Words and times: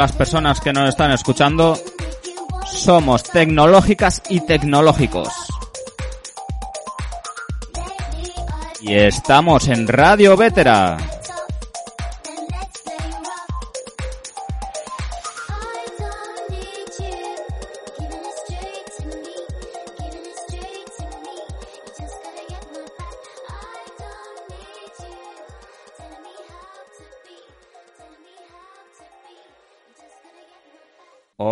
Las 0.00 0.12
personas 0.12 0.62
que 0.62 0.72
nos 0.72 0.88
están 0.88 1.10
escuchando. 1.10 1.78
Somos 2.64 3.22
tecnológicas 3.22 4.22
y 4.30 4.40
tecnológicos. 4.40 5.28
Y 8.80 8.94
estamos 8.94 9.68
en 9.68 9.86
Radio 9.86 10.38
Vétera. 10.38 10.96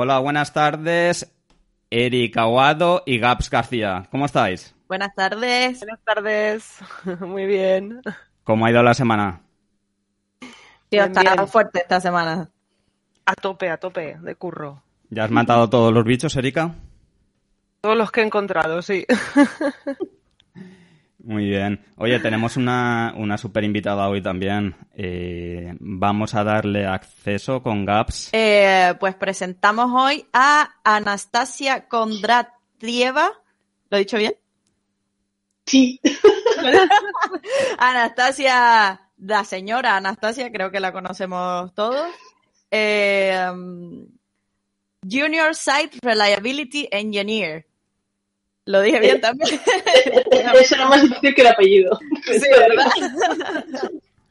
Hola, 0.09 0.21
buenas 0.21 0.55
tardes. 0.55 1.30
Eric 1.91 2.35
Aguado 2.39 3.03
y 3.05 3.19
Gaps 3.19 3.51
García. 3.51 4.09
¿Cómo 4.11 4.25
estáis? 4.25 4.75
Buenas 4.89 5.15
tardes. 5.15 5.80
Buenas 5.80 6.01
tardes. 6.03 6.79
Muy 7.21 7.45
bien. 7.45 8.01
¿Cómo 8.43 8.65
ha 8.65 8.71
ido 8.71 8.83
la 8.83 8.95
semana? 8.95 9.43
Tío, 10.89 11.05
está 11.05 11.47
fuerte 11.47 11.80
esta 11.80 12.01
semana. 12.01 12.49
A 13.27 13.35
tope, 13.35 13.69
a 13.69 13.77
tope, 13.77 14.16
de 14.19 14.35
curro. 14.35 14.82
¿Ya 15.10 15.24
has 15.24 15.30
matado 15.30 15.69
todos 15.69 15.93
los 15.93 16.05
bichos, 16.05 16.35
Erika? 16.37 16.75
Todos 17.82 17.99
los 17.99 18.10
que 18.10 18.23
he 18.23 18.25
encontrado, 18.25 18.80
sí. 18.80 19.04
Muy 21.29 21.45
bien. 21.45 21.84
Oye, 21.96 22.18
tenemos 22.21 22.57
una, 22.57 23.12
una 23.15 23.37
super 23.37 23.62
invitada 23.62 24.09
hoy 24.09 24.23
también. 24.23 24.74
Eh, 24.95 25.74
vamos 25.79 26.35
a 26.35 26.43
darle 26.43 26.87
acceso 26.87 27.62
con 27.62 27.85
Gaps. 27.85 28.30
Eh, 28.32 28.95
pues 28.98 29.15
presentamos 29.15 29.90
hoy 29.95 30.24
a 30.32 30.70
Anastasia 30.82 31.87
Kondratieva. 31.87 33.30
¿Lo 33.90 33.98
he 33.98 34.01
dicho 34.01 34.16
bien? 34.16 34.37
Sí. 35.66 36.01
Anastasia, 37.79 38.98
la 39.18 39.45
señora 39.45 39.98
Anastasia, 39.98 40.51
creo 40.51 40.70
que 40.70 40.80
la 40.80 40.92
conocemos 40.92 41.74
todos. 41.74 42.09
Eh, 42.70 43.46
Junior 45.02 45.54
Site 45.54 45.98
Reliability 46.01 46.88
Engineer. 46.90 47.66
Lo 48.69 48.83
dije 48.83 49.01
bien 49.01 49.19
también. 49.19 49.51
Eso 50.61 50.74
era 50.74 50.91
más 50.91 51.01
difícil 51.01 51.35
que 51.35 51.41
el 51.41 51.47
apellido. 51.47 51.99
Sí, 52.27 52.47
¿verdad? 52.51 52.93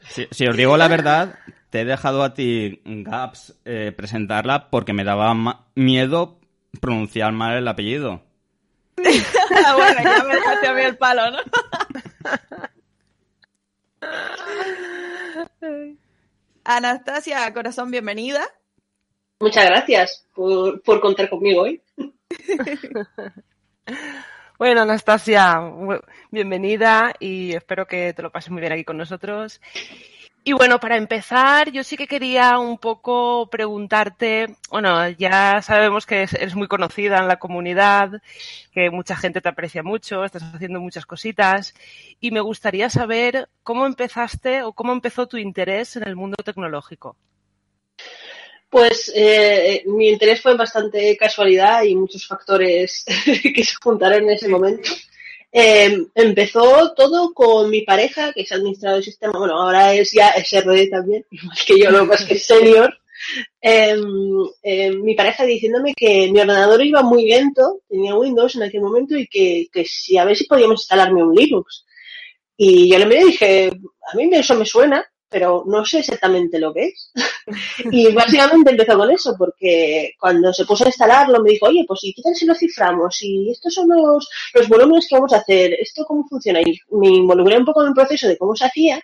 Si, 0.10 0.28
si 0.30 0.46
os 0.46 0.56
digo 0.56 0.78
la 0.78 0.88
verdad, 0.88 1.40
te 1.72 1.82
he 1.82 1.86
dejado 1.86 2.22
a 2.22 2.36
ti, 2.36 2.80
Gaps, 2.86 3.56
eh, 3.66 3.92
presentarla 3.98 4.70
porque 4.70 4.94
me 4.94 5.04
daba 5.04 5.34
miedo 5.74 6.40
pronunciar 6.80 7.32
mal 7.32 7.58
el 7.58 7.68
apellido. 7.68 8.22
Ah, 9.66 9.76
bueno, 9.76 10.04
ya 10.04 10.24
me 10.24 10.36
dejaste 10.36 10.68
a 10.68 10.74
mí 10.74 10.82
el 10.82 10.98
palo, 10.98 11.32
¿no? 11.32 11.40
Anastasia, 16.64 17.52
corazón, 17.56 17.90
bienvenida. 17.90 18.48
Muchas 19.40 19.66
gracias 19.66 20.28
por, 20.36 20.80
por 20.84 21.02
contar 21.02 21.28
conmigo 21.28 21.64
hoy. 21.64 21.82
Bueno, 24.58 24.82
Anastasia, 24.82 25.62
bienvenida 26.32 27.14
y 27.20 27.54
espero 27.56 27.86
que 27.86 28.14
te 28.14 28.24
lo 28.24 28.32
pases 28.32 28.50
muy 28.52 28.60
bien 28.62 28.74
aquí 28.74 28.84
con 28.84 28.98
nosotros. 28.98 29.62
Y 30.44 30.54
bueno, 30.54 30.80
para 30.80 30.96
empezar, 30.98 31.72
yo 31.72 31.84
sí 31.84 31.98
que 31.98 32.08
quería 32.08 32.58
un 32.58 32.78
poco 32.80 33.50
preguntarte, 33.52 34.56
bueno, 34.72 35.10
ya 35.10 35.62
sabemos 35.62 36.06
que 36.06 36.24
es- 36.24 36.34
eres 36.34 36.56
muy 36.56 36.68
conocida 36.68 37.20
en 37.20 37.28
la 37.28 37.38
comunidad, 37.38 38.22
que 38.72 38.90
mucha 38.90 39.16
gente 39.18 39.42
te 39.42 39.50
aprecia 39.50 39.84
mucho, 39.84 40.24
estás 40.24 40.44
haciendo 40.44 40.80
muchas 40.80 41.06
cositas, 41.06 41.76
y 42.20 42.32
me 42.32 42.40
gustaría 42.40 42.90
saber 42.90 43.50
cómo 43.64 43.86
empezaste 43.86 44.64
o 44.64 44.72
cómo 44.74 44.94
empezó 44.94 45.28
tu 45.28 45.38
interés 45.38 45.98
en 45.98 46.04
el 46.08 46.16
mundo 46.16 46.38
tecnológico. 46.44 47.16
Pues 48.78 49.12
eh, 49.16 49.82
mi 49.88 50.08
interés 50.08 50.40
fue 50.40 50.56
bastante 50.56 51.18
casualidad 51.18 51.82
y 51.82 51.96
muchos 51.96 52.28
factores 52.28 53.04
que 53.56 53.64
se 53.64 53.74
juntaron 53.82 54.22
en 54.22 54.30
ese 54.30 54.48
momento. 54.48 54.92
Eh, 55.52 56.06
empezó 56.14 56.94
todo 56.94 57.34
con 57.34 57.72
mi 57.72 57.82
pareja, 57.82 58.32
que 58.34 58.42
es 58.42 58.52
administrador 58.52 59.00
de 59.00 59.06
sistema, 59.06 59.40
bueno, 59.40 59.60
ahora 59.60 59.96
es 59.96 60.12
ya 60.12 60.32
SRD 60.32 60.92
también, 60.92 61.26
igual 61.32 61.58
que 61.66 61.80
yo, 61.80 61.90
lo 61.90 62.14
es 62.14 62.26
que 62.26 62.38
senior. 62.38 62.96
Eh, 63.60 63.96
eh, 64.62 64.92
mi 64.92 65.16
pareja 65.16 65.44
diciéndome 65.44 65.96
que 65.96 66.32
mi 66.32 66.40
ordenador 66.40 66.86
iba 66.86 67.02
muy 67.02 67.28
lento, 67.28 67.82
tenía 67.90 68.14
Windows 68.14 68.58
en 68.58 68.62
aquel 68.62 68.82
momento, 68.82 69.18
y 69.18 69.26
que, 69.26 69.70
que 69.74 69.86
si 69.86 70.20
a 70.20 70.26
ver 70.26 70.38
si 70.38 70.46
podíamos 70.46 70.82
instalarme 70.82 71.24
un 71.24 71.34
Linux. 71.34 71.84
Y 72.56 72.92
yo 72.92 73.00
le 73.00 73.08
miré 73.08 73.22
y 73.22 73.26
dije, 73.26 73.72
a 74.14 74.16
mí 74.16 74.30
eso 74.34 74.54
me 74.54 74.68
suena, 74.68 75.04
pero 75.30 75.64
no 75.68 75.86
sé 75.86 76.00
exactamente 76.00 76.60
lo 76.60 76.74
que 76.74 76.86
es. 76.86 77.12
y 77.92 78.12
básicamente 78.14 78.72
empezó 78.72 78.98
con 78.98 79.12
eso, 79.12 79.36
porque 79.38 80.14
cuando 80.20 80.54
se 80.54 80.66
puso 80.66 80.86
a 80.86 80.88
instalarlo 80.88 81.42
me 81.42 81.52
dijo, 81.52 81.68
oye, 81.68 81.86
pues 81.88 82.00
¿y 82.04 82.14
qué 82.14 82.22
tal 82.22 82.36
si 82.36 82.46
lo 82.46 82.56
ciframos? 82.56 83.18
Y 83.22 83.52
estos 83.52 83.74
son 83.74 83.90
los, 83.90 84.30
los 84.54 84.68
volúmenes 84.68 85.08
que 85.08 85.16
vamos 85.16 85.34
a 85.34 85.38
hacer, 85.38 85.74
¿esto 85.74 86.06
cómo 86.06 86.26
funciona? 86.28 86.62
Y 86.62 86.80
me 86.92 87.08
involucré 87.08 87.58
un 87.58 87.66
poco 87.66 87.82
en 87.82 87.90
el 87.90 87.94
proceso 87.94 88.28
de 88.28 88.38
cómo 88.38 88.56
se 88.56 88.66
hacía 88.66 89.02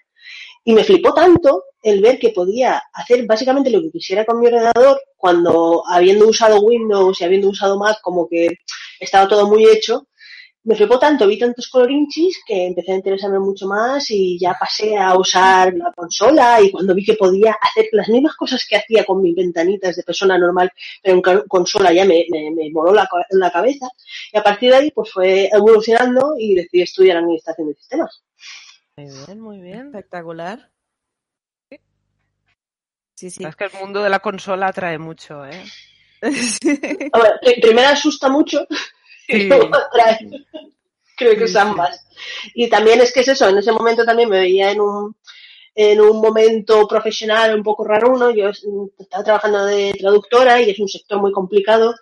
y 0.66 0.73
me 0.73 0.83
flipó 0.83 1.13
tanto 1.13 1.66
el 1.81 2.01
ver 2.01 2.17
que 2.17 2.29
podía 2.29 2.81
hacer 2.94 3.25
básicamente 3.25 3.69
lo 3.69 3.81
que 3.81 3.91
quisiera 3.91 4.23
con 4.23 4.39
mi 4.39 4.47
ordenador 4.47 5.01
cuando 5.17 5.83
habiendo 5.88 6.28
usado 6.28 6.62
Windows 6.62 7.19
y 7.19 7.23
habiendo 7.25 7.50
usado 7.50 7.78
Mac 7.78 7.97
como 8.01 8.28
que 8.29 8.47
estaba 9.00 9.28
todo 9.28 9.47
muy 9.47 9.66
hecho, 9.66 10.07
me 10.66 10.75
flipó 10.75 10.97
tanto, 10.97 11.28
vi 11.28 11.38
tantos 11.38 11.68
colorinchis 11.69 12.41
que 12.46 12.68
empecé 12.68 12.94
a 12.94 12.96
interesarme 12.96 13.40
mucho 13.40 13.68
más 13.68 14.09
y 14.12 14.40
ya 14.40 14.56
pasé 14.59 14.96
a 14.97 15.18
usar 15.18 15.74
la 15.74 15.91
consola 15.91 16.62
y 16.62 16.72
cuando 16.72 16.96
vi 16.96 17.03
que 17.03 17.16
podía 17.16 17.53
hacer 17.62 17.88
las 17.91 18.07
mismas 18.07 18.35
cosas 18.35 18.66
que 18.68 18.78
hacía 18.78 19.03
con 19.03 19.22
mis 19.22 19.35
ventanitas 19.35 19.96
de 19.96 20.03
persona 20.03 20.38
normal, 20.38 20.72
pero 21.01 21.16
en 21.16 21.22
consola 21.47 21.91
ya 21.91 22.06
me, 22.06 22.25
me, 22.29 22.51
me 22.51 22.72
voló 22.72 22.94
la, 22.94 23.06
ca- 23.07 23.25
la 23.31 23.51
cabeza 23.51 23.88
y 24.31 24.38
a 24.38 24.44
partir 24.44 24.69
de 24.72 24.78
ahí 24.78 24.91
pues 24.91 25.12
fue 25.12 25.50
evolucionando 25.51 26.35
y 26.38 26.56
decidí 26.56 26.81
estudiar 26.84 27.18
administración 27.18 27.68
de 27.68 27.75
sistemas. 27.75 28.24
Muy 28.95 29.09
bien, 29.25 29.40
muy 29.41 29.59
bien. 29.62 29.88
Espectacular. 29.88 30.69
Sí, 33.16 33.30
sí. 33.30 33.44
Es 33.44 33.56
que 33.56 33.66
el 33.66 33.72
mundo 33.80 34.01
de 34.01 34.09
la 34.09 34.19
consola 34.19 34.68
atrae 34.68 34.97
mucho, 34.97 35.45
¿eh? 35.45 35.63
A 37.13 37.19
ver, 37.19 37.40
primero 37.62 37.90
asusta 37.90 38.30
mucho 38.30 38.66
Sí. 39.28 39.50
Creo 41.16 41.38
que 41.38 41.47
sí. 41.47 41.57
ambas. 41.57 42.06
Y 42.53 42.69
también 42.69 43.01
es 43.01 43.13
que 43.13 43.22
es 43.22 43.28
eso, 43.28 43.50
en 43.50 43.57
ese 43.57 43.72
momento 43.72 44.03
también 44.03 44.29
me 44.29 44.39
veía 44.39 44.72
en 44.72 44.81
un, 44.81 45.16
en 45.75 46.01
un 46.01 46.22
momento 46.22 46.88
profesional 46.88 47.56
un 47.56 47.63
poco 47.63 47.83
raro 47.83 48.13
uno. 48.13 48.31
Yo 48.31 48.50
mm, 48.50 49.01
estaba 49.01 49.23
trabajando 49.23 49.66
de 49.66 49.94
traductora 49.97 50.62
y 50.62 50.69
es 50.69 50.79
un 50.79 50.88
sector 50.88 51.19
muy 51.19 51.31
complicado. 51.31 51.94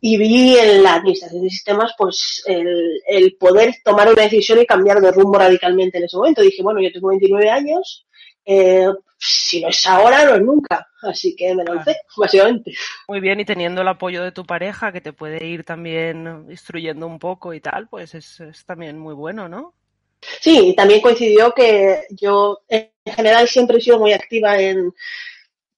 Y 0.00 0.18
vi 0.18 0.56
en 0.58 0.82
la 0.82 0.94
administración 0.94 1.42
de 1.42 1.50
sistemas 1.50 1.94
pues 1.96 2.42
el, 2.46 3.00
el 3.06 3.36
poder 3.36 3.76
tomar 3.82 4.12
una 4.12 4.22
decisión 4.22 4.60
y 4.60 4.66
cambiar 4.66 5.00
de 5.00 5.10
rumbo 5.10 5.38
radicalmente 5.38 5.98
en 5.98 6.04
ese 6.04 6.16
momento. 6.16 6.42
Dije, 6.42 6.62
bueno, 6.62 6.80
yo 6.80 6.92
tengo 6.92 7.08
29 7.08 7.48
años, 7.48 8.06
eh, 8.52 8.88
si 9.16 9.60
no 9.60 9.68
es 9.68 9.86
ahora, 9.86 10.24
no 10.24 10.34
es 10.34 10.42
nunca. 10.42 10.88
Así 11.02 11.36
que 11.36 11.54
me 11.54 11.62
lancé, 11.62 11.96
básicamente. 12.16 12.72
Muy 13.06 13.20
bien, 13.20 13.38
y 13.38 13.44
teniendo 13.44 13.82
el 13.82 13.88
apoyo 13.88 14.24
de 14.24 14.32
tu 14.32 14.44
pareja, 14.44 14.92
que 14.92 15.00
te 15.00 15.12
puede 15.12 15.46
ir 15.46 15.62
también 15.64 16.46
instruyendo 16.50 17.06
un 17.06 17.18
poco 17.18 17.54
y 17.54 17.60
tal, 17.60 17.86
pues 17.88 18.14
es, 18.14 18.40
es 18.40 18.64
también 18.64 18.98
muy 18.98 19.14
bueno, 19.14 19.48
¿no? 19.48 19.74
Sí, 20.20 20.70
y 20.70 20.74
también 20.74 21.00
coincidió 21.00 21.52
que 21.52 22.02
yo 22.10 22.60
en 22.68 22.90
general 23.06 23.48
siempre 23.48 23.78
he 23.78 23.80
sido 23.80 23.98
muy 23.98 24.12
activa 24.12 24.58
en 24.58 24.92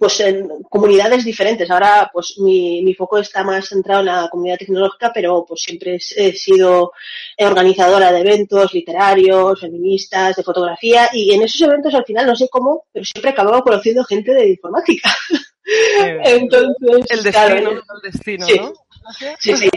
pues 0.02 0.18
en 0.18 0.48
comunidades 0.64 1.24
diferentes. 1.24 1.70
Ahora 1.70 2.10
pues 2.12 2.34
mi, 2.38 2.82
mi 2.82 2.92
foco 2.92 3.18
está 3.18 3.44
más 3.44 3.68
centrado 3.68 4.00
en 4.00 4.06
la 4.06 4.28
comunidad 4.28 4.58
tecnológica, 4.58 5.12
pero 5.14 5.44
pues 5.46 5.62
siempre 5.62 5.96
he, 6.16 6.32
sido 6.32 6.90
organizadora 7.38 8.10
de 8.10 8.18
eventos 8.18 8.74
literarios, 8.74 9.60
feministas, 9.60 10.34
de 10.34 10.42
fotografía 10.42 11.08
y 11.12 11.32
en 11.32 11.42
esos 11.42 11.60
eventos 11.60 11.94
al 11.94 12.04
final 12.04 12.26
no 12.26 12.34
sé 12.34 12.48
cómo, 12.48 12.86
pero 12.92 13.04
siempre 13.04 13.30
acababa 13.30 13.62
conociendo 13.62 14.02
gente 14.02 14.34
de 14.34 14.48
informática. 14.48 15.14
Entonces, 16.24 17.06
el 17.08 17.30
claro, 17.30 17.54
destino, 17.54 17.70
el 17.70 18.12
destino, 18.12 18.46
sí. 18.46 18.58
¿no? 18.58 18.72
Sí, 19.38 19.56
sí. 19.56 19.70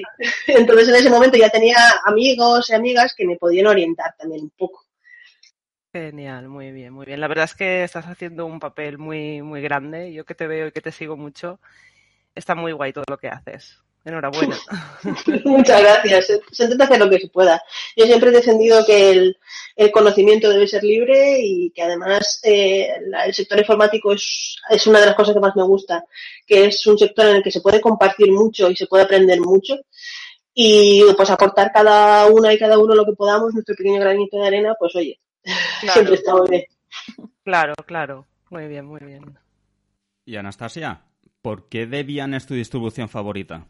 Entonces 0.48 0.88
en 0.88 0.96
ese 0.96 1.10
momento 1.12 1.38
ya 1.38 1.50
tenía 1.50 1.78
amigos 2.04 2.68
y 2.72 2.74
amigas 2.74 3.14
que 3.16 3.28
me 3.28 3.36
podían 3.36 3.68
orientar 3.68 4.16
también 4.18 4.42
un 4.42 4.52
poco. 4.58 4.85
Genial, 5.96 6.50
muy 6.50 6.74
bien, 6.74 6.92
muy 6.92 7.06
bien. 7.06 7.22
La 7.22 7.30
verdad 7.30 7.46
es 7.46 7.56
que 7.56 7.86
estás 7.86 8.04
haciendo 8.08 8.46
un 8.46 8.60
papel 8.60 8.98
muy, 8.98 9.42
muy 9.42 9.62
grande. 9.62 10.12
Yo 10.12 10.26
que 10.26 10.36
te 10.36 10.46
veo 10.46 10.68
y 10.68 10.74
que 10.74 10.82
te 10.82 10.92
sigo 10.92 11.16
mucho, 11.16 11.58
está 12.36 12.54
muy 12.54 12.74
guay 12.74 12.92
todo 12.92 13.06
lo 13.08 13.18
que 13.18 13.30
haces. 13.30 13.78
Enhorabuena. 14.04 14.58
Muchas 15.46 15.82
gracias. 15.82 16.42
Se 16.52 16.64
intenta 16.66 16.84
hacer 16.84 17.00
lo 17.00 17.10
que 17.10 17.20
se 17.20 17.30
pueda. 17.30 17.64
Yo 17.96 18.06
siempre 18.08 18.28
he 18.28 18.34
defendido 18.34 18.86
que 18.86 19.10
el, 19.10 19.92
conocimiento 19.94 20.50
debe 20.50 20.68
ser 20.68 20.84
libre 20.84 21.38
y 21.40 21.70
que 21.70 21.84
además 21.84 22.42
eh, 22.44 22.90
el 23.26 23.34
sector 23.34 23.60
informático 23.60 24.12
es 24.12 24.88
una 24.88 25.00
de 25.00 25.06
las 25.06 25.16
cosas 25.16 25.34
que 25.34 25.40
más 25.40 25.56
me 25.56 25.64
gusta, 25.64 26.04
que 26.46 26.66
es 26.66 26.86
un 26.88 26.98
sector 26.98 27.26
en 27.28 27.38
el 27.38 27.42
que 27.42 27.52
se 27.52 27.62
puede 27.62 27.80
compartir 27.80 28.34
mucho 28.34 28.70
y 28.70 28.76
se 28.76 28.88
puede 28.88 29.06
aprender 29.06 29.40
mucho 29.40 29.78
y 30.54 31.06
pues 31.16 31.30
aportar 31.30 31.72
cada 31.72 32.26
una 32.26 32.52
y 32.52 32.60
cada 32.60 32.78
uno 32.78 32.96
lo 32.96 33.06
que 33.06 33.14
podamos, 33.14 33.54
nuestro 33.54 33.76
pequeño 33.76 34.02
granito 34.02 34.38
de 34.38 34.48
arena, 34.48 34.76
pues 34.78 34.94
oye, 34.98 35.22
claro. 35.82 35.94
siempre 35.94 36.16
está 36.16 36.34
bien. 36.50 36.64
Claro, 37.44 37.74
claro. 37.86 38.26
Muy 38.50 38.68
bien, 38.68 38.86
muy 38.86 39.00
bien. 39.02 39.38
Y 40.26 40.36
Anastasia, 40.38 41.02
¿por 41.42 41.70
qué 41.70 41.86
Debian 41.86 42.34
es 42.34 42.46
tu 42.46 42.54
distribución 42.54 43.10
favorita? 43.10 43.68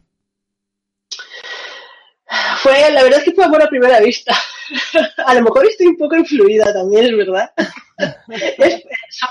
Fue, 2.62 2.90
la 2.90 3.02
verdad 3.02 3.20
es 3.20 3.24
que 3.24 3.32
fue 3.32 3.44
amor 3.44 3.62
a 3.62 3.68
primera 3.68 4.00
vista. 4.00 4.34
a 5.24 5.34
lo 5.34 5.42
mejor 5.42 5.66
estoy 5.66 5.86
un 5.86 5.96
poco 5.96 6.16
influida 6.16 6.72
también, 6.72 7.06
es 7.06 7.16
verdad. 7.16 7.50
es, 8.58 8.82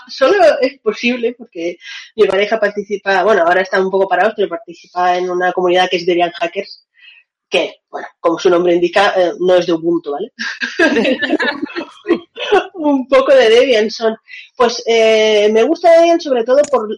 solo 0.08 0.38
es 0.62 0.80
posible 0.80 1.36
porque 1.38 1.78
mi 2.16 2.28
pareja 2.28 2.60
participa, 2.60 3.24
bueno, 3.24 3.44
ahora 3.44 3.62
está 3.62 3.80
un 3.82 3.92
poco 3.92 4.08
parado, 4.08 4.34
pero 4.36 4.50
participa 4.50 5.18
en 5.18 5.30
una 5.30 5.52
comunidad 5.52 5.90
que 5.90 5.98
es 5.98 6.06
Debian 6.06 6.32
Hackers, 6.32 6.86
que, 7.50 7.76
bueno, 7.90 8.08
como 8.20 8.40
su 8.40 8.50
nombre 8.50 8.76
indica, 8.76 9.14
eh, 9.16 9.34
no 9.40 9.56
es 9.56 9.66
de 9.66 9.74
Ubuntu, 9.74 10.12
¿vale? 10.12 10.32
un 12.75 13.07
poco 13.07 13.33
de 13.33 13.50
Debian 13.50 13.89
son. 13.89 14.16
Pues 14.56 14.83
eh, 14.86 15.50
me 15.51 15.63
gusta 15.63 15.92
Debian 15.92 16.22
sobre 16.22 16.44
todo 16.44 16.62
por, 16.69 16.98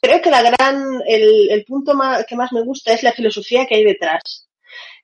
creo 0.00 0.20
que 0.20 0.30
la 0.30 0.42
gran, 0.42 1.00
el, 1.06 1.50
el 1.50 1.64
punto 1.64 1.94
más, 1.94 2.24
que 2.26 2.36
más 2.36 2.52
me 2.52 2.62
gusta 2.62 2.92
es 2.92 3.02
la 3.02 3.12
filosofía 3.12 3.66
que 3.66 3.76
hay 3.76 3.84
detrás 3.84 4.46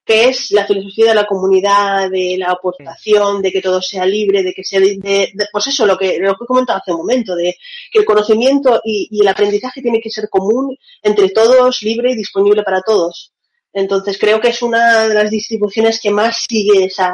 que 0.05 0.29
es 0.29 0.51
la 0.51 0.67
filosofía 0.67 1.11
de 1.11 1.15
la 1.15 1.27
comunidad, 1.27 2.11
de 2.11 2.37
la 2.37 2.51
aportación, 2.51 3.41
de 3.41 3.53
que 3.53 3.63
todo 3.63 3.81
sea 3.81 4.05
libre, 4.05 4.43
de 4.43 4.53
que 4.53 4.65
sea, 4.65 4.81
de, 4.81 4.97
de, 4.97 5.47
pues 5.53 5.69
eso, 5.69 5.87
lo 5.87 5.97
que, 5.97 6.19
lo 6.19 6.35
que 6.35 6.45
he 6.45 6.47
comentado 6.47 6.81
hace 6.81 6.93
un 6.93 6.99
momento, 6.99 7.37
de 7.37 7.57
que 7.91 8.01
el 8.01 8.05
conocimiento 8.05 8.81
y, 8.85 9.09
y, 9.11 9.21
el 9.21 9.29
aprendizaje 9.29 9.81
tiene 9.81 10.01
que 10.01 10.11
ser 10.11 10.29
común 10.29 10.77
entre 11.03 11.31
todos, 11.31 11.83
libre 11.83 12.13
y 12.13 12.17
disponible 12.17 12.63
para 12.65 12.83
todos. 12.83 13.33
Entonces 13.73 14.19
creo 14.19 14.41
que 14.41 14.49
es 14.49 14.61
una 14.63 15.07
de 15.09 15.15
las 15.15 15.31
distribuciones 15.31 16.01
que 16.01 16.11
más 16.11 16.45
sigue 16.49 16.85
esa, 16.85 17.13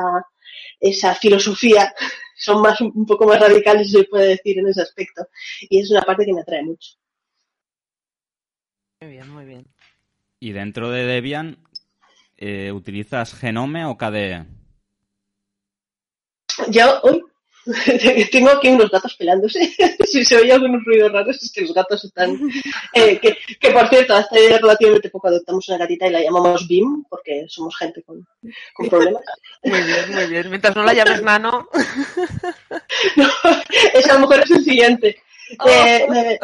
esa 0.80 1.14
filosofía. 1.14 1.92
Son 2.36 2.62
más, 2.62 2.80
un 2.80 3.04
poco 3.04 3.26
más 3.26 3.40
radicales, 3.40 3.90
se 3.90 4.04
puede 4.04 4.28
decir, 4.28 4.60
en 4.60 4.68
ese 4.68 4.82
aspecto. 4.82 5.26
Y 5.68 5.80
es 5.80 5.90
una 5.90 6.02
parte 6.02 6.24
que 6.24 6.32
me 6.32 6.40
atrae 6.40 6.62
mucho. 6.62 6.92
Muy 9.00 9.10
bien, 9.10 9.28
muy 9.28 9.44
bien. 9.44 9.66
Y 10.38 10.52
dentro 10.52 10.90
de 10.90 11.04
Debian, 11.04 11.58
eh, 12.36 12.70
¿utilizas 12.70 13.34
Genome 13.34 13.84
o 13.86 13.98
KDE? 13.98 14.46
Yo, 16.70 17.00
uy, 17.02 17.24
tengo 18.32 18.50
aquí 18.50 18.68
unos 18.68 18.90
gatos 18.90 19.14
pelándose. 19.16 19.72
si 20.04 20.24
se 20.24 20.36
oye 20.36 20.52
algunos 20.52 20.84
ruidos 20.84 21.12
raros 21.12 21.42
es 21.42 21.52
que 21.52 21.62
los 21.62 21.74
gatos 21.74 22.04
están... 22.04 22.38
Eh, 22.94 23.18
que, 23.18 23.36
que, 23.60 23.70
por 23.70 23.88
cierto, 23.88 24.14
hace 24.14 24.58
relativamente 24.58 25.10
poco 25.10 25.28
adoptamos 25.28 25.68
una 25.68 25.78
gatita 25.78 26.06
y 26.06 26.10
la 26.10 26.22
llamamos 26.22 26.66
Bim 26.66 27.04
porque 27.08 27.46
somos 27.48 27.76
gente 27.76 28.02
con, 28.02 28.26
con 28.74 28.88
problemas. 28.88 29.22
Muy 29.62 29.82
bien, 29.82 30.14
muy 30.14 30.26
bien. 30.26 30.50
Mientras 30.50 30.74
no 30.76 30.84
la 30.84 30.94
llames 30.94 31.22
Nano... 31.22 31.68
no, 33.16 33.28
esa 33.94 34.10
a 34.10 34.14
lo 34.14 34.20
mejor 34.20 34.40
es 34.44 34.50
el 34.50 34.64
siguiente. 34.64 35.22
Oh. 35.58 35.68
Eh, 35.68 36.38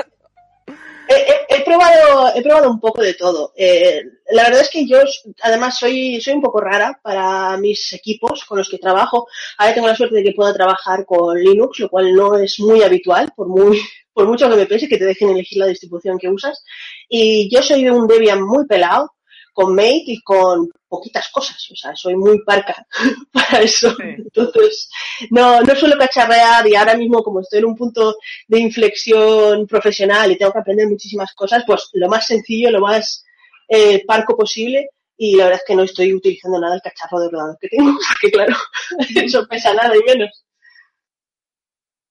He, 1.09 1.62
probado, 1.65 2.33
he 2.35 2.43
probado 2.43 2.71
un 2.71 2.81
poco 2.81 3.03
de 3.03 3.15
todo. 3.15 3.53
Eh, 3.56 4.03
la 4.31 4.45
verdad 4.45 4.62
es 4.62 4.71
que 4.71 4.87
yo, 4.87 4.99
además, 5.43 5.79
soy, 5.79 6.21
soy 6.21 6.35
un 6.35 6.43
poco 6.43 6.61
rara 6.61 6.99
para 7.03 7.56
mis 7.56 7.93
equipos 7.93 8.45
con 8.45 8.59
los 8.59 8.69
que 8.69 8.79
trabajo. 8.79 9.27
Ahora 9.59 9.75
tengo 9.75 9.87
la 9.87 9.97
suerte 9.97 10.17
de 10.17 10.25
que 10.25 10.33
pueda 10.33 10.55
trabajar 10.55 11.05
con 11.05 11.39
Linux, 11.39 11.79
lo 11.81 11.89
cual 11.89 12.15
no 12.15 12.39
es 12.39 12.59
muy 12.61 12.83
habitual, 12.83 13.33
por 13.37 13.49
muy, 13.49 13.81
por 14.12 14.27
mucho 14.27 14.49
que 14.49 14.56
me 14.56 14.67
pese 14.67 14.89
que 14.89 14.99
te 14.99 15.05
dejen 15.05 15.31
elegir 15.31 15.59
la 15.59 15.67
distribución 15.67 16.19
que 16.19 16.29
usas. 16.29 16.65
Y 17.09 17.49
yo 17.55 17.62
soy 17.62 17.89
un 17.89 18.06
Debian 18.06 18.43
muy 18.43 18.67
pelado, 18.67 19.14
con 19.55 19.75
Mate 19.75 20.03
y 20.06 20.21
con 20.21 20.69
poquitas 20.89 21.31
cosas. 21.31 21.67
O 21.71 21.77
sea, 21.77 21.97
soy 21.97 22.17
muy 22.17 22.43
parca 22.43 22.87
para 23.33 23.62
eso. 23.62 23.91
Sí. 23.95 24.03
Entonces, 24.03 24.91
no, 25.31 25.62
no 25.62 25.75
suelo 25.75 25.97
cacharrear 25.97 26.69
y 26.69 26.75
ahora 26.75 26.97
mismo 26.97 27.23
como 27.23 27.41
estoy 27.41 27.61
en 27.61 27.67
un 27.67 27.77
punto 27.77 28.17
de 28.49 28.59
inflexión 28.59 29.67
profesional 29.67 30.31
y 30.31 30.37
tengo 30.37 30.53
que 30.53 30.59
aprender 30.59 30.89
muchísimas 30.89 31.33
cosas, 31.35 31.65
pues 31.67 31.89
lo 31.95 32.09
más 32.09 32.27
sencillo, 32.27 32.71
lo 32.71 32.81
más 32.81 33.25
eh, 33.69 34.05
parco 34.05 34.37
posible 34.37 34.91
y 35.17 35.37
la 35.37 35.45
verdad 35.45 35.61
es 35.61 35.67
que 35.67 35.77
no 35.77 35.85
estoy 35.85 36.12
utilizando 36.12 36.61
nada 36.61 36.75
el 36.75 36.83
cacharro 36.83 37.21
de 37.21 37.27
ordenador 37.27 37.56
que 37.61 37.69
tengo, 37.69 37.93
porque 38.09 38.31
claro, 38.33 38.56
eso 39.15 39.47
pesa 39.47 39.73
nada 39.73 39.97
y 39.97 40.03
menos. 40.03 40.45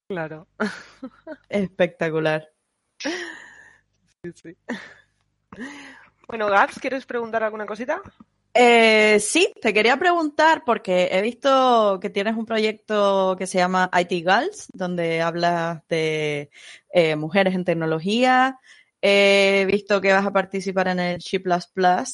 Claro. 0.07 0.47
Espectacular. 1.49 2.47
Sí, 3.01 4.31
sí. 4.35 4.57
Bueno, 6.27 6.47
Gabs, 6.47 6.79
¿quieres 6.79 7.05
preguntar 7.05 7.43
alguna 7.43 7.65
cosita? 7.65 8.01
Eh, 8.55 9.19
sí, 9.19 9.51
te 9.61 9.73
quería 9.73 9.97
preguntar 9.97 10.63
porque 10.63 11.09
he 11.11 11.21
visto 11.21 11.99
que 11.99 12.11
tienes 12.11 12.35
un 12.35 12.45
proyecto 12.45 13.35
que 13.37 13.47
se 13.47 13.57
llama 13.57 13.89
IT 13.99 14.11
Girls, 14.11 14.67
donde 14.73 15.21
hablas 15.21 15.81
de 15.89 16.51
eh, 16.93 17.15
mujeres 17.15 17.55
en 17.55 17.65
tecnología. 17.65 18.59
He 19.01 19.65
visto 19.65 19.99
que 19.99 20.13
vas 20.13 20.25
a 20.25 20.31
participar 20.31 20.87
en 20.87 20.99
el 20.99 21.17
G++ 21.17 21.41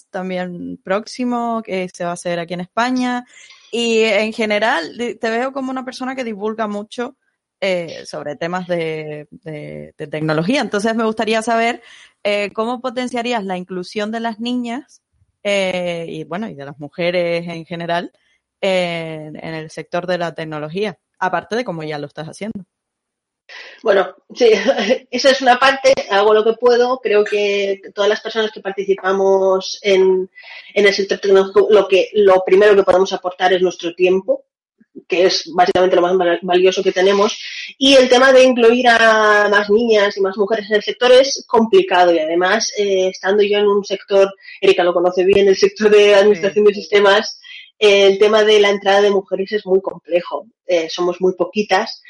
también 0.09 0.77
próximo, 0.83 1.61
que 1.63 1.87
se 1.93 2.03
va 2.03 2.11
a 2.11 2.13
hacer 2.13 2.39
aquí 2.39 2.55
en 2.55 2.61
España. 2.61 3.25
Y 3.71 3.99
en 3.99 4.33
general 4.33 4.97
te 4.97 5.29
veo 5.29 5.51
como 5.51 5.71
una 5.71 5.85
persona 5.85 6.15
que 6.15 6.23
divulga 6.23 6.67
mucho 6.67 7.15
eh, 7.61 8.05
sobre 8.05 8.35
temas 8.35 8.67
de, 8.67 9.27
de, 9.31 9.93
tecnología. 10.07 10.61
Entonces 10.61 10.95
me 10.95 11.03
gustaría 11.03 11.41
saber 11.41 11.81
eh, 12.23 12.51
cómo 12.53 12.81
potenciarías 12.81 13.43
la 13.43 13.57
inclusión 13.57 14.11
de 14.11 14.19
las 14.21 14.39
niñas 14.39 15.01
eh, 15.43 16.05
y 16.07 16.23
bueno 16.23 16.49
y 16.49 16.55
de 16.55 16.65
las 16.65 16.79
mujeres 16.79 17.47
en 17.47 17.65
general 17.65 18.11
en, 18.61 19.35
en 19.35 19.53
el 19.53 19.69
sector 19.71 20.07
de 20.07 20.17
la 20.17 20.33
tecnología, 20.33 20.99
aparte 21.17 21.55
de 21.55 21.65
cómo 21.65 21.83
ya 21.83 21.97
lo 21.97 22.07
estás 22.07 22.27
haciendo. 22.27 22.65
Bueno, 23.81 24.15
sí, 24.33 24.51
esa 25.11 25.29
es 25.31 25.41
una 25.41 25.59
parte, 25.59 25.93
hago 26.09 26.33
lo 26.33 26.43
que 26.43 26.53
puedo. 26.53 26.99
Creo 26.99 27.23
que 27.23 27.81
todas 27.93 28.09
las 28.09 28.21
personas 28.21 28.51
que 28.51 28.61
participamos 28.61 29.79
en, 29.81 30.29
en 30.73 30.85
el 30.85 30.93
sector 30.93 31.19
tecnológico, 31.19 31.67
lo 31.69 31.87
que 31.87 32.09
lo 32.13 32.43
primero 32.45 32.75
que 32.75 32.83
podemos 32.83 33.13
aportar 33.13 33.53
es 33.53 33.61
nuestro 33.61 33.93
tiempo, 33.95 34.45
que 35.09 35.25
es 35.25 35.51
básicamente 35.53 35.95
lo 35.95 36.03
más 36.03 36.39
valioso 36.41 36.83
que 36.83 36.93
tenemos. 36.93 37.37
Y 37.77 37.95
el 37.95 38.07
tema 38.07 38.31
de 38.31 38.43
incluir 38.43 38.87
a 38.87 39.49
más 39.49 39.69
niñas 39.69 40.15
y 40.15 40.21
más 40.21 40.37
mujeres 40.37 40.69
en 40.69 40.77
el 40.77 40.83
sector 40.83 41.11
es 41.11 41.43
complicado 41.47 42.13
y 42.13 42.19
además, 42.19 42.71
eh, 42.77 43.09
estando 43.09 43.43
yo 43.43 43.57
en 43.57 43.67
un 43.67 43.83
sector, 43.83 44.33
Erika 44.61 44.83
lo 44.83 44.93
conoce 44.93 45.25
bien, 45.25 45.47
el 45.47 45.57
sector 45.57 45.89
de 45.89 46.15
administración 46.15 46.65
sí. 46.65 46.71
de 46.71 46.79
sistemas, 46.79 47.41
el 47.79 48.19
tema 48.19 48.43
de 48.43 48.59
la 48.59 48.69
entrada 48.69 49.01
de 49.01 49.09
mujeres 49.09 49.51
es 49.51 49.65
muy 49.65 49.81
complejo. 49.81 50.45
Eh, 50.67 50.87
somos 50.89 51.19
muy 51.19 51.33
poquitas 51.33 52.01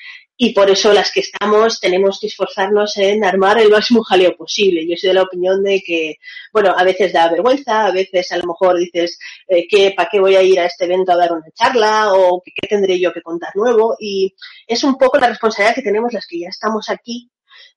y 0.42 0.54
por 0.54 0.70
eso 0.70 0.94
las 0.94 1.12
que 1.12 1.20
estamos 1.20 1.82
tenemos 1.82 2.18
que 2.18 2.28
esforzarnos 2.28 2.96
en 2.96 3.26
armar 3.26 3.60
el 3.60 3.70
máximo 3.70 4.04
jaleo 4.04 4.38
posible. 4.38 4.88
Yo 4.88 4.96
soy 4.96 5.10
de 5.10 5.16
la 5.16 5.24
opinión 5.24 5.62
de 5.62 5.82
que, 5.86 6.16
bueno, 6.54 6.74
a 6.78 6.84
veces 6.86 7.12
da 7.12 7.30
vergüenza, 7.30 7.86
a 7.86 7.92
veces 7.92 8.32
a 8.32 8.38
lo 8.38 8.48
mejor 8.48 8.78
dices, 8.78 9.20
eh, 9.50 9.68
que 9.68 9.92
¿para 9.92 10.08
qué 10.10 10.22
voy 10.22 10.38
a 10.38 10.42
ir 10.42 10.58
a 10.58 10.66
este 10.66 10.86
evento 10.86 11.12
a 11.12 11.18
dar 11.18 11.34
una 11.34 11.52
charla? 11.54 12.14
o 12.14 12.42
¿qué 12.42 12.68
tendré 12.70 12.98
yo 12.98 13.12
que 13.12 13.22
contar 13.22 13.52
nuevo? 13.54 13.98
Y 14.00 14.34
es 14.66 14.82
un 14.86 14.98
poco 14.98 15.18
la 15.18 15.28
responsabilidad 15.28 15.76
que 15.76 15.82
tenemos 15.82 16.14
las 16.14 16.26
que 16.26 16.40
ya 16.40 16.48
estamos 16.48 16.90
aquí 16.90 17.30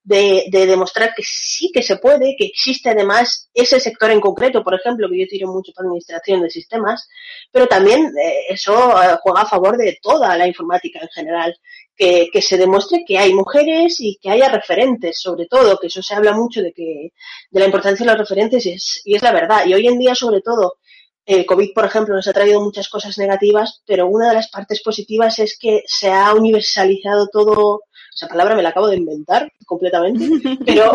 de, 0.04 0.44
de, 0.50 0.66
demostrar 0.66 1.14
que 1.14 1.22
sí 1.24 1.70
que 1.72 1.82
se 1.82 1.96
puede, 1.96 2.34
que 2.36 2.46
existe 2.46 2.90
además 2.90 3.48
ese 3.54 3.78
sector 3.78 4.10
en 4.10 4.20
concreto, 4.20 4.62
por 4.64 4.74
ejemplo, 4.74 5.08
que 5.08 5.20
yo 5.20 5.26
tiro 5.28 5.48
mucho 5.48 5.72
para 5.72 5.86
administración 5.86 6.42
de 6.42 6.50
sistemas, 6.50 7.08
pero 7.52 7.66
también 7.66 8.06
eh, 8.06 8.46
eso 8.48 8.74
eh, 9.02 9.16
juega 9.22 9.42
a 9.42 9.48
favor 9.48 9.76
de 9.76 9.98
toda 10.02 10.36
la 10.36 10.46
informática 10.46 11.00
en 11.00 11.08
general. 11.08 11.56
Que, 11.94 12.30
que, 12.32 12.40
se 12.40 12.56
demuestre 12.56 13.04
que 13.06 13.18
hay 13.18 13.34
mujeres 13.34 14.00
y 14.00 14.18
que 14.20 14.30
haya 14.30 14.48
referentes, 14.48 15.20
sobre 15.20 15.46
todo, 15.46 15.78
que 15.78 15.88
eso 15.88 16.02
se 16.02 16.14
habla 16.14 16.32
mucho 16.32 16.62
de 16.62 16.72
que 16.72 17.12
de 17.50 17.60
la 17.60 17.66
importancia 17.66 18.04
de 18.04 18.10
los 18.10 18.18
referentes 18.18 18.64
y 18.64 18.70
es, 18.70 19.02
y 19.04 19.14
es 19.14 19.22
la 19.22 19.30
verdad. 19.30 19.66
Y 19.66 19.74
hoy 19.74 19.86
en 19.86 19.98
día, 19.98 20.14
sobre 20.14 20.40
todo, 20.40 20.78
el 21.24 21.46
COVID, 21.46 21.72
por 21.72 21.84
ejemplo, 21.84 22.14
nos 22.14 22.26
ha 22.26 22.32
traído 22.32 22.60
muchas 22.60 22.88
cosas 22.88 23.16
negativas, 23.18 23.82
pero 23.86 24.08
una 24.08 24.28
de 24.28 24.34
las 24.34 24.48
partes 24.48 24.82
positivas 24.82 25.38
es 25.38 25.56
que 25.58 25.82
se 25.86 26.10
ha 26.10 26.34
universalizado 26.34 27.28
todo, 27.28 27.82
esa 28.14 28.28
palabra 28.28 28.56
me 28.56 28.62
la 28.62 28.70
acabo 28.70 28.88
de 28.88 28.96
inventar 28.96 29.52
completamente, 29.66 30.28
pero, 30.66 30.92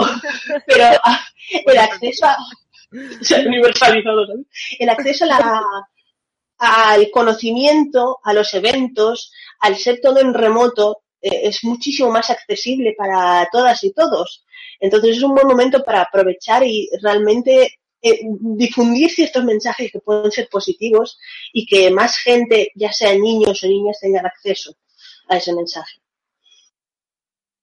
pero 0.66 1.00
el 1.66 1.78
acceso 1.78 2.26
a, 2.26 2.38
se 3.22 3.36
ha 3.36 3.40
universalizado. 3.48 4.26
El 4.80 4.90
acceso 4.90 5.24
a 5.26 5.28
la, 5.28 5.64
al 6.58 7.10
conocimiento, 7.12 8.20
a 8.24 8.34
los 8.34 8.54
eventos, 8.54 9.32
al 9.60 9.76
ser 9.78 10.00
todo 10.02 10.20
en 10.20 10.34
remoto, 10.34 11.02
eh, 11.22 11.42
es 11.44 11.64
muchísimo 11.64 12.10
más 12.12 12.30
accesible 12.30 12.96
para 12.98 13.48
todas 13.52 13.84
y 13.84 13.92
todos. 13.92 14.46
Entonces 14.80 15.18
es 15.18 15.24
un 15.24 15.34
buen 15.34 15.48
momento 15.48 15.84
para 15.84 16.02
aprovechar 16.02 16.64
y 16.64 16.90
realmente 17.02 17.80
eh, 18.02 18.20
difundir 18.24 19.10
ciertos 19.10 19.44
mensajes 19.44 19.92
que 19.92 20.00
pueden 20.00 20.32
ser 20.32 20.48
positivos 20.50 21.18
y 21.52 21.66
que 21.66 21.90
más 21.90 22.18
gente, 22.18 22.72
ya 22.76 22.92
sea 22.92 23.14
niños 23.16 23.64
o 23.64 23.68
niñas, 23.68 24.00
tengan 24.00 24.26
acceso 24.26 24.76
a 25.28 25.38
ese 25.38 25.54
mensaje. 25.54 26.00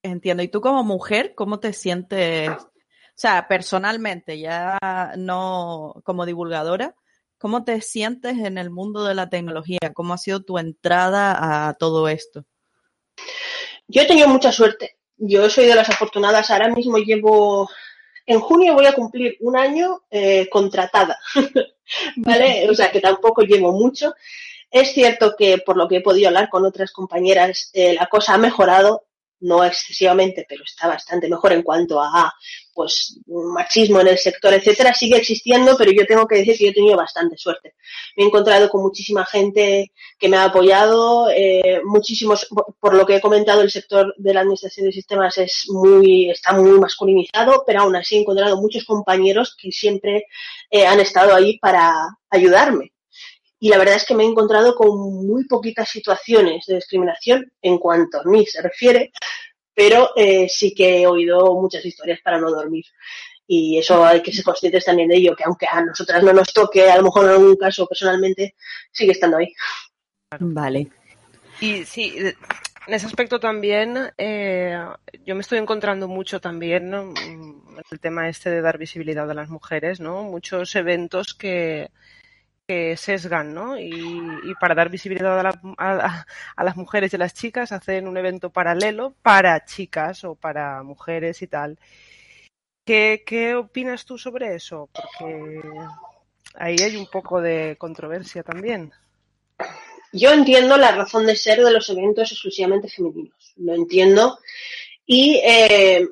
Entiendo. 0.03 0.43
¿Y 0.43 0.49
tú 0.49 0.61
como 0.61 0.83
mujer, 0.83 1.35
cómo 1.35 1.61
te 1.61 1.73
sientes? 1.73 2.51
O 2.51 3.17
sea, 3.17 3.47
personalmente, 3.49 4.39
ya 4.39 4.79
no 5.17 5.95
como 6.05 6.27
divulgadora, 6.27 6.95
¿cómo 7.39 7.65
te 7.65 7.81
sientes 7.81 8.39
en 8.39 8.59
el 8.59 8.71
mundo 8.71 9.05
de 9.05 9.15
la 9.15 9.29
tecnología? 9.29 9.93
¿Cómo 9.93 10.15
ha 10.15 10.19
sido 10.19 10.43
tu 10.43 10.59
entrada 10.59 11.69
a 11.69 11.75
todo 11.75 12.09
esto? 12.09 12.45
Yo 13.87 14.03
he 14.03 14.07
tenido 14.07 14.29
mucha 14.29 14.53
suerte. 14.53 14.97
Yo 15.17 15.49
soy 15.49 15.67
de 15.67 15.75
las 15.75 15.89
afortunadas. 15.89 16.51
Ahora 16.51 16.69
mismo 16.69 16.99
llevo, 16.99 17.69
en 18.27 18.41
junio 18.41 18.75
voy 18.75 18.87
a 18.87 18.95
cumplir 18.95 19.37
un 19.41 19.57
año 19.57 20.03
eh, 20.11 20.49
contratada, 20.51 21.19
¿vale? 22.17 22.69
O 22.71 22.75
sea 22.75 22.91
que 22.91 23.01
tampoco 23.01 23.43
llevo 23.43 23.73
mucho. 23.73 24.15
Es 24.71 24.93
cierto 24.93 25.37
que 25.39 25.59
por 25.59 25.77
lo 25.77 25.87
que 25.87 25.99
he 25.99 26.01
podido 26.01 26.29
hablar 26.29 26.49
con 26.49 26.65
otras 26.65 26.91
compañeras, 26.91 27.71
eh, 27.75 27.95
la 27.95 28.07
cosa 28.07 28.35
ha 28.35 28.39
mejorado 28.39 29.04
no 29.45 29.63
excesivamente, 29.65 30.47
pero 30.49 30.65
está 30.65 30.89
bastante 30.89 31.29
mejor 31.29 31.53
en 31.53 31.63
cuanto 31.63 32.01
a 32.01 32.33
pues 32.73 33.21
machismo 33.27 34.01
en 34.01 34.09
el 34.09 34.19
sector, 34.19 34.53
etcétera, 34.53 34.93
sigue 34.93 35.17
existiendo, 35.17 35.77
pero 35.77 35.93
yo 35.93 36.07
tengo 36.07 36.27
que 36.27 36.37
decir 36.37 36.57
que 36.59 36.65
yo 36.65 36.71
he 36.71 36.75
tenido 36.75 36.97
bastante 36.97 37.37
suerte. 37.37 37.75
Me 38.17 38.25
he 38.25 38.27
encontrado 38.27 38.69
con 38.69 38.83
muchísima 38.83 39.25
gente 39.27 39.93
que 40.19 40.29
me 40.29 40.37
ha 40.37 40.45
apoyado, 40.45 41.31
eh, 41.31 41.81
muchísimos, 41.85 42.49
por 42.81 42.95
lo 42.95 43.07
que 43.07 43.17
he 43.17 43.21
comentado, 43.21 43.61
el 43.61 43.71
sector 43.71 44.13
de 44.17 44.35
la 44.35 44.41
administración 44.41 44.87
de 44.87 44.93
sistemas 44.93 45.39
es 45.39 45.67
muy, 45.69 46.31
está 46.31 46.53
muy 46.53 46.79
masculinizado, 46.81 47.63
pero 47.67 47.83
aún 47.83 47.95
así 47.95 48.17
he 48.17 48.21
encontrado 48.21 48.57
muchos 48.57 48.85
compañeros 48.85 49.57
que 49.61 49.71
siempre 49.71 50.25
eh, 50.71 50.87
han 50.87 51.01
estado 51.01 51.35
ahí 51.35 51.59
para 51.59 51.95
ayudarme 52.31 52.94
y 53.65 53.71
la 53.71 53.79
verdad 53.79 53.95
es 53.95 54.05
que 54.05 54.15
me 54.15 54.25
he 54.25 54.27
encontrado 54.27 54.75
con 54.75 55.27
muy 55.27 55.47
poquitas 55.47 55.89
situaciones 55.89 56.67
de 56.67 56.75
discriminación 56.75 57.51
en 57.63 57.79
cuanto 57.79 58.21
a 58.21 58.25
mí 58.25 58.45
se 58.45 58.61
refiere, 58.61 59.11
pero 59.73 60.11
eh, 60.17 60.51
sí 60.51 60.75
que 60.75 61.01
he 61.01 61.07
oído 61.07 61.55
muchas 61.55 61.83
historias 61.83 62.21
para 62.23 62.39
no 62.39 62.51
dormir. 62.51 62.85
Y 63.47 63.79
eso 63.79 64.05
hay 64.05 64.21
que 64.21 64.35
ser 64.35 64.45
conscientes 64.45 64.85
también 64.85 65.09
de 65.09 65.17
ello, 65.17 65.35
que 65.35 65.45
aunque 65.45 65.67
a 65.67 65.83
nosotras 65.83 66.23
no 66.23 66.35
nos 66.35 66.53
toque, 66.53 66.91
a 66.91 66.99
lo 66.99 67.05
mejor 67.05 67.25
en 67.25 67.31
algún 67.31 67.57
caso 67.57 67.87
personalmente, 67.87 68.55
sigue 68.93 69.13
estando 69.13 69.39
ahí. 69.39 69.51
Vale. 70.41 70.91
Y 71.59 71.87
sí, 71.87 72.15
en 72.19 72.95
ese 72.95 73.07
aspecto 73.07 73.41
también 73.41 74.13
eh, 74.19 74.79
yo 75.25 75.35
me 75.35 75.41
estoy 75.41 75.57
encontrando 75.57 76.07
mucho 76.07 76.39
también 76.39 76.91
¿no? 76.91 77.15
el 77.91 77.99
tema 77.99 78.29
este 78.29 78.51
de 78.51 78.61
dar 78.61 78.77
visibilidad 78.77 79.31
a 79.31 79.33
las 79.33 79.49
mujeres, 79.49 80.01
¿no? 80.01 80.23
Muchos 80.23 80.77
eventos 80.77 81.33
que, 81.33 81.89
que 82.67 82.97
sesgan, 82.97 83.53
¿no? 83.55 83.79
Y, 83.79 84.55
para 84.61 84.75
dar 84.75 84.89
visibilidad 84.89 85.39
a, 85.79 86.65
las 86.65 86.77
mujeres 86.77 87.13
y 87.13 87.17
a 87.17 87.19
las 87.19 87.35
chicas 87.35 87.73
hacen 87.73 88.09
un 88.09 88.17
evento 88.17 88.51
paralelo 88.51 89.15
para 89.23 89.65
chicas 89.65 90.25
o 90.25 90.35
para 90.35 90.83
mujeres 90.83 91.43
y 91.43 91.47
tal. 91.47 91.79
¿Qué, 92.85 93.23
qué 93.27 93.55
opinas 93.55 94.05
tú 94.05 94.19
sobre 94.19 94.55
eso? 94.55 94.89
Porque 94.93 95.61
ahí 96.55 96.77
hay 96.81 96.97
un 96.97 97.07
poco 97.07 97.41
de 97.41 97.77
controversia 97.79 98.43
también. 98.43 98.93
Yo 100.13 100.31
entiendo 100.33 100.77
la 100.77 100.93
razón 100.93 101.27
de 101.27 101.37
ser 101.37 101.63
de 101.63 101.73
los 101.73 101.89
eventos 101.91 102.31
exclusivamente 102.31 102.89
femeninos. 102.89 103.53
Lo 103.57 103.75
entiendo. 103.75 104.39
Y 105.07 105.41
eh, 105.45 106.07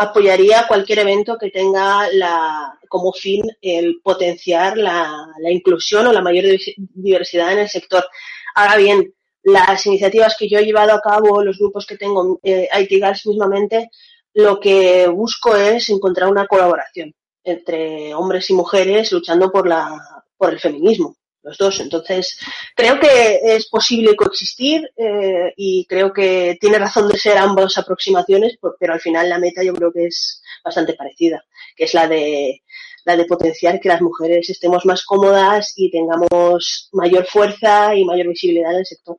apoyaría 0.00 0.66
cualquier 0.66 1.00
evento 1.00 1.36
que 1.36 1.50
tenga 1.50 2.10
la, 2.12 2.78
como 2.88 3.12
fin 3.12 3.42
el 3.60 4.00
potenciar 4.02 4.78
la, 4.78 5.26
inclusión 5.50 6.06
o 6.06 6.12
la 6.12 6.22
mayor 6.22 6.58
diversidad 6.76 7.52
en 7.52 7.58
el 7.58 7.68
sector. 7.68 8.06
Ahora 8.54 8.76
bien, 8.76 9.14
las 9.42 9.84
iniciativas 9.84 10.36
que 10.38 10.48
yo 10.48 10.58
he 10.58 10.64
llevado 10.64 10.94
a 10.94 11.02
cabo, 11.02 11.44
los 11.44 11.58
grupos 11.58 11.86
que 11.86 11.98
tengo, 11.98 12.40
eh, 12.42 12.66
IT 12.80 13.26
mismamente, 13.26 13.90
lo 14.32 14.58
que 14.58 15.06
busco 15.08 15.54
es 15.54 15.90
encontrar 15.90 16.30
una 16.30 16.46
colaboración 16.46 17.14
entre 17.44 18.14
hombres 18.14 18.48
y 18.48 18.54
mujeres 18.54 19.12
luchando 19.12 19.52
por, 19.52 19.68
la, 19.68 20.24
por 20.38 20.50
el 20.50 20.60
feminismo 20.60 21.14
los 21.42 21.58
dos. 21.58 21.80
Entonces, 21.80 22.38
creo 22.74 22.98
que 22.98 23.40
es 23.42 23.68
posible 23.68 24.16
coexistir 24.16 24.90
eh, 24.96 25.52
y 25.56 25.86
creo 25.86 26.12
que 26.12 26.58
tiene 26.60 26.78
razón 26.78 27.08
de 27.08 27.18
ser 27.18 27.38
ambas 27.38 27.78
aproximaciones, 27.78 28.58
pero 28.78 28.92
al 28.92 29.00
final 29.00 29.28
la 29.28 29.38
meta 29.38 29.62
yo 29.62 29.74
creo 29.74 29.92
que 29.92 30.06
es 30.06 30.42
bastante 30.64 30.94
parecida, 30.94 31.44
que 31.76 31.84
es 31.84 31.94
la 31.94 32.06
de 32.08 32.62
la 33.04 33.16
de 33.16 33.24
potenciar 33.24 33.80
que 33.80 33.88
las 33.88 34.02
mujeres 34.02 34.50
estemos 34.50 34.84
más 34.84 35.04
cómodas 35.04 35.72
y 35.76 35.90
tengamos 35.90 36.90
mayor 36.92 37.24
fuerza 37.26 37.94
y 37.94 38.04
mayor 38.04 38.28
visibilidad 38.28 38.72
en 38.72 38.78
el 38.80 38.86
sector. 38.86 39.18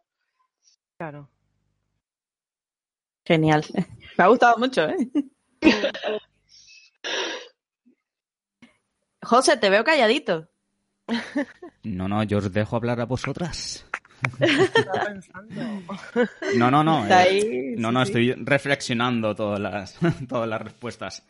Claro. 0.98 1.30
Genial. 3.26 3.66
Me 4.18 4.24
ha 4.24 4.28
gustado 4.28 4.58
mucho, 4.58 4.88
¿eh? 4.88 4.98
José, 9.24 9.58
te 9.58 9.70
veo 9.70 9.84
calladito. 9.84 10.51
No, 11.84 12.08
no, 12.08 12.24
yo 12.24 12.38
os 12.38 12.52
dejo 12.52 12.76
hablar 12.76 13.02
a 13.02 13.06
vosotras. 13.06 13.86
No, 16.58 16.70
no, 16.70 16.84
no. 16.84 17.06
Eh, 17.08 17.76
no, 17.78 17.92
no, 17.92 18.04
estoy 18.04 18.34
reflexionando 18.34 19.36
todas 19.36 19.60
las, 19.60 20.00
todas 20.30 20.48
las 20.48 20.62
respuestas. 20.62 21.26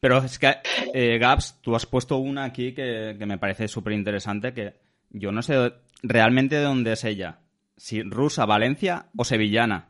Pero 0.00 0.18
es 0.18 0.38
que, 0.38 0.56
eh, 0.92 1.18
Gaps, 1.18 1.60
tú 1.62 1.74
has 1.74 1.86
puesto 1.86 2.16
una 2.18 2.44
aquí 2.44 2.72
que, 2.72 3.16
me 3.26 3.38
parece 3.38 3.68
súper 3.68 3.94
interesante, 3.94 4.52
que 4.52 4.74
yo 5.10 5.32
no 5.32 5.42
sé 5.42 5.72
realmente 6.02 6.56
de 6.56 6.62
dónde 6.62 6.92
es 6.92 7.04
ella. 7.04 7.38
Si 7.76 8.02
rusa, 8.02 8.44
Valencia 8.44 9.06
o 9.16 9.24
sevillana. 9.24 9.88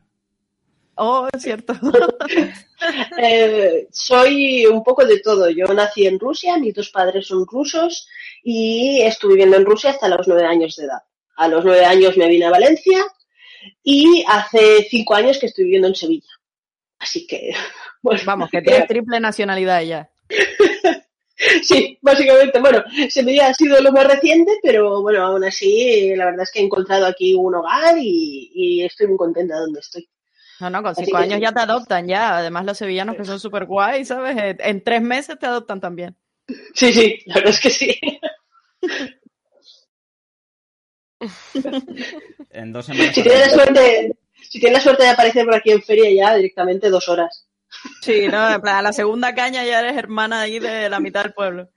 Oh, 0.97 1.29
es 1.33 1.43
cierto. 1.43 1.75
Eh, 3.17 3.89
soy 3.91 4.67
un 4.67 4.85
poco 4.85 5.07
de 5.07 5.21
todo. 5.21 5.49
Yo 5.49 5.65
nací 5.73 6.07
en 6.07 6.21
Rusia, 6.21 6.59
mis 6.59 6.75
dos 6.75 6.91
padres 6.91 7.29
son 7.29 7.47
rusos 7.47 8.07
y 8.43 9.01
estuve 9.01 9.35
viviendo 9.35 9.57
en 9.57 9.65
Rusia 9.65 9.89
hasta 9.89 10.09
los 10.09 10.29
nueve 10.29 10.45
años 10.45 10.77
de 10.77 10.85
edad. 10.85 10.99
A 11.37 11.49
los 11.49 11.65
nueve 11.65 11.87
años 11.87 12.19
me 12.19 12.29
vine 12.29 12.45
a 12.45 12.51
Valencia 12.51 13.03
y 13.83 14.23
hace 14.29 14.87
cinco 14.91 15.15
años 15.15 15.39
que 15.39 15.47
estoy 15.47 15.65
viviendo 15.65 15.89
en 15.89 15.95
Sevilla. 15.95 16.29
Así 16.99 17.27
que, 17.27 17.55
bueno, 18.03 18.21
vamos, 18.25 18.51
que 18.51 18.63
tienes 18.63 18.87
triple 18.87 19.19
nacionalidad 19.19 19.83
ya. 19.83 20.11
sí, 21.63 21.99
básicamente, 22.01 22.61
bueno, 22.61 22.83
Sevilla 23.09 23.49
ha 23.49 23.55
sido 23.55 23.81
lo 23.81 23.93
más 23.93 24.07
reciente, 24.07 24.53
pero 24.63 25.03
bueno, 25.03 25.25
aún 25.25 25.45
así, 25.45 26.15
la 26.17 26.27
verdad 26.27 26.43
es 26.43 26.51
que 26.51 26.61
he 26.61 26.65
encontrado 26.65 27.07
aquí 27.07 27.35
un 27.35 27.55
hogar 27.55 27.97
y, 27.99 28.83
estoy 28.85 29.09
muy 29.09 29.17
contenta 29.17 29.55
de 29.55 29.61
donde 29.61 29.81
estoy. 29.81 30.09
No, 30.65 30.71
no, 30.71 30.83
con 30.83 30.95
cinco 30.95 31.19
años 31.19 31.39
ya 31.43 31.53
te 31.53 31.61
adoptan, 31.61 32.09
ya. 32.09 32.39
Además, 32.39 32.65
los 32.65 32.79
sevillanos 32.79 33.17
que 33.17 33.27
son 33.27 33.39
súper 33.39 33.67
guay, 33.67 34.07
¿sabes? 34.07 34.57
En 34.61 34.83
tres 34.83 35.03
meses 35.03 35.39
te 35.39 35.45
adoptan 35.45 35.79
también. 35.79 36.17
Sí, 36.75 36.91
sí, 36.95 37.19
la 37.27 37.35
verdad 37.35 37.51
es 37.51 37.61
que 37.61 37.69
sí. 37.69 38.01
en 42.51 42.73
dos 42.73 42.87
semanas. 42.87 43.15
Si 43.15 43.23
tienes, 43.23 43.41
la 43.41 43.51
suerte, 43.51 44.17
si 44.41 44.59
tienes 44.59 44.79
la 44.79 44.83
suerte 44.83 45.03
de 45.03 45.11
aparecer 45.11 45.45
por 45.45 45.55
aquí 45.55 45.71
en 45.71 45.83
feria 45.83 46.11
ya, 46.11 46.35
directamente 46.35 46.89
dos 46.89 47.11
horas. 47.11 47.47
Sí, 48.01 48.27
no, 48.27 48.39
a 48.39 48.83
la 48.83 48.93
segunda 48.95 49.35
caña 49.35 49.67
ya 49.67 49.81
eres 49.81 49.99
hermana 49.99 50.41
ahí 50.41 50.61
de 50.61 50.89
la 50.89 50.99
mitad 50.99 51.25
del 51.25 51.35
pueblo. 51.35 51.69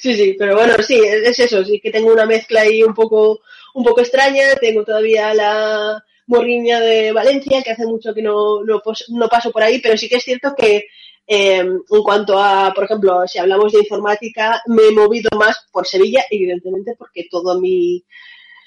Sí, 0.00 0.16
sí, 0.16 0.34
pero 0.36 0.56
bueno, 0.56 0.74
sí, 0.82 1.00
es 1.00 1.38
eso, 1.38 1.64
sí 1.64 1.78
que 1.80 1.92
tengo 1.92 2.12
una 2.12 2.26
mezcla 2.26 2.62
ahí 2.62 2.82
un 2.82 2.92
poco, 2.92 3.40
un 3.74 3.84
poco 3.84 4.00
extraña, 4.00 4.56
tengo 4.60 4.84
todavía 4.84 5.32
la 5.32 6.04
morriña 6.30 6.80
de 6.80 7.12
Valencia, 7.12 7.62
que 7.62 7.72
hace 7.72 7.86
mucho 7.86 8.14
que 8.14 8.22
no, 8.22 8.64
no, 8.64 8.80
no 9.08 9.28
paso 9.28 9.50
por 9.50 9.62
ahí, 9.62 9.80
pero 9.80 9.96
sí 9.96 10.08
que 10.08 10.16
es 10.16 10.24
cierto 10.24 10.54
que 10.56 10.86
eh, 11.26 11.58
en 11.58 12.02
cuanto 12.02 12.38
a, 12.38 12.72
por 12.74 12.84
ejemplo, 12.84 13.26
si 13.26 13.38
hablamos 13.38 13.72
de 13.72 13.80
informática, 13.80 14.62
me 14.66 14.88
he 14.88 14.92
movido 14.92 15.28
más 15.38 15.66
por 15.70 15.86
Sevilla, 15.86 16.24
evidentemente, 16.30 16.94
porque 16.98 17.26
todo 17.30 17.60
mi 17.60 18.04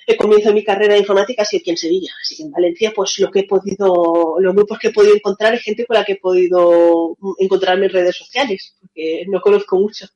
el 0.05 0.17
comienzo 0.17 0.49
de 0.49 0.55
mi 0.55 0.63
carrera 0.63 0.93
de 0.93 0.99
informática 0.99 1.43
ha 1.43 1.45
sido 1.45 1.61
aquí 1.61 1.71
en 1.71 1.77
Sevilla. 1.77 2.11
Así 2.21 2.35
que 2.35 2.43
en 2.43 2.51
Valencia, 2.51 2.91
pues 2.93 3.17
lo 3.19 3.31
que 3.31 3.41
he 3.41 3.47
podido, 3.47 4.35
los 4.39 4.53
grupos 4.53 4.77
que 4.79 4.89
he 4.89 4.93
podido 4.93 5.15
encontrar 5.15 5.53
es 5.53 5.61
gente 5.61 5.85
con 5.85 5.95
la 5.95 6.03
que 6.03 6.13
he 6.13 6.19
podido 6.19 7.17
encontrarme 7.39 7.85
en 7.85 7.91
redes 7.91 8.17
sociales, 8.17 8.75
porque 8.81 9.25
no 9.29 9.39
conozco 9.39 9.77
mucho. 9.77 10.07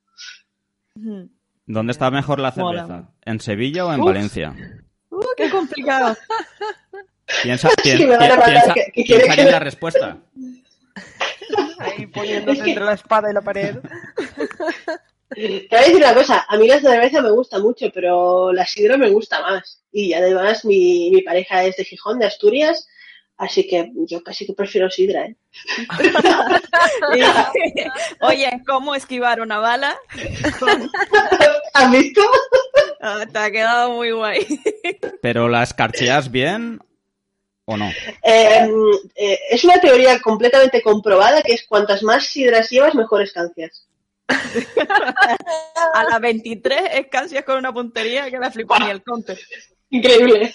¿Dónde 1.66 1.92
está 1.92 2.10
mejor 2.10 2.40
la 2.40 2.52
cerveza? 2.52 3.12
¿En 3.24 3.40
Sevilla 3.40 3.86
o 3.86 3.92
en 3.92 4.04
Valencia? 4.04 4.54
Uh, 5.10 5.20
¡Qué 5.36 5.48
complicado! 5.50 6.16
Piensa, 7.42 7.68
piensa, 7.82 8.74
piensa, 8.94 9.34
en 9.34 9.50
la 9.50 9.58
respuesta. 9.58 10.18
Ahí 11.78 12.06
poniéndose 12.06 12.60
entre 12.60 12.84
la 12.84 12.94
espada 12.94 13.30
y 13.30 13.34
la 13.34 13.42
pared. 13.42 13.76
Te 15.28 15.68
voy 15.70 15.78
a 15.78 15.80
decir 15.80 15.96
una 15.96 16.14
cosa, 16.14 16.46
a 16.48 16.56
mí 16.56 16.66
la 16.66 16.80
cerveza 16.80 17.20
me 17.20 17.30
gusta 17.30 17.58
mucho, 17.58 17.90
pero 17.92 18.50
la 18.50 18.64
sidra 18.64 18.96
me 18.96 19.10
gusta 19.10 19.42
más. 19.42 19.82
Y 19.92 20.14
además 20.14 20.64
mi, 20.64 21.10
mi 21.10 21.20
pareja 21.20 21.64
es 21.64 21.76
de 21.76 21.84
Gijón, 21.84 22.18
de 22.18 22.26
Asturias, 22.26 22.88
Así 23.38 23.68
que 23.68 23.92
yo 23.94 24.20
casi 24.24 24.44
que 24.44 24.52
prefiero 24.52 24.90
sidra, 24.90 25.26
¿eh? 25.26 25.36
Oye, 28.20 28.62
¿cómo 28.66 28.96
esquivar 28.96 29.40
una 29.40 29.58
bala? 29.58 29.96
¿Has 31.72 31.90
visto? 31.92 32.20
Ah, 33.00 33.24
te 33.32 33.38
ha 33.38 33.50
quedado 33.52 33.92
muy 33.92 34.10
guay. 34.10 34.44
¿Pero 35.22 35.48
la 35.48 35.62
escarcheas 35.62 36.32
bien 36.32 36.80
o 37.68 37.76
no? 37.76 37.90
Eh, 38.22 38.66
eh, 39.14 39.38
es 39.50 39.62
una 39.62 39.78
teoría 39.78 40.18
completamente 40.20 40.80
comprobada 40.80 41.42
que 41.42 41.52
es 41.52 41.66
cuantas 41.66 42.02
más 42.02 42.26
sidras 42.26 42.70
llevas, 42.70 42.94
mejores 42.94 43.30
cancias. 43.32 43.86
A 45.94 46.04
las 46.04 46.20
23 46.20 46.80
escancias 46.94 47.44
con 47.44 47.58
una 47.58 47.72
puntería 47.72 48.30
que 48.30 48.38
la 48.38 48.50
flipa 48.50 48.78
ni 48.78 48.90
el 48.90 49.02
counter. 49.02 49.38
Increíble. 49.90 50.54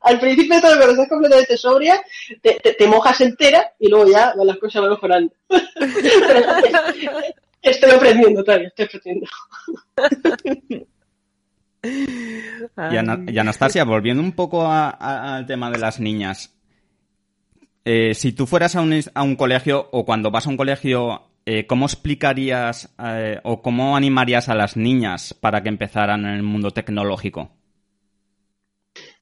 Al 0.00 0.20
principio 0.20 0.60
todo 0.60 0.76
cuando 0.76 0.92
estás 0.92 1.08
completamente 1.08 1.56
sobria, 1.56 2.04
te, 2.42 2.60
te, 2.60 2.86
mojas 2.86 3.20
entera 3.22 3.72
y 3.78 3.88
luego 3.88 4.10
ya 4.10 4.34
las 4.36 4.58
cosas 4.58 4.82
van 4.82 4.90
mejorando. 4.90 5.34
estoy 7.62 7.90
aprendiendo 7.90 8.44
todavía, 8.44 8.68
estoy 8.68 8.86
aprendiendo. 8.86 9.26
Y, 11.82 13.38
Anastasia, 13.38 13.84
volviendo 13.84 14.22
un 14.22 14.32
poco 14.32 14.66
al 14.70 15.46
tema 15.46 15.70
de 15.70 15.78
las 15.78 15.98
niñas. 15.98 16.54
Eh, 17.84 18.14
si 18.14 18.32
tú 18.32 18.46
fueras 18.46 18.76
a 18.76 18.80
un, 18.80 19.00
a 19.12 19.22
un, 19.22 19.34
colegio 19.34 19.88
o 19.90 20.04
cuando 20.04 20.30
vas 20.30 20.46
a 20.46 20.50
un 20.50 20.56
colegio, 20.56 21.22
eh, 21.44 21.66
¿cómo 21.66 21.86
explicarías 21.86 22.94
eh, 23.04 23.40
o 23.42 23.60
cómo 23.60 23.96
animarías 23.96 24.48
a 24.48 24.54
las 24.54 24.76
niñas 24.76 25.34
para 25.34 25.62
que 25.62 25.68
empezaran 25.68 26.24
en 26.24 26.34
el 26.34 26.42
mundo 26.42 26.70
tecnológico? 26.70 27.50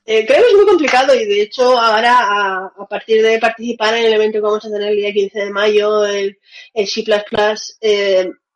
creo 0.02 0.26
que 0.26 0.48
es 0.48 0.56
muy 0.56 0.66
complicado 0.66 1.14
y 1.14 1.24
de 1.24 1.42
hecho 1.42 1.78
ahora 1.78 2.66
a, 2.76 2.86
partir 2.88 3.22
de 3.22 3.38
participar 3.38 3.94
en 3.94 4.06
el 4.06 4.14
evento 4.14 4.38
que 4.38 4.42
vamos 4.42 4.64
a 4.64 4.68
tener 4.68 4.88
el 4.88 4.96
día 4.96 5.12
15 5.12 5.38
de 5.38 5.50
mayo, 5.50 6.04
el, 6.04 6.36
el 6.74 6.86
C++, 6.88 7.04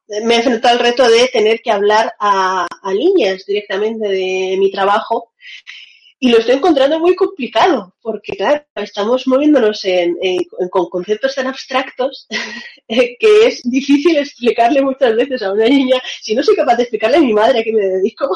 me 0.09 0.35
he 0.35 0.39
enfrentado 0.39 0.75
al 0.75 0.85
reto 0.85 1.09
de 1.09 1.29
tener 1.29 1.61
que 1.61 1.71
hablar 1.71 2.13
a, 2.19 2.67
niñas 2.93 3.45
directamente 3.47 4.07
de 4.07 4.57
mi 4.59 4.71
trabajo 4.71 5.33
y 6.21 6.31
lo 6.31 6.39
estoy 6.39 6.57
encontrando 6.57 7.01
muy 7.01 7.15
complicado 7.17 7.95
porque, 8.01 8.37
claro, 8.37 8.65
estamos 8.77 9.27
moviéndonos 9.27 9.85
en, 9.85 10.17
con 10.71 10.89
conceptos 10.89 11.35
tan 11.35 11.47
abstractos 11.47 12.27
que 12.89 13.47
es 13.47 13.63
difícil 13.65 14.17
explicarle 14.17 14.81
muchas 14.83 15.17
veces 15.17 15.43
a 15.43 15.53
una 15.53 15.67
niña, 15.67 16.01
si 16.21 16.35
no 16.35 16.43
soy 16.43 16.57
capaz 16.57 16.77
de 16.77 16.83
explicarle 16.85 17.19
a 17.19 17.21
mi 17.21 17.33
madre 17.33 17.61
a 17.61 17.65
qué 17.65 17.73
me 17.73 17.83
dedico. 17.83 18.29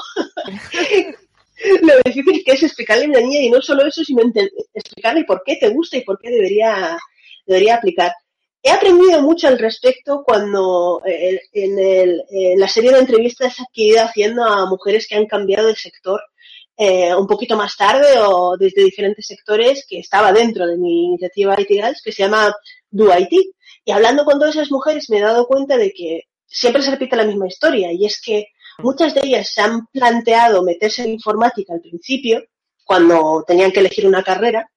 lo 1.83 1.95
difícil 2.05 2.45
que 2.45 2.53
es 2.53 2.63
explicarle 2.63 3.05
a 3.05 3.09
una 3.09 3.21
niña 3.21 3.41
y 3.41 3.51
no 3.51 3.61
solo 3.61 3.87
eso, 3.87 4.05
sino 4.05 4.23
explicarle 4.75 5.25
por 5.25 5.43
qué 5.45 5.57
te 5.57 5.69
gusta 5.69 5.97
y 5.97 6.03
por 6.03 6.19
qué 6.19 6.31
debería, 6.31 6.99
debería 7.47 7.77
aplicar. 7.77 8.13
He 8.63 8.71
aprendido 8.71 9.23
mucho 9.23 9.47
al 9.47 9.59
respecto 9.59 10.23
cuando 10.25 11.01
eh, 11.07 11.41
en, 11.53 12.59
la 12.59 12.67
serie 12.69 12.93
de 12.93 12.99
entrevistas 12.99 13.57
que 13.73 13.83
he 13.83 13.87
ido 13.93 14.03
haciendo 14.03 14.45
a 14.45 14.67
mujeres 14.67 15.07
que 15.09 15.15
han 15.15 15.27
cambiado 15.27 15.69
de 15.69 15.77
sector 15.77 16.21
eh, 16.77 17.15
un 17.15 17.27
poquito 17.27 17.57
más 17.57 17.77
tarde 17.77 18.19
o 18.19 18.57
desde 18.57 18.85
diferentes 18.85 19.27
sectores 19.27 19.87
que 19.89 20.01
estaba 20.01 20.33
dentro 20.33 20.67
de 20.67 20.77
mi 20.77 21.07
iniciativa 21.07 21.61
IT 21.61 21.69
Girls, 21.69 22.03
que 22.03 22.13
se 22.13 22.25
llama 22.25 22.53
Do 22.91 23.17
IT. 23.17 23.33
Y 23.85 23.93
hablando 23.93 24.25
con 24.25 24.39
todas 24.39 24.57
esas 24.57 24.71
mujeres 24.71 25.09
me 25.09 25.19
he 25.19 25.23
dado 25.23 25.47
cuenta 25.47 25.77
de 25.77 25.93
que 25.93 26.23
siempre 26.47 26.83
se 26.83 26.91
repite 26.91 27.17
la 27.17 27.25
misma 27.25 27.47
historia 27.47 27.93
y 27.93 28.07
es 28.07 28.21
que 28.21 28.49
muchas 28.79 29.15
de 29.15 29.21
ellas 29.25 29.51
se 29.53 29.61
han 29.61 29.87
planteado 29.93 30.63
meterse 30.65 31.05
en 31.05 31.11
informática 31.13 31.75
al 31.75 31.81
principio, 31.81 32.43
cuando 32.85 33.45
tenían 33.47 33.71
que 33.71 33.81
elegir 33.81 34.07
una 34.07 34.23
carrera, 34.23 34.71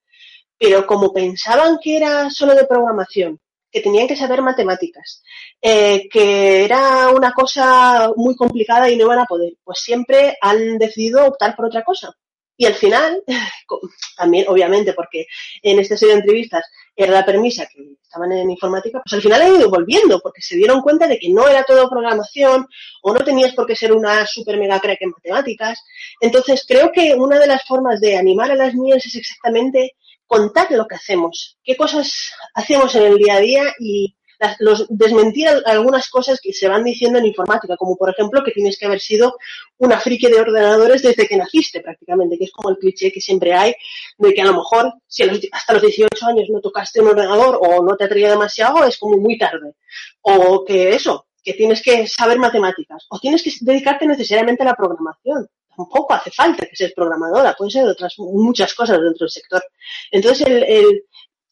pero 0.57 0.85
como 0.85 1.13
pensaban 1.13 1.79
que 1.81 1.97
era 1.97 2.29
solo 2.29 2.53
de 2.55 2.65
programación 2.65 3.39
que 3.71 3.81
tenían 3.81 4.07
que 4.07 4.15
saber 4.15 4.41
matemáticas, 4.41 5.23
eh, 5.61 6.07
que 6.09 6.65
era 6.65 7.09
una 7.09 7.31
cosa 7.31 8.11
muy 8.15 8.35
complicada 8.35 8.89
y 8.89 8.97
no 8.97 9.05
iban 9.05 9.19
a 9.19 9.25
poder, 9.25 9.53
pues 9.63 9.79
siempre 9.79 10.37
han 10.41 10.77
decidido 10.77 11.25
optar 11.25 11.55
por 11.55 11.65
otra 11.65 11.83
cosa. 11.83 12.13
Y 12.57 12.65
al 12.65 12.75
final, 12.75 13.23
también 14.17 14.45
obviamente 14.47 14.93
porque 14.93 15.25
en 15.63 15.79
esta 15.79 15.97
serie 15.97 16.13
de 16.13 16.21
entrevistas 16.21 16.63
era 16.95 17.13
la 17.13 17.25
permisa 17.25 17.65
que 17.65 17.95
estaban 18.03 18.31
en 18.33 18.51
informática, 18.51 19.01
pues 19.03 19.13
al 19.13 19.21
final 19.21 19.41
han 19.41 19.55
ido 19.55 19.69
volviendo 19.69 20.19
porque 20.19 20.41
se 20.41 20.57
dieron 20.57 20.81
cuenta 20.81 21.07
de 21.07 21.17
que 21.17 21.29
no 21.29 21.47
era 21.47 21.63
todo 21.63 21.89
programación 21.89 22.67
o 23.01 23.13
no 23.13 23.23
tenías 23.23 23.53
por 23.55 23.65
qué 23.65 23.75
ser 23.75 23.93
una 23.93 24.27
super 24.27 24.57
mega 24.59 24.79
crack 24.79 25.01
en 25.01 25.09
matemáticas. 25.09 25.81
Entonces 26.19 26.63
creo 26.67 26.91
que 26.91 27.15
una 27.15 27.39
de 27.39 27.47
las 27.47 27.65
formas 27.65 27.99
de 27.99 28.17
animar 28.17 28.51
a 28.51 28.55
las 28.55 28.75
niñas 28.75 29.05
es 29.05 29.15
exactamente 29.15 29.95
contar 30.31 30.71
lo 30.71 30.87
que 30.87 30.95
hacemos, 30.95 31.57
qué 31.61 31.75
cosas 31.75 32.31
hacemos 32.53 32.95
en 32.95 33.03
el 33.03 33.17
día 33.17 33.35
a 33.35 33.39
día 33.41 33.63
y 33.79 34.15
los, 34.59 34.85
desmentir 34.87 35.49
algunas 35.65 36.09
cosas 36.09 36.39
que 36.41 36.53
se 36.53 36.69
van 36.69 36.85
diciendo 36.85 37.19
en 37.19 37.25
informática, 37.25 37.75
como 37.75 37.97
por 37.97 38.09
ejemplo 38.09 38.41
que 38.41 38.51
tienes 38.51 38.77
que 38.79 38.85
haber 38.85 39.01
sido 39.01 39.35
una 39.77 39.99
friki 39.99 40.27
de 40.27 40.39
ordenadores 40.39 41.01
desde 41.01 41.27
que 41.27 41.35
naciste 41.35 41.81
prácticamente, 41.81 42.37
que 42.37 42.45
es 42.45 42.51
como 42.53 42.69
el 42.69 42.77
cliché 42.77 43.11
que 43.11 43.19
siempre 43.19 43.53
hay 43.53 43.73
de 44.17 44.33
que 44.33 44.41
a 44.41 44.45
lo 44.45 44.53
mejor 44.53 44.93
si 45.05 45.23
hasta 45.51 45.73
los 45.73 45.81
18 45.81 46.25
años 46.25 46.47
no 46.49 46.61
tocaste 46.61 47.01
un 47.01 47.09
ordenador 47.09 47.59
o 47.61 47.83
no 47.83 47.97
te 47.97 48.05
atraía 48.05 48.29
demasiado, 48.29 48.85
es 48.85 48.97
como 48.97 49.17
muy 49.17 49.37
tarde. 49.37 49.73
O 50.21 50.63
que 50.63 50.95
eso, 50.95 51.27
que 51.43 51.55
tienes 51.55 51.81
que 51.81 52.07
saber 52.07 52.39
matemáticas, 52.39 53.05
o 53.09 53.19
tienes 53.19 53.43
que 53.43 53.51
dedicarte 53.59 54.07
necesariamente 54.07 54.63
a 54.63 54.67
la 54.67 54.75
programación 54.75 55.49
tampoco 55.81 56.13
hace 56.13 56.31
falta 56.31 56.65
que 56.65 56.75
seas 56.75 56.93
programadora, 56.93 57.55
puede 57.55 57.71
ser 57.71 57.85
de 57.85 57.91
otras 57.91 58.13
muchas 58.17 58.73
cosas 58.73 58.99
dentro 58.99 59.25
del 59.25 59.29
sector. 59.29 59.63
Entonces, 60.11 60.47
el, 60.47 61.03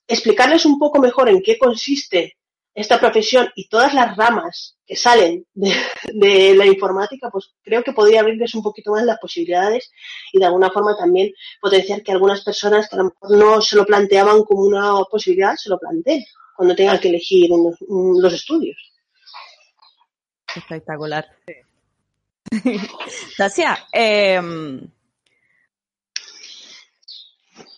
explicarles 0.07 0.65
un 0.65 0.77
poco 0.77 0.99
mejor 0.99 1.29
en 1.29 1.41
qué 1.41 1.57
consiste 1.57 2.35
esta 2.73 2.99
profesión 2.99 3.49
y 3.55 3.67
todas 3.67 3.93
las 3.93 4.15
ramas 4.15 4.77
que 4.85 4.95
salen 4.95 5.45
de, 5.53 6.55
la 6.55 6.65
informática, 6.65 7.29
pues 7.29 7.53
creo 7.61 7.83
que 7.83 7.91
podría 7.91 8.21
abrirles 8.21 8.55
un 8.55 8.63
poquito 8.63 8.91
más 8.91 9.03
las 9.03 9.19
posibilidades 9.19 9.91
y 10.31 10.39
de 10.39 10.45
alguna 10.45 10.69
forma 10.69 10.95
también 10.97 11.31
potenciar 11.59 12.03
que 12.03 12.11
algunas 12.11 12.43
personas 12.43 12.87
que 12.87 12.95
a 12.95 12.99
lo 12.99 13.05
mejor 13.05 13.37
no 13.37 13.61
se 13.61 13.75
lo 13.75 13.85
planteaban 13.85 14.43
como 14.43 14.63
una 14.63 15.03
posibilidad, 15.11 15.55
se 15.55 15.69
lo 15.69 15.77
planteen 15.77 16.23
cuando 16.55 16.75
tengan 16.75 16.99
que 16.99 17.09
elegir 17.09 17.49
los 17.49 18.33
estudios. 18.33 18.77
Espectacular. 20.55 21.25
Tasia, 23.37 23.77
em, 23.91 24.89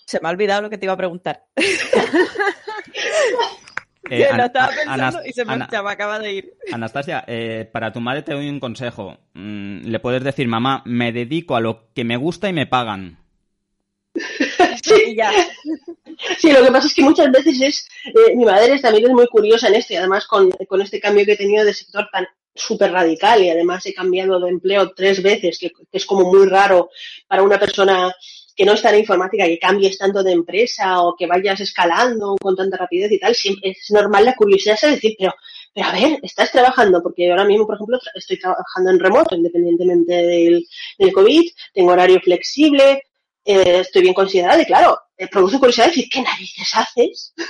se 0.06 0.20
me 0.22 0.28
ha 0.28 0.32
olvidado 0.32 0.64
lo 0.64 0.70
que 0.70 0.78
te 0.78 0.86
iba 0.86 0.94
a 0.94 0.98
preguntar. 0.98 1.46
Eh, 4.10 4.28
lo 4.36 4.44
estaba 4.44 4.74
pensando 4.76 5.20
y 5.26 5.32
se 5.32 5.46
me, 5.46 5.54
acaba 5.54 6.20
de 6.20 6.34
ir. 6.34 6.54
Anastasia, 6.74 7.24
eh, 7.28 7.70
para 7.72 7.94
tu 7.94 8.02
madre 8.02 8.24
te 8.24 8.34
doy 8.34 8.50
un 8.50 8.60
consejo. 8.60 9.18
Mm, 9.34 9.86
le 9.86 10.00
puedes 10.00 10.22
decir, 10.22 10.50
mamá, 10.50 10.82
me 10.86 11.14
dedico 11.14 11.56
a 11.56 11.62
lo 11.62 11.94
que 11.94 12.04
me 12.04 12.18
gusta 12.18 12.50
y 12.50 12.54
me 12.54 12.68
pagan. 12.68 13.20
Sí, 14.84 15.16
ya. 15.16 15.32
Sí, 16.40 16.52
lo 16.52 16.64
que 16.64 16.72
pasa 16.72 16.88
es 16.88 16.94
que 16.94 17.04
muchas 17.04 17.32
veces 17.32 17.62
es, 17.62 17.88
eh, 18.06 18.36
mi 18.36 18.46
madre 18.46 18.80
también 18.80 19.06
es 19.06 19.12
muy 19.12 19.28
curiosa 19.28 19.68
en 19.68 19.76
esto 19.76 19.94
y 19.94 19.98
además 19.98 20.28
con, 20.28 20.50
con, 20.68 20.82
este 20.82 21.00
cambio 21.00 21.24
que 21.24 21.34
he 21.34 21.38
tenido 21.38 21.64
de 21.64 21.74
sector 21.74 22.08
tan 22.12 22.26
súper 22.62 22.92
radical 22.92 23.44
y 23.44 23.50
además 23.50 23.86
he 23.86 23.94
cambiado 23.94 24.40
de 24.40 24.50
empleo 24.50 24.92
tres 24.92 25.22
veces, 25.22 25.58
que, 25.60 25.72
es 25.92 26.06
como 26.06 26.32
muy 26.32 26.48
raro 26.48 26.90
para 27.28 27.44
una 27.44 27.60
persona 27.60 28.14
que 28.56 28.66
no 28.66 28.74
está 28.74 28.90
en 28.90 29.00
informática, 29.00 29.46
que 29.46 29.60
cambies 29.60 29.98
tanto 29.98 30.24
de 30.24 30.34
empresa 30.34 31.02
o 31.02 31.16
que 31.18 31.26
vayas 31.26 31.60
escalando 31.60 32.36
con 32.40 32.56
tanta 32.56 32.78
rapidez 32.78 33.12
y 33.12 33.20
tal, 33.20 33.34
siempre 33.34 33.72
es 33.72 33.90
normal 33.92 34.26
la 34.26 34.36
curiosidad 34.36 34.78
es 34.82 34.92
decir, 34.92 35.16
pero, 35.18 35.34
pero 35.74 35.88
a 35.88 35.94
ver, 35.94 36.20
estás 36.22 36.52
trabajando, 36.52 37.02
porque 37.02 37.30
ahora 37.30 37.46
mismo, 37.46 37.66
por 37.66 37.76
ejemplo, 37.76 38.00
estoy 38.14 38.40
trabajando 38.40 38.92
en 38.92 39.00
remoto, 39.00 39.36
independientemente 39.36 40.14
del, 40.14 40.68
del 40.98 41.14
COVID, 41.14 41.50
tengo 41.74 41.92
horario 41.92 42.20
flexible, 42.20 43.04
eh, 43.44 43.80
estoy 43.80 44.04
bien 44.04 44.14
considerada 44.14 44.62
y 44.62 44.66
claro, 44.66 45.00
eh, 45.18 45.28
produce 45.28 45.58
curiosidad 45.58 45.88
decir, 45.88 46.08
¿qué 46.12 46.22
narices 46.22 46.70
haces? 46.74 47.34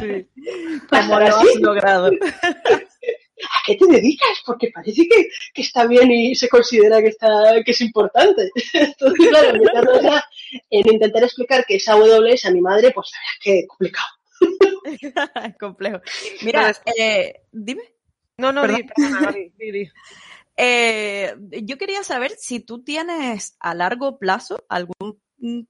Sí. 0.00 0.26
¿Cómo 0.88 1.20
lo 1.20 1.26
has 1.26 1.56
logrado? 1.56 2.10
¿a 3.44 3.62
qué 3.66 3.76
te 3.76 3.86
dedicas? 3.86 4.42
Porque 4.44 4.70
parece 4.72 5.06
que, 5.08 5.28
está 5.60 5.86
bien 5.86 6.10
y 6.10 6.34
se 6.34 6.48
considera 6.48 7.00
que 7.00 7.08
está 7.08 7.62
que 7.64 7.70
es 7.70 7.80
importante. 7.80 8.50
Entonces, 8.72 9.28
claro, 9.28 10.22
en 10.70 10.92
intentar 10.92 11.22
explicar 11.22 11.64
que 11.64 11.76
es 11.76 11.88
AWS 11.88 12.46
a 12.46 12.50
mi 12.50 12.60
madre, 12.60 12.90
pues 12.92 13.10
la 13.12 13.18
verdad 13.18 13.40
que 13.42 13.66
complicado. 13.66 14.08
Complejo. 15.60 16.00
Mira, 16.42 16.74
eh, 16.96 17.42
dime. 17.52 17.82
No, 18.36 18.52
no, 18.52 18.66
di, 18.66 18.84
eh, 20.56 21.34
yo 21.62 21.78
quería 21.78 22.02
saber 22.02 22.32
si 22.36 22.60
tú 22.60 22.82
tienes 22.82 23.56
a 23.60 23.74
largo 23.74 24.18
plazo 24.18 24.64
algún 24.68 25.20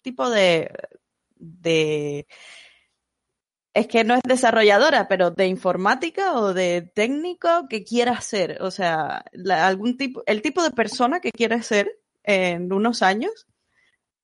tipo 0.02 0.30
de, 0.30 0.70
de 1.36 2.26
es 3.74 3.88
que 3.88 4.04
no 4.04 4.14
es 4.14 4.20
desarrolladora, 4.24 5.08
pero 5.08 5.32
de 5.32 5.48
informática 5.48 6.38
o 6.38 6.54
de 6.54 6.82
técnico 6.82 7.66
que 7.68 7.82
quiera 7.82 8.20
ser, 8.20 8.62
o 8.62 8.70
sea, 8.70 9.24
algún 9.50 9.96
tipo, 9.96 10.22
el 10.26 10.42
tipo 10.42 10.62
de 10.62 10.70
persona 10.70 11.20
que 11.20 11.32
quiere 11.32 11.60
ser 11.62 11.98
en 12.22 12.72
unos 12.72 13.02
años, 13.02 13.46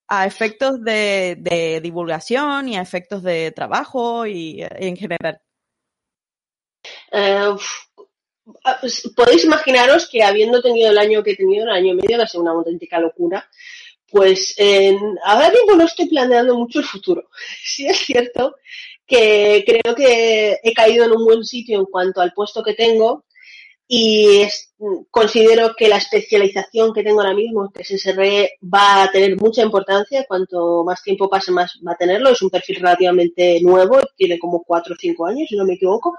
a 0.06 0.26
efectos 0.26 0.82
de, 0.82 1.80
divulgación 1.82 2.68
y 2.68 2.76
a 2.76 2.82
efectos 2.82 3.22
de 3.24 3.50
trabajo 3.50 4.24
y, 4.24 4.60
en 4.60 4.96
general? 4.96 5.40
Eh, 7.12 7.54
ah, 8.64 8.78
pues, 8.80 9.10
podéis 9.16 9.44
imaginaros 9.44 10.08
que 10.08 10.22
habiendo 10.22 10.62
tenido 10.62 10.90
el 10.90 10.98
año 10.98 11.24
que 11.24 11.32
he 11.32 11.36
tenido, 11.36 11.64
el 11.64 11.70
año 11.70 11.92
y 11.94 11.96
medio, 11.96 12.18
va 12.18 12.24
a 12.24 12.28
ser 12.28 12.40
una 12.40 12.52
auténtica 12.52 13.00
locura, 13.00 13.48
pues 14.08 14.56
ahora 15.24 15.50
mismo 15.50 15.76
no 15.76 15.84
estoy 15.84 16.08
planeando 16.08 16.56
mucho 16.56 16.78
el 16.78 16.84
futuro. 16.84 17.28
Sí 17.64 17.86
es 17.86 17.98
cierto 17.98 18.56
que 19.10 19.64
creo 19.66 19.94
que 19.94 20.58
he 20.62 20.72
caído 20.72 21.04
en 21.04 21.10
un 21.10 21.24
buen 21.24 21.44
sitio 21.44 21.80
en 21.80 21.86
cuanto 21.86 22.20
al 22.20 22.32
puesto 22.32 22.62
que 22.62 22.74
tengo 22.74 23.24
y 23.88 24.46
considero 25.10 25.74
que 25.76 25.88
la 25.88 25.96
especialización 25.96 26.94
que 26.94 27.02
tengo 27.02 27.20
ahora 27.20 27.34
mismo, 27.34 27.72
que 27.72 27.82
es 27.82 27.88
SRE, 28.00 28.52
va 28.62 29.02
a 29.02 29.10
tener 29.10 29.36
mucha 29.36 29.62
importancia. 29.62 30.24
Cuanto 30.28 30.84
más 30.84 31.02
tiempo 31.02 31.28
pase, 31.28 31.50
más 31.50 31.72
va 31.84 31.92
a 31.92 31.96
tenerlo. 31.96 32.30
Es 32.30 32.40
un 32.40 32.50
perfil 32.50 32.76
relativamente 32.76 33.60
nuevo, 33.62 33.98
tiene 34.16 34.38
como 34.38 34.62
cuatro 34.62 34.94
o 34.94 34.96
cinco 34.96 35.26
años, 35.26 35.48
si 35.48 35.56
no 35.56 35.64
me 35.64 35.74
equivoco. 35.74 36.16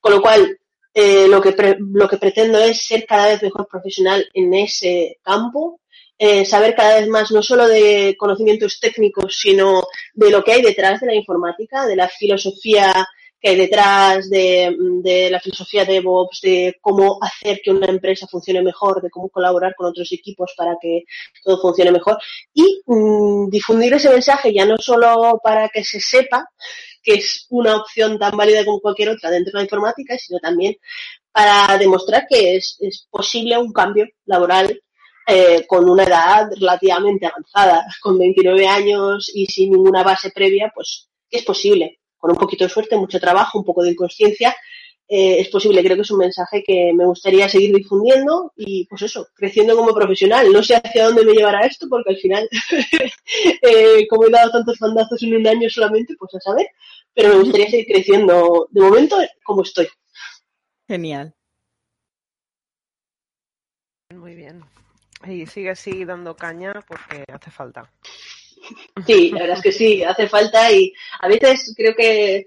Con 0.00 0.12
lo 0.12 0.20
cual, 0.20 0.58
eh, 0.92 1.26
lo, 1.28 1.40
que 1.40 1.56
lo 1.78 2.06
que 2.06 2.18
pretendo 2.18 2.58
es 2.58 2.84
ser 2.84 3.06
cada 3.06 3.28
vez 3.28 3.42
mejor 3.42 3.66
profesional 3.66 4.28
en 4.34 4.52
ese 4.52 5.18
campo 5.22 5.80
eh, 6.24 6.44
saber 6.44 6.76
cada 6.76 7.00
vez 7.00 7.08
más 7.08 7.32
no 7.32 7.42
solo 7.42 7.66
de 7.66 8.14
conocimientos 8.16 8.78
técnicos, 8.78 9.40
sino 9.40 9.82
de 10.14 10.30
lo 10.30 10.44
que 10.44 10.52
hay 10.52 10.62
detrás 10.62 11.00
de 11.00 11.08
la 11.08 11.16
informática, 11.16 11.84
de 11.84 11.96
la 11.96 12.08
filosofía 12.08 13.08
que 13.40 13.48
hay 13.48 13.56
detrás, 13.56 14.30
de, 14.30 15.28
la 15.28 15.40
filosofía 15.40 15.84
de 15.84 15.94
DevOps, 15.94 16.40
de 16.42 16.76
cómo 16.80 17.18
hacer 17.20 17.60
que 17.60 17.72
una 17.72 17.88
empresa 17.88 18.28
funcione 18.28 18.62
mejor, 18.62 19.02
de 19.02 19.10
cómo 19.10 19.30
colaborar 19.30 19.74
con 19.74 19.88
otros 19.88 20.12
equipos 20.12 20.54
para 20.56 20.76
que 20.80 21.02
todo 21.42 21.60
funcione 21.60 21.90
mejor. 21.90 22.18
Y 22.54 22.82
mm, 22.86 23.48
difundir 23.50 23.92
ese 23.94 24.08
mensaje 24.08 24.54
ya 24.54 24.64
no 24.64 24.76
solo 24.78 25.40
para 25.42 25.70
que 25.70 25.82
se 25.82 25.98
sepa 25.98 26.48
que 27.02 27.14
es 27.14 27.46
una 27.50 27.78
opción 27.78 28.16
tan 28.16 28.36
válida 28.36 28.64
como 28.64 28.78
cualquier 28.78 29.08
otra 29.08 29.28
dentro 29.28 29.50
de 29.54 29.58
la 29.58 29.64
informática, 29.64 30.16
sino 30.16 30.38
también 30.38 30.76
para 31.32 31.76
demostrar 31.78 32.26
que 32.28 32.54
es, 32.54 32.76
es 32.78 33.08
posible 33.10 33.58
un 33.58 33.72
cambio 33.72 34.06
laboral 34.24 34.80
eh, 35.26 35.66
con 35.66 35.88
una 35.88 36.04
edad 36.04 36.50
relativamente 36.58 37.26
avanzada, 37.26 37.86
con 38.00 38.18
29 38.18 38.66
años 38.66 39.30
y 39.32 39.46
sin 39.46 39.72
ninguna 39.72 40.02
base 40.02 40.30
previa, 40.30 40.72
pues 40.74 41.08
es 41.30 41.44
posible. 41.44 42.00
Con 42.18 42.32
un 42.32 42.36
poquito 42.36 42.64
de 42.64 42.70
suerte, 42.70 42.96
mucho 42.96 43.20
trabajo, 43.20 43.58
un 43.58 43.64
poco 43.64 43.82
de 43.82 43.90
inconsciencia, 43.90 44.54
eh, 45.08 45.40
es 45.40 45.48
posible. 45.48 45.82
Creo 45.82 45.96
que 45.96 46.02
es 46.02 46.10
un 46.10 46.18
mensaje 46.18 46.62
que 46.64 46.92
me 46.94 47.04
gustaría 47.04 47.48
seguir 47.48 47.74
difundiendo 47.74 48.52
y, 48.56 48.86
pues 48.86 49.02
eso, 49.02 49.28
creciendo 49.34 49.76
como 49.76 49.94
profesional. 49.94 50.50
No 50.52 50.62
sé 50.62 50.76
hacia 50.76 51.04
dónde 51.04 51.24
me 51.24 51.34
llevará 51.34 51.66
esto, 51.66 51.86
porque 51.88 52.12
al 52.12 52.16
final, 52.16 52.48
eh, 53.62 54.06
como 54.08 54.26
he 54.26 54.30
dado 54.30 54.50
tantos 54.50 54.78
bandazos 54.78 55.22
en 55.22 55.36
un 55.36 55.46
año 55.46 55.68
solamente, 55.68 56.14
pues 56.18 56.34
a 56.34 56.40
saber. 56.40 56.66
Pero 57.14 57.28
me 57.28 57.40
gustaría 57.40 57.70
seguir 57.70 57.86
creciendo 57.86 58.68
de 58.70 58.80
momento 58.80 59.16
como 59.44 59.62
estoy. 59.62 59.86
Genial. 60.88 61.34
Muy 64.14 64.34
bien. 64.34 64.62
Y 65.26 65.46
sigue 65.46 65.70
así 65.70 66.04
dando 66.04 66.36
caña 66.36 66.72
porque 66.86 67.24
hace 67.32 67.50
falta. 67.50 67.90
Sí, 69.06 69.30
la 69.30 69.40
verdad 69.40 69.56
es 69.56 69.62
que 69.62 69.72
sí, 69.72 70.02
hace 70.02 70.28
falta 70.28 70.70
y 70.70 70.92
a 71.20 71.28
veces 71.28 71.74
creo 71.76 71.94
que 71.94 72.46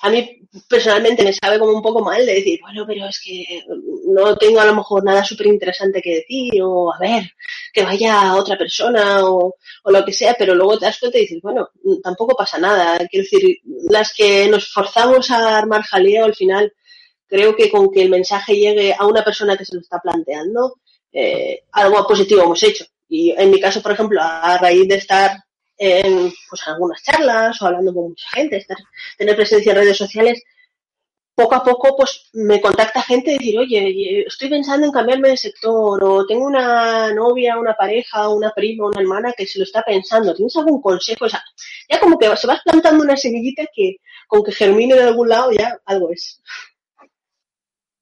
a 0.00 0.10
mí 0.10 0.40
personalmente 0.68 1.24
me 1.24 1.32
sabe 1.32 1.58
como 1.58 1.72
un 1.72 1.82
poco 1.82 2.00
mal 2.00 2.24
de 2.24 2.34
decir, 2.34 2.60
bueno, 2.62 2.84
pero 2.86 3.06
es 3.06 3.20
que 3.20 3.64
no 4.06 4.36
tengo 4.36 4.60
a 4.60 4.66
lo 4.66 4.74
mejor 4.74 5.04
nada 5.04 5.24
súper 5.24 5.48
interesante 5.48 6.00
que 6.00 6.16
decir 6.16 6.62
o 6.62 6.92
a 6.92 6.98
ver, 6.98 7.24
que 7.72 7.82
vaya 7.82 8.34
otra 8.34 8.56
persona 8.56 9.24
o, 9.24 9.56
o, 9.82 9.90
lo 9.90 10.04
que 10.04 10.12
sea, 10.12 10.34
pero 10.38 10.54
luego 10.54 10.78
te 10.78 10.86
das 10.86 10.98
cuenta 10.98 11.18
y 11.18 11.22
dices, 11.22 11.40
bueno, 11.42 11.70
tampoco 12.02 12.36
pasa 12.36 12.58
nada. 12.58 12.98
Quiero 13.08 13.24
decir, 13.24 13.58
las 13.90 14.12
que 14.14 14.48
nos 14.48 14.72
forzamos 14.72 15.30
a 15.30 15.58
armar 15.58 15.82
jaleo 15.82 16.24
al 16.24 16.34
final, 16.34 16.72
creo 17.26 17.56
que 17.56 17.70
con 17.70 17.90
que 17.90 18.02
el 18.02 18.10
mensaje 18.10 18.56
llegue 18.56 18.94
a 18.96 19.06
una 19.06 19.24
persona 19.24 19.56
que 19.56 19.64
se 19.64 19.74
lo 19.74 19.80
está 19.80 19.98
planteando, 20.00 20.76
eh, 21.14 21.62
algo 21.72 22.06
positivo 22.06 22.42
hemos 22.42 22.62
hecho. 22.62 22.84
Y 23.08 23.30
en 23.30 23.50
mi 23.50 23.60
caso, 23.60 23.80
por 23.80 23.92
ejemplo, 23.92 24.20
a 24.20 24.58
raíz 24.58 24.88
de 24.88 24.96
estar 24.96 25.38
en 25.78 26.32
pues, 26.48 26.66
algunas 26.66 27.02
charlas 27.02 27.60
o 27.62 27.66
hablando 27.66 27.94
con 27.94 28.08
mucha 28.08 28.28
gente, 28.30 28.56
estar, 28.56 28.76
tener 29.16 29.36
presencia 29.36 29.72
en 29.72 29.78
redes 29.78 29.96
sociales, 29.96 30.42
poco 31.34 31.54
a 31.56 31.64
poco 31.64 31.96
pues 31.96 32.30
me 32.34 32.60
contacta 32.60 33.02
gente 33.02 33.32
y 33.32 33.38
decir, 33.38 33.58
oye, 33.58 34.24
estoy 34.26 34.48
pensando 34.48 34.86
en 34.86 34.92
cambiarme 34.92 35.30
de 35.30 35.36
sector 35.36 36.02
o 36.02 36.26
tengo 36.26 36.46
una 36.46 37.12
novia, 37.12 37.58
una 37.58 37.74
pareja, 37.74 38.28
una 38.28 38.50
prima, 38.52 38.86
una 38.86 39.00
hermana 39.00 39.32
que 39.36 39.46
se 39.46 39.58
lo 39.58 39.64
está 39.64 39.82
pensando, 39.82 40.34
¿tienes 40.34 40.56
algún 40.56 40.80
consejo? 40.80 41.24
O 41.24 41.28
sea, 41.28 41.42
ya 41.88 41.98
como 41.98 42.18
que 42.18 42.36
se 42.36 42.46
vas 42.46 42.60
plantando 42.64 43.02
una 43.02 43.16
semillita 43.16 43.64
que 43.74 43.96
con 44.28 44.44
que 44.44 44.52
germine 44.52 44.94
de 44.94 45.02
algún 45.02 45.28
lado 45.28 45.50
ya 45.52 45.76
algo 45.84 46.10
es. 46.10 46.40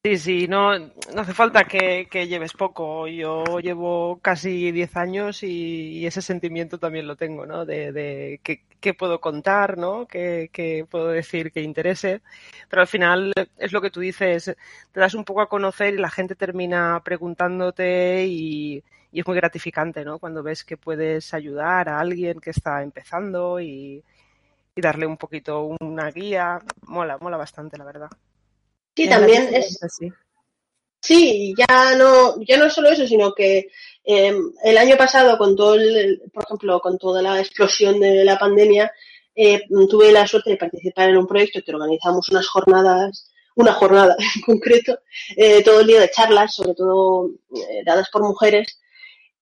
Sí, 0.04 0.18
sí, 0.18 0.48
no, 0.48 0.76
no 0.78 1.20
hace 1.20 1.32
falta 1.32 1.62
que, 1.64 2.06
lleves 2.26 2.54
poco. 2.54 3.06
Yo 3.06 3.60
llevo 3.60 4.18
casi 4.20 4.72
10 4.72 4.96
años 4.96 5.44
y, 5.44 6.04
ese 6.04 6.20
sentimiento 6.22 6.78
también 6.78 7.06
lo 7.06 7.14
tengo, 7.14 7.46
¿no? 7.46 7.64
De, 7.64 7.92
de 7.92 8.40
qué, 8.42 8.94
puedo 8.94 9.20
contar, 9.20 9.78
¿no? 9.78 10.08
Qué, 10.08 10.86
puedo 10.90 11.08
decir 11.08 11.52
que 11.52 11.62
interese. 11.62 12.20
Pero 12.68 12.82
al 12.82 12.88
final 12.88 13.32
es 13.56 13.72
lo 13.72 13.80
que 13.80 13.90
tú 13.90 14.00
dices, 14.00 14.56
te 14.90 15.00
das 15.00 15.14
un 15.14 15.24
poco 15.24 15.40
a 15.40 15.48
conocer 15.48 15.94
y 15.94 15.98
la 15.98 16.10
gente 16.10 16.34
termina 16.34 17.00
preguntándote 17.04 18.26
y, 18.26 18.82
es 19.12 19.26
muy 19.26 19.36
gratificante, 19.36 20.04
¿no? 20.04 20.18
Cuando 20.18 20.42
ves 20.42 20.64
que 20.64 20.76
puedes 20.76 21.32
ayudar 21.32 21.88
a 21.88 22.00
alguien 22.00 22.40
que 22.40 22.50
está 22.50 22.82
empezando 22.82 23.60
y, 23.60 24.02
y 24.74 24.80
darle 24.80 25.06
un 25.06 25.16
poquito 25.16 25.62
una 25.80 26.10
guía. 26.10 26.58
Mola, 26.88 27.18
mola 27.18 27.36
bastante, 27.36 27.78
la 27.78 27.84
verdad. 27.84 28.10
Sí, 28.94 29.08
también 29.08 29.54
es... 29.54 29.78
Sí, 31.00 31.52
ya 31.58 31.96
no, 31.96 32.40
ya 32.42 32.56
no 32.58 32.70
solo 32.70 32.90
eso, 32.90 33.06
sino 33.08 33.34
que 33.34 33.68
em, 34.04 34.52
el 34.62 34.78
año 34.78 34.96
pasado, 34.96 35.36
con 35.36 35.56
todo 35.56 35.74
el, 35.74 36.22
por 36.32 36.44
ejemplo, 36.44 36.80
con 36.80 36.96
toda 36.96 37.20
la 37.20 37.40
explosión 37.40 37.98
de 37.98 38.24
la 38.24 38.38
pandemia, 38.38 38.92
eh, 39.34 39.62
tuve 39.90 40.12
la 40.12 40.26
suerte 40.26 40.50
de 40.50 40.56
participar 40.56 41.08
en 41.08 41.16
un 41.16 41.26
proyecto 41.26 41.60
que 41.64 41.74
organizamos 41.74 42.28
unas 42.28 42.46
jornadas, 42.46 43.32
una 43.56 43.72
jornada 43.72 44.16
en 44.36 44.42
concreto, 44.42 45.00
eh, 45.36 45.62
todo 45.64 45.80
el 45.80 45.88
día 45.88 46.00
de 46.00 46.10
charlas, 46.10 46.54
sobre 46.54 46.74
todo 46.74 47.30
eh, 47.56 47.82
dadas 47.84 48.08
por 48.10 48.22
mujeres, 48.22 48.78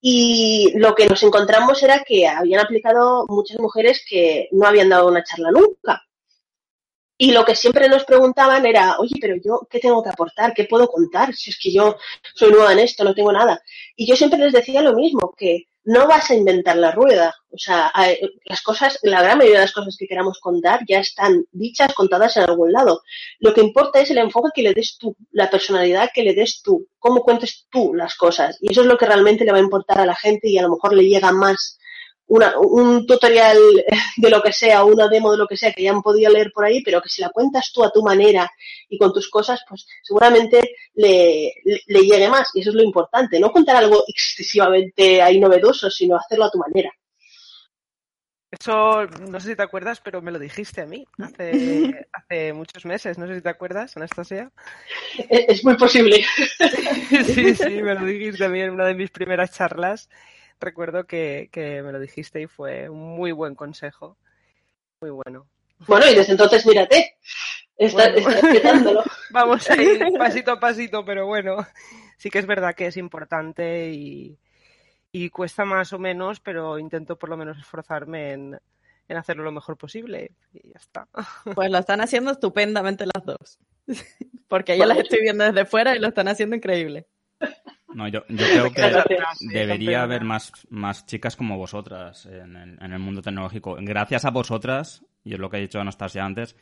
y 0.01 0.73
lo 0.75 0.95
que 0.95 1.05
nos 1.05 1.21
encontramos 1.21 1.81
era 1.83 2.03
que 2.03 2.27
habían 2.27 2.61
aplicado 2.61 3.25
muchas 3.27 3.59
mujeres 3.59 4.03
que 4.09 4.49
no 4.51 4.65
habían 4.65 4.89
dado 4.89 5.07
una 5.07 5.23
charla 5.23 5.51
nunca. 5.51 6.01
Y 7.23 7.33
lo 7.33 7.45
que 7.45 7.53
siempre 7.53 7.87
nos 7.87 8.03
preguntaban 8.03 8.65
era, 8.65 8.97
oye, 8.97 9.13
pero 9.21 9.35
yo, 9.35 9.67
¿qué 9.69 9.77
tengo 9.77 10.01
que 10.01 10.09
aportar? 10.09 10.55
¿Qué 10.55 10.63
puedo 10.63 10.87
contar? 10.87 11.35
Si 11.35 11.51
es 11.51 11.59
que 11.61 11.71
yo 11.71 11.95
soy 12.33 12.49
nueva 12.49 12.73
en 12.73 12.79
esto, 12.79 13.03
no 13.03 13.13
tengo 13.13 13.31
nada. 13.31 13.61
Y 13.95 14.07
yo 14.07 14.15
siempre 14.15 14.39
les 14.39 14.51
decía 14.51 14.81
lo 14.81 14.95
mismo, 14.95 15.35
que 15.37 15.67
no 15.83 16.07
vas 16.07 16.31
a 16.31 16.33
inventar 16.33 16.77
la 16.77 16.89
rueda. 16.89 17.35
O 17.51 17.59
sea, 17.59 17.93
las 18.45 18.63
cosas, 18.63 18.97
la 19.03 19.21
gran 19.21 19.37
mayoría 19.37 19.59
de 19.59 19.65
las 19.65 19.71
cosas 19.71 19.95
que 19.99 20.07
queramos 20.07 20.39
contar 20.39 20.79
ya 20.89 20.97
están 20.97 21.45
dichas, 21.51 21.93
contadas 21.93 22.37
en 22.37 22.43
algún 22.49 22.71
lado. 22.71 23.03
Lo 23.39 23.53
que 23.53 23.61
importa 23.61 23.99
es 23.99 24.09
el 24.09 24.17
enfoque 24.17 24.49
que 24.55 24.63
le 24.63 24.73
des 24.73 24.97
tú, 24.97 25.15
la 25.29 25.47
personalidad 25.47 26.09
que 26.11 26.23
le 26.23 26.33
des 26.33 26.63
tú, 26.63 26.87
cómo 26.97 27.21
cuentes 27.21 27.67
tú 27.69 27.93
las 27.93 28.15
cosas. 28.15 28.57
Y 28.61 28.71
eso 28.71 28.81
es 28.81 28.87
lo 28.87 28.97
que 28.97 29.05
realmente 29.05 29.45
le 29.45 29.51
va 29.51 29.59
a 29.59 29.61
importar 29.61 29.99
a 29.99 30.07
la 30.07 30.15
gente 30.15 30.49
y 30.49 30.57
a 30.57 30.63
lo 30.63 30.69
mejor 30.69 30.95
le 30.95 31.03
llega 31.03 31.31
más 31.31 31.77
un 32.31 33.05
tutorial 33.05 33.57
de 34.15 34.29
lo 34.29 34.41
que 34.41 34.53
sea, 34.53 34.83
una 34.83 35.07
demo 35.07 35.31
de 35.31 35.37
lo 35.37 35.47
que 35.47 35.57
sea 35.57 35.73
que 35.73 35.83
ya 35.83 35.91
han 35.91 36.01
podido 36.01 36.31
leer 36.31 36.51
por 36.53 36.65
ahí, 36.65 36.81
pero 36.81 37.01
que 37.01 37.09
si 37.09 37.21
la 37.21 37.29
cuentas 37.29 37.71
tú 37.73 37.83
a 37.83 37.91
tu 37.91 38.01
manera 38.01 38.49
y 38.87 38.97
con 38.97 39.11
tus 39.11 39.29
cosas, 39.29 39.61
pues 39.67 39.85
seguramente 40.01 40.75
le, 40.93 41.53
le, 41.63 42.01
llegue 42.01 42.29
más. 42.29 42.49
Y 42.53 42.61
eso 42.61 42.69
es 42.69 42.75
lo 42.75 42.83
importante, 42.83 43.39
no 43.39 43.51
contar 43.51 43.75
algo 43.75 44.03
excesivamente 44.07 45.21
ahí 45.21 45.39
novedoso, 45.39 45.89
sino 45.89 46.15
hacerlo 46.15 46.45
a 46.45 46.51
tu 46.51 46.57
manera. 46.57 46.91
Eso 48.51 49.07
no 49.29 49.39
sé 49.39 49.49
si 49.49 49.55
te 49.55 49.63
acuerdas, 49.63 50.01
pero 50.01 50.21
me 50.21 50.31
lo 50.31 50.37
dijiste 50.37 50.81
a 50.81 50.85
mí 50.85 51.05
hace, 51.19 52.07
hace 52.13 52.53
muchos 52.53 52.85
meses. 52.85 53.17
No 53.17 53.27
sé 53.27 53.35
si 53.35 53.41
te 53.41 53.49
acuerdas, 53.49 53.95
Anastasia. 53.97 54.51
Es 55.29 55.63
muy 55.63 55.75
posible. 55.75 56.23
Sí, 57.25 57.55
sí, 57.55 57.81
me 57.81 57.93
lo 57.93 58.05
dijiste 58.05 58.45
a 58.45 58.49
mí 58.49 58.61
en 58.61 58.71
una 58.71 58.85
de 58.85 58.95
mis 58.95 59.11
primeras 59.11 59.51
charlas 59.51 60.09
recuerdo 60.61 61.05
que, 61.05 61.49
me 61.53 61.91
lo 61.91 61.99
dijiste 61.99 62.41
y 62.41 62.47
fue 62.47 62.89
un 62.89 63.15
muy 63.15 63.31
buen 63.31 63.55
consejo. 63.55 64.17
Muy 65.01 65.09
bueno. 65.09 65.47
Bueno, 65.87 66.05
y 66.09 66.15
desde 66.15 66.33
entonces 66.33 66.65
mírate. 66.65 67.17
Está, 67.75 68.11
Vamos 69.31 69.69
a 69.69 69.81
ir 69.81 69.99
pasito 70.17 70.51
a 70.51 70.59
pasito, 70.59 71.03
pero 71.03 71.25
bueno, 71.25 71.65
sí 72.17 72.29
que 72.29 72.39
es 72.39 72.45
verdad 72.45 72.75
que 72.75 72.85
es 72.85 72.97
importante 72.97 73.89
y, 73.91 74.37
cuesta 75.31 75.65
más 75.65 75.91
o 75.91 75.99
menos, 75.99 76.39
pero 76.39 76.77
intento 76.77 77.17
por 77.17 77.29
lo 77.29 77.37
menos 77.37 77.57
esforzarme 77.57 78.33
en, 78.33 78.59
hacerlo 79.09 79.43
lo 79.43 79.51
mejor 79.51 79.77
posible 79.77 80.31
y 80.53 80.69
ya 80.69 80.79
está. 80.79 81.07
Pues 81.55 81.71
lo 81.71 81.79
están 81.79 82.01
haciendo 82.01 82.31
estupendamente 82.31 83.05
las 83.05 83.25
dos. 83.25 83.59
Porque 84.47 84.77
yo 84.77 84.85
las 84.85 84.99
estoy 84.99 85.21
viendo 85.21 85.43
desde 85.43 85.65
fuera 85.65 85.95
y 85.95 85.99
lo 85.99 86.07
están 86.07 86.27
haciendo 86.27 86.55
increíble. 86.55 87.07
No, 87.93 88.07
yo, 88.07 88.23
creo 88.25 88.71
que 88.71 88.91
debería 89.41 90.03
haber 90.03 90.23
más, 90.23 90.51
más 90.69 91.05
chicas 91.05 91.35
como 91.35 91.57
vosotras 91.57 92.25
en 92.25 92.55
el, 92.55 92.99
mundo 92.99 93.21
tecnológico. 93.21 93.75
Gracias 93.79 94.25
a 94.25 94.31
vosotras, 94.31 95.05
y 95.23 95.33
es 95.33 95.39
lo 95.39 95.49
que 95.49 95.57
he 95.57 95.61
dicho 95.61 95.79
Anastasia 95.79 96.23
antes, 96.23 96.55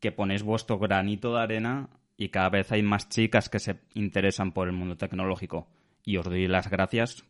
que 0.00 0.12
ponéis 0.12 0.42
vuestro 0.42 0.78
granito 0.78 1.34
de 1.34 1.42
arena 1.42 1.88
y 2.16 2.28
cada 2.28 2.48
vez 2.48 2.72
hay 2.72 2.82
más 2.82 3.08
chicas 3.08 3.48
que 3.48 3.58
se 3.58 3.80
interesan 3.94 4.52
por 4.52 4.68
el 4.68 4.74
mundo 4.74 4.96
tecnológico. 4.96 5.68
Y 6.04 6.16
os 6.16 6.24
doy 6.24 6.46
las 6.46 6.68
gracias 6.68 7.24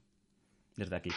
desde 0.76 0.96
aquí. 0.96 1.10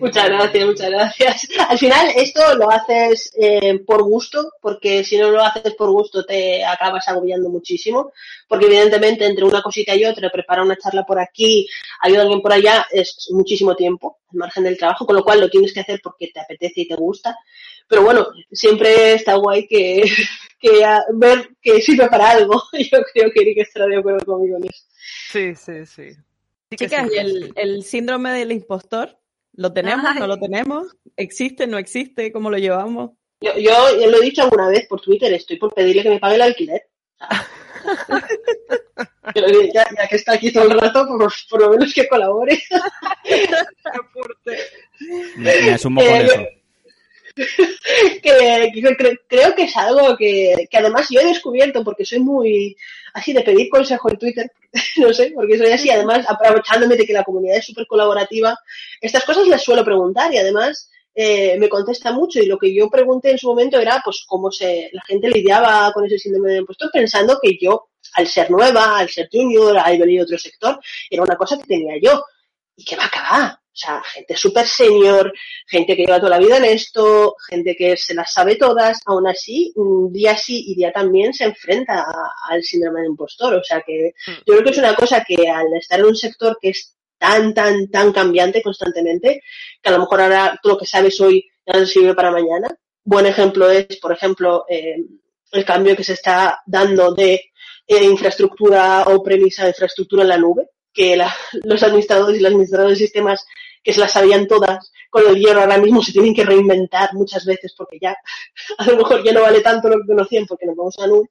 Muchas 0.00 0.28
gracias, 0.28 0.66
muchas 0.66 0.90
gracias. 0.90 1.48
Al 1.68 1.78
final 1.78 2.08
esto 2.16 2.54
lo 2.56 2.70
haces 2.70 3.32
eh, 3.38 3.78
por 3.80 4.02
gusto, 4.02 4.52
porque 4.60 5.04
si 5.04 5.18
no 5.18 5.30
lo 5.30 5.42
haces 5.42 5.74
por 5.74 5.90
gusto 5.90 6.24
te 6.24 6.64
acabas 6.64 7.08
agobiando 7.08 7.48
muchísimo, 7.48 8.12
porque 8.48 8.66
evidentemente 8.66 9.26
entre 9.26 9.44
una 9.44 9.62
cosita 9.62 9.94
y 9.94 10.04
otra, 10.04 10.30
preparar 10.30 10.64
una 10.64 10.76
charla 10.76 11.04
por 11.04 11.18
aquí, 11.18 11.68
ayudar 12.00 12.20
a 12.20 12.22
alguien 12.24 12.42
por 12.42 12.52
allá, 12.52 12.86
es 12.90 13.28
muchísimo 13.30 13.74
tiempo, 13.74 14.18
al 14.32 14.38
margen 14.38 14.64
del 14.64 14.78
trabajo, 14.78 15.06
con 15.06 15.16
lo 15.16 15.24
cual 15.24 15.40
lo 15.40 15.50
tienes 15.50 15.72
que 15.72 15.80
hacer 15.80 16.00
porque 16.02 16.30
te 16.32 16.40
apetece 16.40 16.82
y 16.82 16.88
te 16.88 16.94
gusta. 16.94 17.36
Pero 17.88 18.02
bueno, 18.02 18.28
siempre 18.50 19.14
está 19.14 19.34
guay 19.34 19.66
que, 19.66 20.02
ver 21.14 21.50
que 21.60 21.80
sirve 21.80 22.08
para 22.08 22.30
algo. 22.30 22.62
Yo 22.72 22.98
creo 23.12 23.30
que 23.30 23.42
Erika 23.42 23.62
estará 23.62 23.86
de 23.86 23.98
acuerdo 23.98 24.24
conmigo 24.24 24.56
en 24.56 24.64
eso. 24.64 24.84
Sí, 25.30 25.54
sí, 25.54 25.86
sí. 25.86 26.16
Chicas, 26.76 27.08
el, 27.56 27.82
síndrome 27.82 28.32
del 28.32 28.52
impostor? 28.52 29.18
¿Lo 29.54 29.72
tenemos? 29.72 30.14
¿No 30.16 30.26
lo 30.26 30.38
tenemos? 30.38 30.96
¿Existe? 31.16 31.66
¿No 31.66 31.78
existe? 31.78 32.32
¿Cómo 32.32 32.50
lo 32.50 32.58
llevamos? 32.58 33.12
Yo, 33.40 33.56
yo, 33.58 33.72
lo 34.08 34.18
he 34.18 34.24
dicho 34.24 34.42
alguna 34.42 34.68
vez 34.68 34.86
por 34.86 35.00
Twitter, 35.00 35.32
estoy 35.32 35.56
por 35.56 35.74
pedirle 35.74 36.02
que 36.02 36.10
me 36.10 36.20
pague 36.20 36.36
el 36.36 36.42
alquiler. 36.42 36.82
ya, 39.74 39.84
que 40.08 40.16
está 40.16 40.34
aquí 40.34 40.52
todo 40.52 40.64
el 40.64 40.78
rato, 40.78 41.06
por, 41.48 41.60
lo 41.60 41.70
menos 41.70 41.92
que 41.92 42.08
colabore. 42.08 42.62
me, 45.36 45.62
me 45.62 45.72
asumo 45.72 46.00
con 46.00 46.10
eh, 46.10 46.24
eso. 46.24 46.61
que, 48.22 48.72
creo 49.28 49.54
que 49.54 49.62
es 49.64 49.76
algo 49.76 50.16
que, 50.16 50.68
además 50.72 51.08
yo 51.10 51.20
he 51.20 51.26
descubierto 51.26 51.84
porque 51.84 52.04
soy 52.04 52.20
muy 52.20 52.76
así 53.14 53.32
de 53.32 53.42
pedir 53.42 53.68
consejo 53.68 54.10
en 54.10 54.18
Twitter, 54.18 54.50
no 54.96 55.12
sé, 55.12 55.32
porque 55.34 55.58
soy 55.58 55.70
así, 55.70 55.90
además 55.90 56.24
aprovechándome 56.28 56.96
de 56.96 57.06
que 57.06 57.12
la 57.12 57.24
comunidad 57.24 57.58
es 57.58 57.66
súper 57.66 57.86
colaborativa, 57.86 58.58
estas 59.00 59.24
cosas 59.24 59.46
les 59.46 59.62
suelo 59.62 59.84
preguntar 59.84 60.32
y 60.32 60.38
además 60.38 60.90
eh, 61.14 61.58
me 61.58 61.68
contesta 61.68 62.12
mucho 62.12 62.40
y 62.40 62.46
lo 62.46 62.58
que 62.58 62.74
yo 62.74 62.88
pregunté 62.88 63.30
en 63.32 63.38
su 63.38 63.48
momento 63.48 63.78
era 63.78 64.00
pues 64.02 64.24
cómo 64.26 64.50
se 64.50 64.88
la 64.92 65.02
gente 65.02 65.28
lidiaba 65.28 65.92
con 65.92 66.06
ese 66.06 66.18
síndrome 66.18 66.52
de 66.52 66.58
impostor 66.58 66.90
pensando 66.90 67.38
que 67.42 67.58
yo 67.60 67.88
al 68.14 68.26
ser 68.26 68.50
nueva, 68.50 68.98
al 68.98 69.08
ser 69.08 69.28
junior, 69.30 69.78
al 69.78 69.98
venido 69.98 70.24
de 70.24 70.34
otro 70.34 70.38
sector, 70.38 70.80
era 71.08 71.22
una 71.22 71.36
cosa 71.36 71.56
que 71.58 71.64
tenía 71.64 71.94
yo. 72.02 72.24
Y 72.76 72.84
que 72.84 72.96
va 72.96 73.04
a 73.04 73.06
acabar 73.06 73.61
o 73.72 73.76
sea, 73.76 74.02
gente 74.02 74.36
súper 74.36 74.66
senior, 74.66 75.32
gente 75.66 75.96
que 75.96 76.02
lleva 76.04 76.18
toda 76.18 76.30
la 76.30 76.38
vida 76.38 76.58
en 76.58 76.66
esto, 76.66 77.34
gente 77.48 77.74
que 77.74 77.96
se 77.96 78.12
las 78.12 78.30
sabe 78.30 78.56
todas, 78.56 79.00
aún 79.06 79.26
así, 79.26 79.72
día 80.10 80.36
sí 80.36 80.62
y 80.68 80.74
día 80.74 80.92
también 80.92 81.32
se 81.32 81.44
enfrenta 81.44 82.04
al 82.50 82.62
síndrome 82.62 83.00
de 83.00 83.06
impostor. 83.06 83.54
O 83.54 83.64
sea 83.64 83.80
que 83.80 84.12
mm. 84.26 84.30
yo 84.30 84.44
creo 84.44 84.62
que 84.62 84.70
es 84.70 84.78
una 84.78 84.94
cosa 84.94 85.24
que 85.26 85.48
al 85.48 85.72
estar 85.74 85.98
en 86.00 86.06
un 86.06 86.16
sector 86.16 86.58
que 86.60 86.68
es 86.68 86.94
tan, 87.16 87.54
tan, 87.54 87.90
tan 87.90 88.12
cambiante 88.12 88.62
constantemente, 88.62 89.42
que 89.80 89.88
a 89.88 89.92
lo 89.92 90.00
mejor 90.00 90.20
ahora 90.20 90.58
todo 90.62 90.74
lo 90.74 90.78
que 90.78 90.86
sabes 90.86 91.18
hoy 91.20 91.48
ya 91.66 91.80
no 91.80 91.86
sirve 91.86 92.14
para 92.14 92.30
mañana. 92.30 92.68
Buen 93.04 93.24
ejemplo 93.24 93.70
es, 93.70 93.96
por 94.02 94.12
ejemplo, 94.12 94.66
eh, 94.68 94.96
el 95.52 95.64
cambio 95.64 95.96
que 95.96 96.04
se 96.04 96.12
está 96.12 96.60
dando 96.66 97.14
de 97.14 97.52
eh, 97.86 98.04
infraestructura 98.04 99.04
o 99.04 99.22
premisa 99.22 99.62
de 99.62 99.70
infraestructura 99.70 100.24
en 100.24 100.28
la 100.28 100.36
nube 100.36 100.68
que 100.92 101.16
los 101.64 101.82
administradores 101.82 102.38
y 102.38 102.42
las 102.42 102.50
administradoras 102.50 102.98
de 102.98 103.04
sistemas 103.04 103.46
que 103.82 103.92
se 103.92 104.00
las 104.00 104.12
sabían 104.12 104.46
todas 104.46 104.92
con 105.12 105.28
el 105.28 105.36
hierro 105.36 105.60
ahora 105.60 105.76
mismo 105.76 106.02
se 106.02 106.12
tienen 106.12 106.34
que 106.34 106.44
reinventar 106.44 107.12
muchas 107.12 107.44
veces 107.44 107.74
porque 107.76 107.98
ya 108.00 108.16
a 108.78 108.86
lo 108.86 108.96
mejor 108.96 109.22
ya 109.22 109.32
no 109.32 109.42
vale 109.42 109.60
tanto 109.60 109.88
lo 109.88 110.00
que 110.00 110.06
conocían 110.06 110.46
porque 110.46 110.66
nos 110.66 110.74
vamos 110.74 110.98
a 110.98 111.06
nube, 111.06 111.28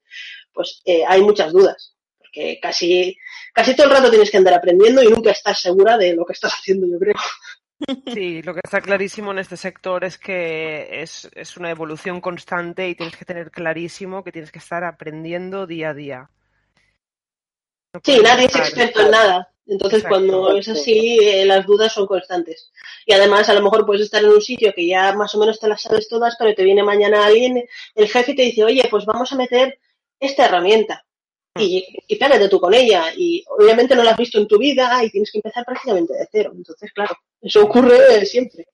pues 0.54 0.82
eh, 0.86 1.04
hay 1.08 1.22
muchas 1.22 1.52
dudas. 1.52 1.96
Porque 2.18 2.60
casi, 2.62 3.18
casi 3.54 3.76
todo 3.76 3.88
el 3.88 3.94
rato 3.94 4.10
tienes 4.10 4.30
que 4.30 4.38
andar 4.38 4.54
aprendiendo 4.54 5.04
y 5.04 5.08
nunca 5.08 5.32
estás 5.32 5.60
segura 5.60 5.98
de 5.98 6.14
lo 6.14 6.26
que 6.26 6.34
estás 6.34 6.54
haciendo, 6.54 6.88
yo 6.88 7.00
creo. 7.00 7.16
Sí, 8.14 8.44
lo 8.44 8.54
que 8.54 8.60
está 8.64 8.80
clarísimo 8.80 9.32
en 9.32 9.40
este 9.40 9.58
sector 9.58 10.04
es 10.04 10.20
que 10.20 11.02
es, 11.02 11.28
es 11.34 11.58
una 11.58 11.72
evolución 11.72 12.22
constante 12.22 12.88
y 12.88 12.94
tienes 12.94 13.18
que 13.18 13.26
tener 13.26 13.50
clarísimo 13.50 14.24
que 14.24 14.32
tienes 14.32 14.52
que 14.52 14.60
estar 14.60 14.84
aprendiendo 14.84 15.66
día 15.66 15.90
a 15.90 15.94
día 15.96 16.30
sí, 18.04 18.20
nadie 18.22 18.46
es 18.46 18.56
experto 18.56 19.02
en 19.02 19.12
nada. 19.12 19.48
Entonces, 19.68 20.04
cuando 20.08 20.56
es 20.58 20.68
así, 20.68 21.18
eh, 21.22 21.46
las 21.46 21.66
dudas 21.66 21.94
son 21.94 22.06
constantes. 22.06 22.72
Y 23.06 23.14
además, 23.14 23.48
a 23.48 23.54
lo 23.54 23.62
mejor 23.62 23.86
puedes 23.86 24.04
estar 24.04 24.24
en 24.24 24.32
un 24.32 24.42
sitio 24.42 24.74
que 24.76 24.86
ya 24.86 25.14
más 25.14 25.34
o 25.36 25.40
menos 25.40 25.60
te 25.60 25.68
las 25.68 25.82
sabes 25.82 26.10
todas, 26.10 26.36
pero 26.38 26.54
te 26.54 26.64
viene 26.64 26.84
mañana 26.84 27.26
alguien, 27.26 27.64
el 27.96 28.08
jefe 28.10 28.34
te 28.34 28.42
dice, 28.42 28.64
oye, 28.64 28.86
pues 28.90 29.06
vamos 29.06 29.32
a 29.32 29.36
meter 29.36 29.80
esta 30.20 30.46
herramienta. 30.46 31.06
Y, 31.58 31.86
y 32.08 32.16
pégate 32.16 32.50
tú 32.50 32.60
con 32.60 32.74
ella. 32.74 33.14
Y 33.16 33.46
obviamente 33.48 33.96
no 33.96 34.04
la 34.04 34.12
has 34.12 34.18
visto 34.18 34.40
en 34.40 34.48
tu 34.48 34.58
vida 34.58 35.04
y 35.04 35.10
tienes 35.10 35.32
que 35.32 35.38
empezar 35.38 35.64
prácticamente 35.66 36.14
de 36.14 36.28
cero. 36.32 36.52
Entonces, 36.56 36.92
claro, 36.92 37.16
eso 37.42 37.64
ocurre 37.64 38.26
siempre. 38.26 38.68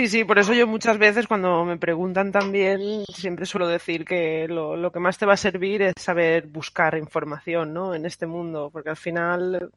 Sí, 0.00 0.08
sí, 0.08 0.24
por 0.24 0.38
eso 0.38 0.54
yo 0.54 0.66
muchas 0.66 0.96
veces 0.96 1.26
cuando 1.26 1.62
me 1.66 1.76
preguntan 1.76 2.32
también 2.32 3.04
siempre 3.14 3.44
suelo 3.44 3.68
decir 3.68 4.06
que 4.06 4.48
lo, 4.48 4.90
que 4.90 4.98
más 4.98 5.18
te 5.18 5.26
va 5.26 5.34
a 5.34 5.36
servir 5.36 5.82
es 5.82 5.92
saber 5.98 6.46
buscar 6.46 6.96
información, 6.96 7.74
¿no? 7.74 7.94
En 7.94 8.06
este 8.06 8.26
mundo, 8.26 8.70
porque 8.72 8.88
al 8.88 8.96
final 8.96 9.70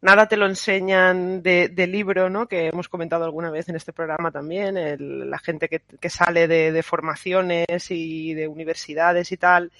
nada 0.00 0.26
te 0.28 0.38
lo 0.38 0.46
enseñan 0.46 1.42
de, 1.42 1.86
libro, 1.86 2.30
¿no? 2.30 2.48
Que 2.48 2.68
hemos 2.68 2.88
comentado 2.88 3.26
alguna 3.26 3.50
vez 3.50 3.68
en 3.68 3.76
este 3.76 3.92
programa 3.92 4.30
también, 4.30 4.76
la 5.30 5.38
gente 5.38 5.68
que, 5.68 6.08
sale 6.08 6.48
de, 6.48 6.72
de 6.72 6.82
formaciones 6.82 7.90
y 7.90 8.32
de 8.32 8.48
universidades 8.48 9.30
y 9.30 9.36
tal. 9.36 9.70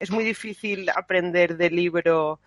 Es 0.00 0.10
muy 0.10 0.24
difícil 0.24 0.90
aprender 0.90 1.56
de 1.56 1.70
libro 1.70 2.40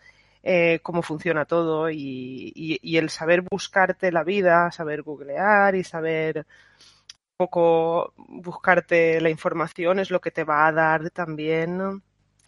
eh, 0.49 0.79
cómo 0.81 1.01
funciona 1.01 1.43
todo 1.43 1.91
y, 1.91 2.79
el 2.81 3.09
saber 3.09 3.41
buscarte 3.41 4.13
la 4.13 4.23
vida, 4.23 4.71
saber 4.71 5.01
googlear 5.01 5.75
y 5.75 5.83
saber 5.83 6.37
un 6.37 7.35
poco 7.37 8.13
buscarte 8.15 9.19
la 9.19 9.29
información 9.29 9.99
es 9.99 10.09
lo 10.09 10.21
que 10.21 10.31
te 10.31 10.45
va 10.45 10.65
a 10.65 10.71
dar 10.71 11.09
también 11.09 12.01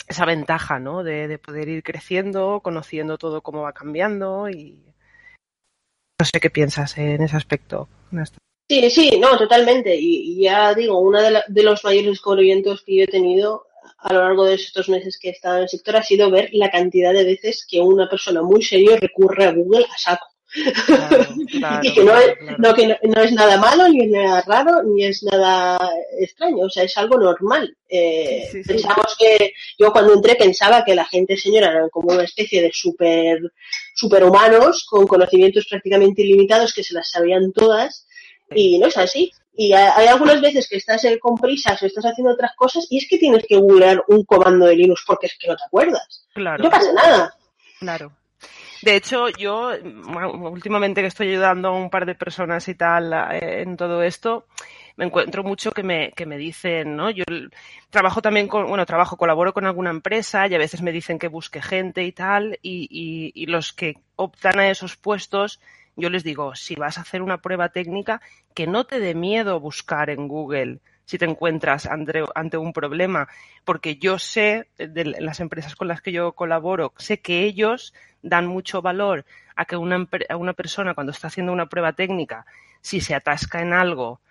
esa 0.07 0.23
ventaja, 0.23 0.79
¿no? 0.79 1.03
De, 1.03 1.37
poder 1.39 1.67
ir 1.67 1.83
creciendo, 1.83 2.61
conociendo 2.61 3.17
todo 3.17 3.41
cómo 3.41 3.63
va 3.63 3.73
cambiando 3.73 4.49
y 4.49 4.81
no 6.17 6.25
sé 6.25 6.39
qué 6.39 6.49
piensas 6.49 6.97
en 6.97 7.21
ese 7.21 7.35
aspecto. 7.35 7.89
Sí, 8.69 8.89
sí, 8.89 9.19
no, 9.19 9.37
totalmente. 9.37 9.93
Y, 9.99 10.41
ya 10.41 10.73
digo, 10.73 10.99
uno 10.99 11.21
de, 11.21 11.41
de, 11.49 11.63
los 11.63 11.83
mayores 11.83 12.11
descubrimientos 12.11 12.81
que 12.83 12.95
yo 12.95 13.03
he 13.03 13.07
tenido 13.07 13.65
a 13.97 14.13
lo 14.13 14.21
largo 14.21 14.45
de 14.45 14.55
estos 14.55 14.89
meses 14.89 15.17
que 15.19 15.29
he 15.29 15.31
estado 15.31 15.57
en 15.57 15.63
el 15.63 15.69
sector 15.69 15.95
ha 15.97 16.03
sido 16.03 16.31
ver 16.31 16.49
la 16.53 16.69
cantidad 16.69 17.13
de 17.13 17.25
veces 17.25 17.65
que 17.69 17.79
una 17.79 18.09
persona 18.09 18.41
muy 18.41 18.61
serio 18.61 18.97
recurre 18.97 19.45
a 19.45 19.51
Google 19.51 19.85
a 19.85 19.97
saco. 19.97 20.27
y 21.83 21.93
que, 21.93 22.03
no 22.03 22.17
es, 22.17 22.35
no, 22.57 22.73
que 22.73 22.87
no, 22.87 23.21
es 23.21 23.31
nada 23.33 23.57
malo, 23.57 23.87
ni 23.87 24.05
es 24.05 24.09
nada 24.09 24.43
raro, 24.47 24.81
ni 24.81 25.05
es 25.05 25.21
nada 25.21 25.77
extraño, 26.19 26.65
o 26.65 26.69
sea, 26.69 26.83
es 26.83 26.97
algo 26.97 27.19
normal. 27.19 27.77
Eh, 27.87 28.49
pensamos 28.65 29.15
que 29.19 29.53
yo 29.77 29.91
cuando 29.91 30.13
entré 30.13 30.35
pensaba 30.35 30.83
que 30.83 30.95
la 30.95 31.05
gente 31.05 31.37
señora 31.37 31.69
era 31.69 31.89
como 31.89 32.13
una 32.13 32.23
especie 32.23 32.63
de 32.63 32.71
super 32.73 33.39
superhumanos 33.93 34.87
con 34.89 35.05
conocimientos 35.05 35.67
prácticamente 35.69 36.23
ilimitados 36.23 36.73
que 36.73 36.83
se 36.83 36.95
las 36.95 37.11
sabían 37.11 37.51
todas 37.53 38.07
y 38.55 38.79
no 38.79 38.87
es 38.87 38.97
así. 38.97 39.31
Y 39.53 39.73
hay 39.73 40.07
algunas 40.07 40.39
veces 40.41 40.67
que 40.69 40.77
estás 40.77 41.05
con 41.19 41.35
prisas 41.35 41.81
o 41.81 41.85
estás 41.85 42.05
haciendo 42.05 42.33
otras 42.33 42.55
cosas 42.55 42.87
y 42.89 42.97
es 42.97 43.07
que 43.09 43.17
tienes 43.17 43.45
que 43.47 43.57
googlear 43.57 44.03
un 44.07 44.23
comando 44.23 44.65
de 44.67 44.75
Linux 44.75 45.03
porque 45.05 45.27
es 45.27 45.37
que 45.37 45.47
no 45.47 45.55
te 45.55 45.63
acuerdas. 45.65 46.25
Claro. 46.33 46.63
No 46.63 46.69
pasa 46.69 46.93
nada. 46.93 47.33
Claro. 47.79 48.13
De 48.81 48.95
hecho, 48.95 49.27
yo 49.29 49.71
últimamente 50.51 51.01
que 51.01 51.07
estoy 51.07 51.29
ayudando 51.29 51.69
a 51.69 51.77
un 51.77 51.89
par 51.89 52.05
de 52.05 52.15
personas 52.15 52.67
y 52.69 52.75
tal 52.75 53.11
eh, 53.31 53.61
en 53.61 53.75
todo 53.75 54.01
esto, 54.01 54.45
me 54.95 55.05
encuentro 55.05 55.43
mucho 55.43 55.71
que 55.71 55.83
me, 55.83 56.11
que 56.13 56.25
me 56.25 56.37
dicen, 56.37 56.95
¿no? 56.95 57.09
Yo 57.09 57.25
trabajo 57.89 58.21
también 58.21 58.47
con, 58.47 58.67
bueno, 58.67 58.85
trabajo, 58.85 59.17
colaboro 59.17 59.53
con 59.53 59.65
alguna 59.65 59.89
empresa 59.89 60.47
y 60.47 60.55
a 60.55 60.59
veces 60.59 60.81
me 60.81 60.93
dicen 60.93 61.19
que 61.19 61.27
busque 61.27 61.61
gente 61.61 62.03
y 62.03 62.13
tal, 62.13 62.57
y, 62.61 62.87
y, 62.89 63.31
y 63.43 63.45
los 63.47 63.73
que 63.73 63.97
optan 64.15 64.59
a 64.59 64.69
esos 64.69 64.95
puestos 64.95 65.59
yo 65.99 66.09
les 66.09 66.23
digo, 66.23 66.55
si 66.55 66.75
vas 66.75 66.97
a 66.97 67.01
hacer 67.01 67.21
una 67.21 67.41
prueba 67.41 67.69
técnica, 67.69 68.21
que 68.53 68.67
no 68.67 68.85
te 68.85 68.99
dé 68.99 69.15
miedo 69.15 69.59
buscar 69.59 70.09
en 70.09 70.27
Google 70.27 70.79
si 71.09 71.17
te 71.17 71.25
encuentras 71.25 71.87
ante, 71.87 72.57
un 72.57 72.71
problema, 72.71 73.27
porque 73.65 73.95
yo 73.95 74.19
sé, 74.19 74.67
de 74.77 75.05
las 75.05 75.39
empresas 75.39 75.75
con 75.75 75.87
las 75.87 76.01
que 76.01 76.11
yo 76.11 76.33
colaboro, 76.33 76.93
sé 76.97 77.19
que 77.19 77.45
ellos 77.45 77.95
dan 78.21 78.45
mucho 78.45 78.83
valor 78.83 79.25
a 79.55 79.65
que 79.65 79.75
una, 79.75 80.07
una 80.37 80.53
persona 80.53 80.93
cuando 80.93 81.11
está 81.11 81.25
haciendo 81.25 81.51
una 81.51 81.65
prueba 81.65 81.93
técnica, 81.93 82.45
si 82.81 83.01
se 83.01 83.15
atasca 83.15 83.61
en 83.63 83.73
algo, 83.73 84.21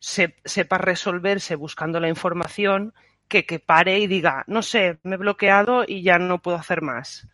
sepa 0.00 0.78
resolverse 0.78 1.54
buscando 1.54 2.00
la 2.00 2.08
información, 2.08 2.92
que, 3.28 3.46
que 3.46 3.60
pare 3.60 4.00
y 4.00 4.08
diga, 4.08 4.42
no 4.48 4.62
sé, 4.62 4.98
me 5.04 5.14
he 5.14 5.18
bloqueado 5.18 5.84
y 5.86 6.02
ya 6.02 6.18
no 6.18 6.38
puedo 6.38 6.56
hacer 6.56 6.82
más. 6.82 7.28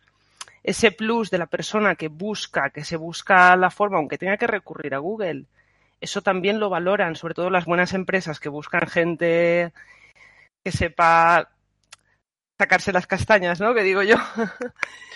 Ese 0.63 0.91
plus 0.91 1.29
de 1.29 1.37
la 1.37 1.47
persona 1.47 1.95
que 1.95 2.07
busca, 2.07 2.69
que 2.69 2.83
se 2.83 2.95
busca 2.95 3.55
la 3.55 3.69
forma, 3.69 3.97
aunque 3.97 4.17
tenga 4.17 4.37
que 4.37 4.47
recurrir 4.47 4.95
a 4.95 4.99
Google, 4.99 5.45
eso 5.99 6.21
también 6.21 6.59
lo 6.59 6.69
valoran, 6.69 7.15
sobre 7.15 7.33
todo 7.33 7.49
las 7.49 7.65
buenas 7.65 7.93
empresas 7.93 8.39
que 8.39 8.49
buscan 8.49 8.87
gente 8.87 9.73
que 10.63 10.71
sepa 10.71 11.49
sacarse 12.57 12.93
las 12.93 13.07
castañas, 13.07 13.59
¿no? 13.59 13.73
Que 13.73 13.83
digo 13.83 14.03
yo. 14.03 14.15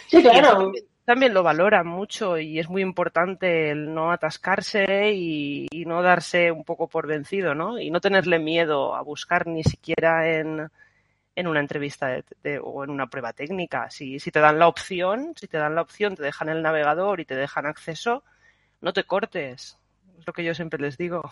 Sí, 0.08 0.22
claro. 0.22 0.72
También, 1.06 1.34
lo 1.34 1.42
valoran 1.42 1.88
mucho 1.88 2.38
y 2.38 2.60
es 2.60 2.68
muy 2.68 2.82
importante 2.82 3.72
el 3.72 3.94
no 3.94 4.12
atascarse 4.12 5.14
y, 5.14 5.68
no 5.86 6.02
darse 6.02 6.52
un 6.52 6.66
poco 6.66 6.90
por 6.90 7.08
vencido, 7.08 7.56
¿no? 7.56 7.80
Y 7.80 7.92
no 7.92 8.02
tenerle 8.02 8.40
miedo 8.40 8.94
a 8.94 9.02
buscar 9.04 9.48
ni 9.48 9.64
siquiera 9.64 10.30
en, 10.38 10.70
en 11.38 11.46
una 11.46 11.60
entrevista 11.60 12.20
o 12.64 12.84
en 12.84 12.90
una 12.90 13.12
prueba 13.12 13.32
técnica. 13.32 13.92
Si, 13.92 14.20
si 14.20 14.32
te 14.32 14.40
dan 14.40 14.58
la 14.58 14.68
opción, 14.68 15.36
si 15.40 15.48
te 15.48 15.60
dan 15.60 15.76
la 15.76 15.84
opción, 15.84 16.16
te 16.16 16.24
dejan 16.24 16.50
el 16.50 16.64
navegador 16.64 17.20
y 17.20 17.26
te 17.26 17.36
dejan 17.36 17.68
acceso, 17.68 18.24
no 18.82 18.92
te 18.92 19.04
cortes. 19.04 19.78
Es 20.18 20.26
lo 20.26 20.34
que 20.34 20.44
yo 20.44 20.56
siempre 20.56 20.82
les 20.82 20.98
digo. 20.98 21.30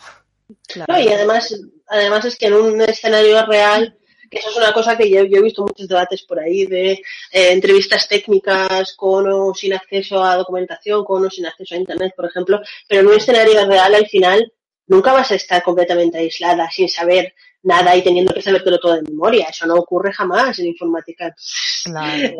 Claro. 0.68 1.00
y 1.00 1.08
además, 1.08 1.60
además 1.88 2.24
es 2.26 2.38
que 2.38 2.46
en 2.46 2.54
un 2.54 2.80
escenario 2.82 3.44
real 3.48 3.98
que 4.30 4.38
eso 4.38 4.52
es 4.52 4.58
una 4.58 4.74
cosa 4.74 4.96
que 4.96 5.10
yo, 5.10 5.22
he 5.22 5.42
visto 5.42 5.64
muchos 5.64 5.88
debates 5.88 6.22
por 6.22 6.40
ahí 6.40 6.68
de 6.68 6.92
eh, 6.92 7.02
entrevistas 7.32 8.08
técnicas 8.08 8.94
con 8.94 9.28
o 9.28 9.56
sin 9.56 9.74
acceso 9.74 10.24
a 10.24 10.38
documentación, 10.38 11.04
con 11.04 11.26
o 11.26 11.32
sin 11.32 11.48
acceso 11.48 11.74
a 11.74 11.80
Internet, 11.80 12.14
por 12.16 12.26
ejemplo, 12.26 12.62
pero 12.88 13.02
en 13.02 13.08
un 13.08 13.16
escenario 13.16 13.66
real 13.66 13.96
al 13.96 14.08
final 14.08 14.54
nunca 14.86 15.14
vas 15.14 15.32
a 15.32 15.36
estar 15.36 15.64
completamente 15.64 16.20
aislada 16.20 16.70
sin 16.70 16.90
saber 16.90 17.34
nada 17.66 17.96
y 17.96 18.04
teniendo 18.04 18.34
que 18.34 18.42
sabértelo 18.42 18.80
todo 18.80 18.96
de 18.96 19.02
memoria. 19.02 19.48
Eso 19.50 19.66
no 19.66 19.76
ocurre 19.76 20.14
jamás 20.14 20.58
en 20.60 20.68
informática. 20.68 21.36
Claro. 21.84 22.38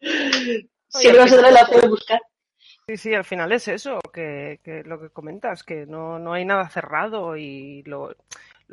Siempre 0.88 1.20
vas 1.20 1.32
a 1.32 1.36
tener 1.36 1.52
la 1.52 1.62
opción 1.62 1.80
de 1.80 1.88
buscar. 1.88 2.20
Sí, 2.86 2.96
sí, 2.96 3.14
al 3.14 3.24
final 3.24 3.52
es 3.52 3.68
eso, 3.68 3.98
que, 4.14 4.60
que 4.64 4.82
lo 4.82 4.98
que 4.98 5.10
comentas, 5.10 5.62
que 5.62 5.84
no, 5.84 6.18
no 6.18 6.32
hay 6.32 6.46
nada 6.46 6.70
cerrado 6.70 7.36
y 7.36 7.82
lo, 7.82 8.16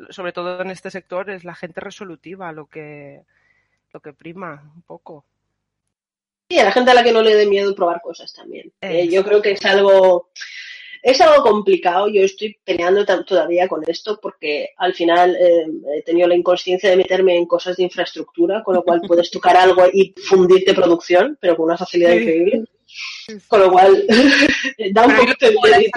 sobre 0.08 0.32
todo 0.32 0.62
en 0.62 0.70
este 0.70 0.90
sector, 0.90 1.28
es 1.30 1.44
la 1.44 1.54
gente 1.54 1.80
resolutiva 1.80 2.52
lo 2.52 2.66
que, 2.66 3.22
lo 3.92 4.00
que 4.00 4.12
prima 4.12 4.72
un 4.74 4.82
poco. 4.82 5.26
Sí, 6.48 6.58
a 6.58 6.64
la 6.64 6.72
gente 6.72 6.92
a 6.92 6.94
la 6.94 7.02
que 7.02 7.12
no 7.12 7.22
le 7.22 7.34
dé 7.34 7.46
miedo 7.46 7.74
probar 7.74 8.00
cosas 8.00 8.32
también. 8.32 8.72
Eh, 8.80 9.08
yo 9.08 9.24
creo 9.24 9.42
que 9.42 9.52
es 9.52 9.64
algo, 9.64 10.30
es 11.06 11.20
algo 11.20 11.40
complicado. 11.44 12.08
Yo 12.08 12.22
estoy 12.22 12.58
peleando 12.64 13.06
todavía 13.24 13.68
con 13.68 13.80
esto 13.86 14.18
porque 14.20 14.70
al 14.76 14.92
final 14.92 15.36
eh, 15.36 15.66
he 15.96 16.02
tenido 16.02 16.26
la 16.26 16.34
inconsciencia 16.34 16.90
de 16.90 16.96
meterme 16.96 17.36
en 17.36 17.46
cosas 17.46 17.76
de 17.76 17.84
infraestructura, 17.84 18.64
con 18.64 18.74
lo 18.74 18.82
cual 18.82 19.00
puedes 19.06 19.30
tocar 19.30 19.56
algo 19.56 19.84
y 19.92 20.12
fundirte 20.24 20.74
producción, 20.74 21.38
pero 21.40 21.56
con 21.56 21.66
una 21.66 21.78
facilidad 21.78 22.12
increíble. 22.12 22.64
Con 23.46 23.60
lo 23.60 23.70
cual 23.70 24.04
da 24.92 25.06
un 25.06 25.14
poquito 25.14 25.46
de 25.46 25.90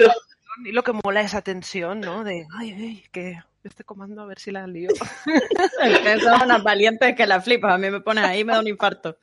Y 0.64 0.70
lo 0.70 0.84
que 0.84 0.92
mola 0.92 1.22
esa 1.22 1.42
tensión, 1.42 2.00
¿no? 2.00 2.22
De, 2.22 2.46
ay, 2.56 2.70
ay, 2.70 3.04
que 3.10 3.36
este 3.64 3.82
comando 3.82 4.22
a 4.22 4.26
ver 4.26 4.38
si 4.38 4.52
la 4.52 4.64
lío. 4.68 4.90
que 6.04 6.20
son 6.20 6.42
unas 6.42 6.62
valientes 6.62 7.16
que 7.16 7.26
la 7.26 7.40
flipas. 7.40 7.74
A 7.74 7.78
mí 7.78 7.90
me 7.90 8.00
pones 8.00 8.22
ahí 8.22 8.40
y 8.40 8.44
me 8.44 8.52
da 8.52 8.60
un 8.60 8.68
infarto. 8.68 9.18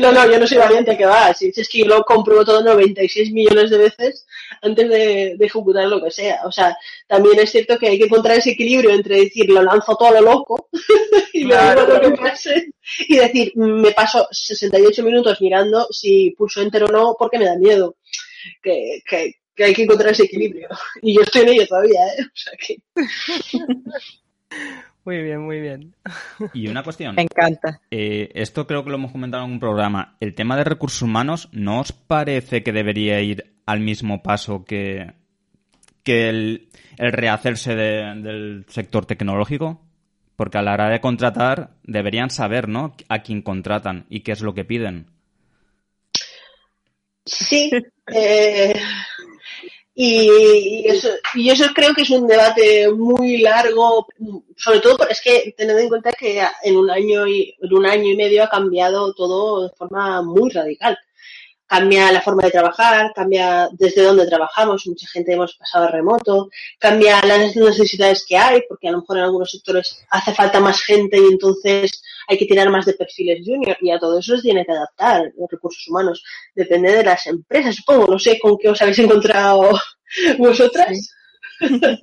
No, 0.00 0.12
no, 0.12 0.30
yo 0.30 0.38
no 0.38 0.46
soy 0.46 0.58
valiente 0.58 0.96
que 0.96 1.06
va. 1.06 1.32
Si 1.34 1.52
es 1.54 1.68
que 1.68 1.78
yo 1.78 1.86
lo 1.86 2.02
compruebo 2.04 2.44
todo 2.44 2.62
96 2.62 3.32
millones 3.32 3.70
de 3.70 3.78
veces 3.78 4.26
antes 4.60 4.88
de, 4.88 5.36
ejecutar 5.40 5.86
lo 5.86 6.02
que 6.02 6.10
sea. 6.10 6.40
O 6.44 6.52
sea, 6.52 6.76
también 7.06 7.38
es 7.40 7.50
cierto 7.50 7.78
que 7.78 7.88
hay 7.88 7.98
que 7.98 8.04
encontrar 8.04 8.38
ese 8.38 8.50
equilibrio 8.50 8.90
entre 8.90 9.16
decir, 9.16 9.48
lo 9.50 9.62
lanzo 9.62 9.96
todo 9.96 10.08
a 10.08 10.20
lo 10.20 10.32
loco 10.32 10.68
y 11.32 11.44
lo 11.44 12.00
que 12.00 12.10
pase 12.10 12.72
y 13.08 13.16
decir, 13.16 13.52
me 13.56 13.92
paso 13.92 14.28
68 14.30 15.02
minutos 15.02 15.40
mirando 15.40 15.86
si 15.90 16.30
pulso 16.36 16.62
enter 16.62 16.84
o 16.84 16.88
no 16.88 17.16
porque 17.18 17.38
me 17.38 17.46
da 17.46 17.56
miedo. 17.56 17.96
Que, 18.62 19.00
que, 19.08 19.34
que 19.54 19.64
hay 19.64 19.74
que 19.74 19.82
encontrar 19.82 20.12
ese 20.12 20.24
equilibrio. 20.24 20.68
Y 21.00 21.14
yo 21.14 21.22
estoy 21.22 21.42
en 21.42 21.48
ello 21.50 21.66
todavía, 21.66 22.00
¿eh? 22.06 22.22
O 22.22 22.30
sea 22.34 22.52
que... 22.58 22.76
Muy 25.04 25.22
bien, 25.22 25.40
muy 25.40 25.60
bien. 25.60 25.94
Y 26.54 26.68
una 26.68 26.82
cuestión. 26.82 27.16
Me 27.16 27.22
encanta. 27.22 27.80
Eh, 27.90 28.30
esto 28.34 28.66
creo 28.66 28.84
que 28.84 28.90
lo 28.90 28.96
hemos 28.96 29.12
comentado 29.12 29.44
en 29.44 29.52
un 29.52 29.60
programa. 29.60 30.16
El 30.20 30.34
tema 30.34 30.56
de 30.56 30.64
recursos 30.64 31.02
humanos, 31.02 31.48
¿no 31.52 31.80
os 31.80 31.92
parece 31.92 32.62
que 32.62 32.72
debería 32.72 33.20
ir 33.20 33.54
al 33.66 33.80
mismo 33.80 34.22
paso 34.22 34.64
que, 34.64 35.12
que 36.04 36.28
el, 36.28 36.68
rehacerse 36.98 37.74
del 37.74 38.64
sector 38.68 39.06
tecnológico? 39.06 39.80
Porque 40.36 40.58
a 40.58 40.62
la 40.62 40.74
hora 40.74 40.88
de 40.88 41.00
contratar 41.00 41.70
deberían 41.82 42.30
saber, 42.30 42.68
¿no? 42.68 42.94
A 43.08 43.22
quién 43.22 43.42
contratan 43.42 44.06
y 44.08 44.20
qué 44.20 44.32
es 44.32 44.40
lo 44.40 44.54
que 44.54 44.64
piden. 44.64 45.06
Sí. 47.24 47.70
Eh, 48.12 48.74
y 49.94 50.88
eso, 50.88 51.08
y 51.34 51.50
eso 51.50 51.66
creo 51.74 51.92
que 51.94 52.02
es 52.02 52.10
un 52.10 52.26
debate 52.26 52.90
muy 52.90 53.38
largo, 53.38 54.06
sobre 54.56 54.80
todo 54.80 55.06
es 55.08 55.20
que 55.20 55.54
tened 55.56 55.78
en 55.78 55.88
cuenta 55.88 56.12
que 56.12 56.42
en 56.62 56.76
un 56.76 56.90
año 56.90 57.26
y 57.26 57.54
en 57.60 57.74
un 57.74 57.84
año 57.84 58.04
y 58.04 58.16
medio 58.16 58.44
ha 58.44 58.48
cambiado 58.48 59.12
todo 59.12 59.68
de 59.68 59.74
forma 59.76 60.22
muy 60.22 60.50
radical. 60.50 60.98
Cambia 61.72 62.12
la 62.12 62.20
forma 62.20 62.42
de 62.42 62.50
trabajar, 62.50 63.12
cambia 63.14 63.66
desde 63.72 64.02
dónde 64.02 64.26
trabajamos, 64.26 64.86
mucha 64.86 65.06
gente 65.06 65.32
hemos 65.32 65.56
pasado 65.56 65.86
a 65.86 65.90
remoto, 65.90 66.50
cambia 66.78 67.18
las 67.24 67.56
necesidades 67.56 68.26
que 68.28 68.36
hay, 68.36 68.60
porque 68.68 68.88
a 68.88 68.92
lo 68.92 68.98
mejor 68.98 69.16
en 69.16 69.24
algunos 69.24 69.50
sectores 69.50 70.04
hace 70.10 70.34
falta 70.34 70.60
más 70.60 70.82
gente 70.82 71.16
y 71.16 71.32
entonces 71.32 72.02
hay 72.28 72.36
que 72.36 72.44
tirar 72.44 72.68
más 72.68 72.84
de 72.84 72.92
perfiles 72.92 73.40
junior 73.42 73.74
y 73.80 73.90
a 73.90 73.98
todo 73.98 74.18
eso 74.18 74.36
se 74.36 74.42
tiene 74.42 74.66
que 74.66 74.72
adaptar 74.72 75.32
los 75.34 75.50
recursos 75.50 75.88
humanos. 75.88 76.22
Depende 76.54 76.92
de 76.92 77.04
las 77.04 77.26
empresas, 77.26 77.76
supongo. 77.76 78.06
No 78.06 78.18
sé 78.18 78.38
con 78.38 78.58
qué 78.58 78.68
os 78.68 78.82
habéis 78.82 78.98
encontrado 78.98 79.70
vosotras. 80.38 81.16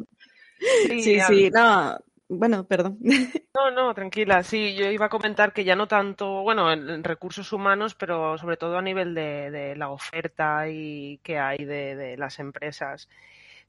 Sí, 0.90 1.22
sí, 1.22 1.50
no. 1.52 1.98
Bueno, 2.30 2.64
perdón. 2.66 3.00
No, 3.56 3.72
no, 3.72 3.94
tranquila. 3.94 4.42
Sí, 4.44 4.74
yo 4.76 4.90
iba 4.90 5.08
a 5.08 5.10
comentar 5.10 5.52
que 5.52 5.66
ya 5.66 5.76
no 5.76 5.88
tanto, 5.88 6.44
bueno, 6.44 6.72
en, 6.72 7.04
recursos 7.04 7.52
humanos, 7.52 7.94
pero 7.94 8.38
sobre 8.38 8.56
todo 8.56 8.78
a 8.78 8.82
nivel 8.82 9.14
de, 9.14 9.52
de 9.52 9.76
la 9.76 9.90
oferta 9.90 10.70
y 10.70 11.18
que 11.24 11.40
hay 11.40 11.66
de, 11.66 11.96
de 11.96 12.16
las 12.16 12.40
empresas. 12.40 13.10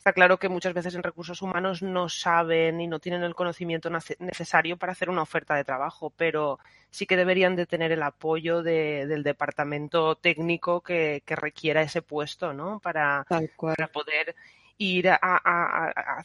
Está 0.01 0.13
claro 0.13 0.39
que 0.39 0.49
muchas 0.49 0.73
veces 0.75 0.95
en 0.95 1.03
recursos 1.03 1.43
humanos 1.43 1.83
no 1.83 2.09
saben 2.09 2.81
y 2.81 2.87
no 2.87 3.01
tienen 3.01 3.23
el 3.23 3.35
conocimiento 3.35 3.91
necesario 3.91 4.79
para 4.79 4.93
hacer 4.93 5.11
una 5.11 5.23
oferta 5.23 5.55
de 5.57 5.65
trabajo, 5.65 6.11
pero 6.17 6.59
sí 6.91 7.05
que 7.05 7.17
deberían 7.17 7.57
de 7.57 7.67
tener 7.67 7.93
el 7.93 8.03
apoyo 8.03 8.63
del 8.63 9.23
departamento 9.23 10.15
técnico 10.15 10.81
que, 10.83 11.23
requiera 11.27 11.83
ese 11.83 12.01
puesto, 12.01 12.55
¿no? 12.55 12.81
Para, 12.81 13.27
para 13.29 13.89
poder 13.89 14.37
ir 14.79 15.11
a, 15.11 15.19
a, 15.21 16.25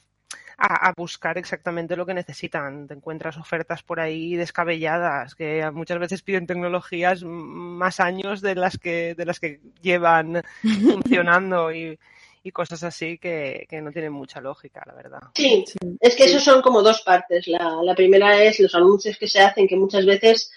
buscar 0.96 1.38
exactamente 1.38 1.96
lo 1.96 2.06
que 2.06 2.14
necesitan. 2.14 2.88
Te 2.88 2.94
encuentras 2.94 3.38
ofertas 3.38 3.84
por 3.84 4.00
ahí 4.00 4.36
descabelladas 4.36 5.36
que 5.36 5.70
muchas 5.72 6.00
veces 6.00 6.22
piden 6.22 6.48
tecnologías 6.48 7.24
más 7.24 8.00
años 8.00 8.42
de 8.42 8.56
las 8.56 8.78
que 8.78 9.16
de 9.16 9.26
las 9.26 9.40
que 9.40 9.60
llevan 9.82 10.44
funcionando 10.62 11.74
y 11.74 11.98
y 12.46 12.52
cosas 12.52 12.84
así 12.84 13.18
que, 13.18 13.68
no 13.82 13.92
tienen 13.92 14.14
mucha 14.14 14.40
lógica, 14.40 14.84
la 14.86 14.94
verdad. 14.94 15.20
Sí, 15.34 15.66
es 16.00 16.16
que 16.16 16.26
eso 16.26 16.40
son 16.40 16.62
como 16.62 16.84
dos 16.84 17.02
partes. 17.02 17.48
La, 17.48 17.80
la, 17.82 17.96
primera 17.96 18.44
es 18.44 18.60
los 18.60 18.76
anuncios 18.76 19.18
que 19.18 19.28
se 19.28 19.40
hacen, 19.40 19.68
que 19.68 19.76
muchas 19.76 20.06
veces, 20.06 20.52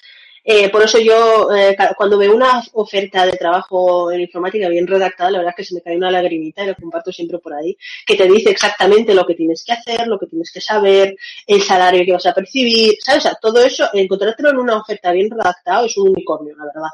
eh, 0.50 0.70
por 0.70 0.82
eso 0.82 0.98
yo, 0.98 1.54
eh, 1.54 1.76
cuando 1.94 2.16
veo 2.16 2.34
una 2.34 2.62
oferta 2.72 3.26
de 3.26 3.32
trabajo 3.32 4.10
en 4.10 4.22
informática 4.22 4.66
bien 4.70 4.86
redactada, 4.86 5.30
la 5.30 5.38
verdad 5.40 5.52
es 5.54 5.56
que 5.56 5.64
se 5.68 5.74
me 5.74 5.82
cae 5.82 5.98
una 5.98 6.10
lagrimita 6.10 6.64
y 6.64 6.68
lo 6.68 6.74
comparto 6.74 7.12
siempre 7.12 7.38
por 7.38 7.52
ahí, 7.52 7.76
que 8.06 8.16
te 8.16 8.26
dice 8.26 8.48
exactamente 8.48 9.14
lo 9.14 9.26
que 9.26 9.34
tienes 9.34 9.62
que 9.62 9.74
hacer, 9.74 10.06
lo 10.06 10.18
que 10.18 10.26
tienes 10.26 10.50
que 10.50 10.62
saber, 10.62 11.14
el 11.46 11.60
salario 11.60 12.02
que 12.02 12.14
vas 12.14 12.24
a 12.24 12.32
percibir, 12.32 12.94
¿sabes? 12.98 13.26
O 13.26 13.28
sea, 13.28 13.38
todo 13.38 13.62
eso, 13.62 13.90
encontrártelo 13.92 14.48
en 14.48 14.56
una 14.56 14.78
oferta 14.78 15.12
bien 15.12 15.28
redactada 15.30 15.84
es 15.84 15.94
un 15.98 16.08
unicornio, 16.08 16.56
la 16.56 16.64
verdad, 16.64 16.90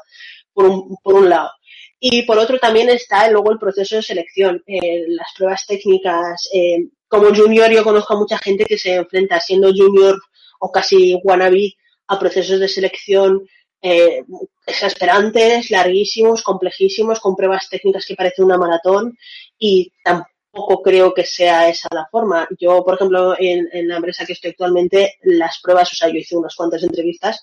por 0.51 0.65
un, 0.65 0.97
por 1.01 1.13
un 1.13 1.29
lado. 1.29 1.51
Y 1.97 2.23
por 2.23 2.37
otro 2.37 2.59
también 2.59 2.89
está 2.89 3.29
luego 3.29 3.53
el 3.53 3.57
proceso 3.57 3.95
de 3.95 4.01
selección, 4.01 4.61
eh, 4.67 5.05
las 5.07 5.27
pruebas 5.33 5.65
técnicas. 5.65 6.49
Eh, 6.53 6.89
como 7.07 7.33
junior 7.33 7.71
yo 7.71 7.85
conozco 7.85 8.15
a 8.15 8.19
mucha 8.19 8.37
gente 8.37 8.65
que 8.65 8.77
se 8.77 8.95
enfrenta 8.95 9.39
siendo 9.39 9.71
junior 9.71 10.19
o 10.59 10.69
casi 10.73 11.17
wannabe 11.23 11.77
a 12.07 12.19
procesos 12.19 12.59
de 12.59 12.67
selección 12.67 13.47
eh, 13.81 14.23
exasperantes, 14.65 15.69
larguísimos, 15.69 16.43
complejísimos, 16.43 17.19
con 17.19 17.35
pruebas 17.35 17.69
técnicas 17.69 18.05
que 18.05 18.15
parecen 18.15 18.45
una 18.45 18.57
maratón 18.57 19.17
y 19.57 19.91
tampoco 20.03 20.81
creo 20.81 21.13
que 21.13 21.25
sea 21.25 21.69
esa 21.69 21.89
la 21.91 22.07
forma. 22.09 22.47
Yo, 22.59 22.83
por 22.83 22.95
ejemplo, 22.95 23.35
en, 23.37 23.67
en 23.71 23.87
la 23.87 23.97
empresa 23.97 24.25
que 24.25 24.33
estoy 24.33 24.51
actualmente, 24.51 25.15
las 25.23 25.59
pruebas, 25.61 25.91
o 25.91 25.95
sea, 25.95 26.07
yo 26.09 26.15
hice 26.15 26.37
unas 26.37 26.55
cuantas 26.55 26.83
entrevistas, 26.83 27.41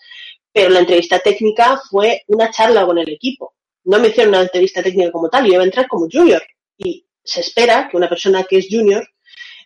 pero 0.53 0.71
la 0.71 0.81
entrevista 0.81 1.19
técnica 1.19 1.81
fue 1.91 2.23
una 2.29 2.51
charla 2.51 2.85
con 2.87 2.99
el 2.99 3.09
equipo 3.09 3.55
no 3.85 3.99
me 3.99 4.09
hicieron 4.09 4.35
una 4.35 4.43
entrevista 4.43 4.83
técnica 4.83 5.11
como 5.11 5.29
tal, 5.29 5.45
yo 5.47 5.55
iba 5.55 5.63
a 5.63 5.67
entrar 5.67 5.89
como 5.89 6.09
junior. 6.11 6.43
Y 6.79 7.07
se 7.23 7.41
espera 7.41 7.89
que 7.91 7.97
una 7.97 8.09
persona 8.09 8.45
que 8.45 8.59
es 8.59 8.69
junior 8.71 9.07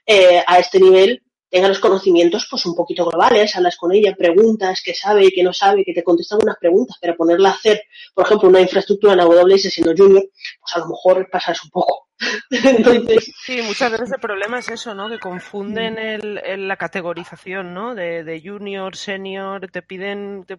eh, 0.07 0.42
a 0.47 0.59
este 0.59 0.80
nivel 0.80 1.22
tenga 1.57 1.68
los 1.68 1.78
conocimientos 1.78 2.46
pues 2.50 2.66
un 2.66 2.74
poquito 2.74 3.07
globales, 3.07 3.57
hablas 3.57 3.78
con 3.78 3.90
ella, 3.90 4.14
preguntas 4.14 4.82
qué 4.84 4.92
sabe, 4.92 5.30
qué 5.34 5.42
no 5.42 5.54
sabe, 5.54 5.84
que 5.86 5.94
te 5.94 6.04
contesta 6.04 6.34
algunas 6.34 6.59
preguntas, 6.59 6.98
pero 7.00 7.16
ponerla 7.16 7.48
a 7.48 7.52
hacer, 7.52 7.84
por 8.12 8.26
ejemplo, 8.26 8.50
una 8.50 8.61
infraestructura 8.61 9.14
en 9.14 9.20
AWS 9.20 9.62
siendo 9.62 9.94
junior, 9.96 10.22
pues 10.61 10.74
a 10.74 10.80
lo 10.80 10.88
mejor 10.88 11.30
pasas 11.30 11.64
un 11.64 11.70
poco. 11.70 12.09
Entonces... 12.50 13.32
Sí, 13.42 13.62
muchas 13.62 13.90
veces 13.90 14.12
el 14.12 14.20
problema 14.20 14.59
es 14.59 14.68
eso, 14.68 14.94
¿no? 14.94 15.09
Que 15.09 15.18
confunden 15.18 15.94
mm. 15.94 16.38
el, 16.44 16.68
la 16.68 16.76
categorización, 16.76 17.72
¿no? 17.72 17.94
De, 17.94 18.22
de, 18.22 18.42
junior, 18.44 18.94
senior, 18.94 19.70
te 19.70 19.80
piden, 19.80 20.44
te 20.46 20.59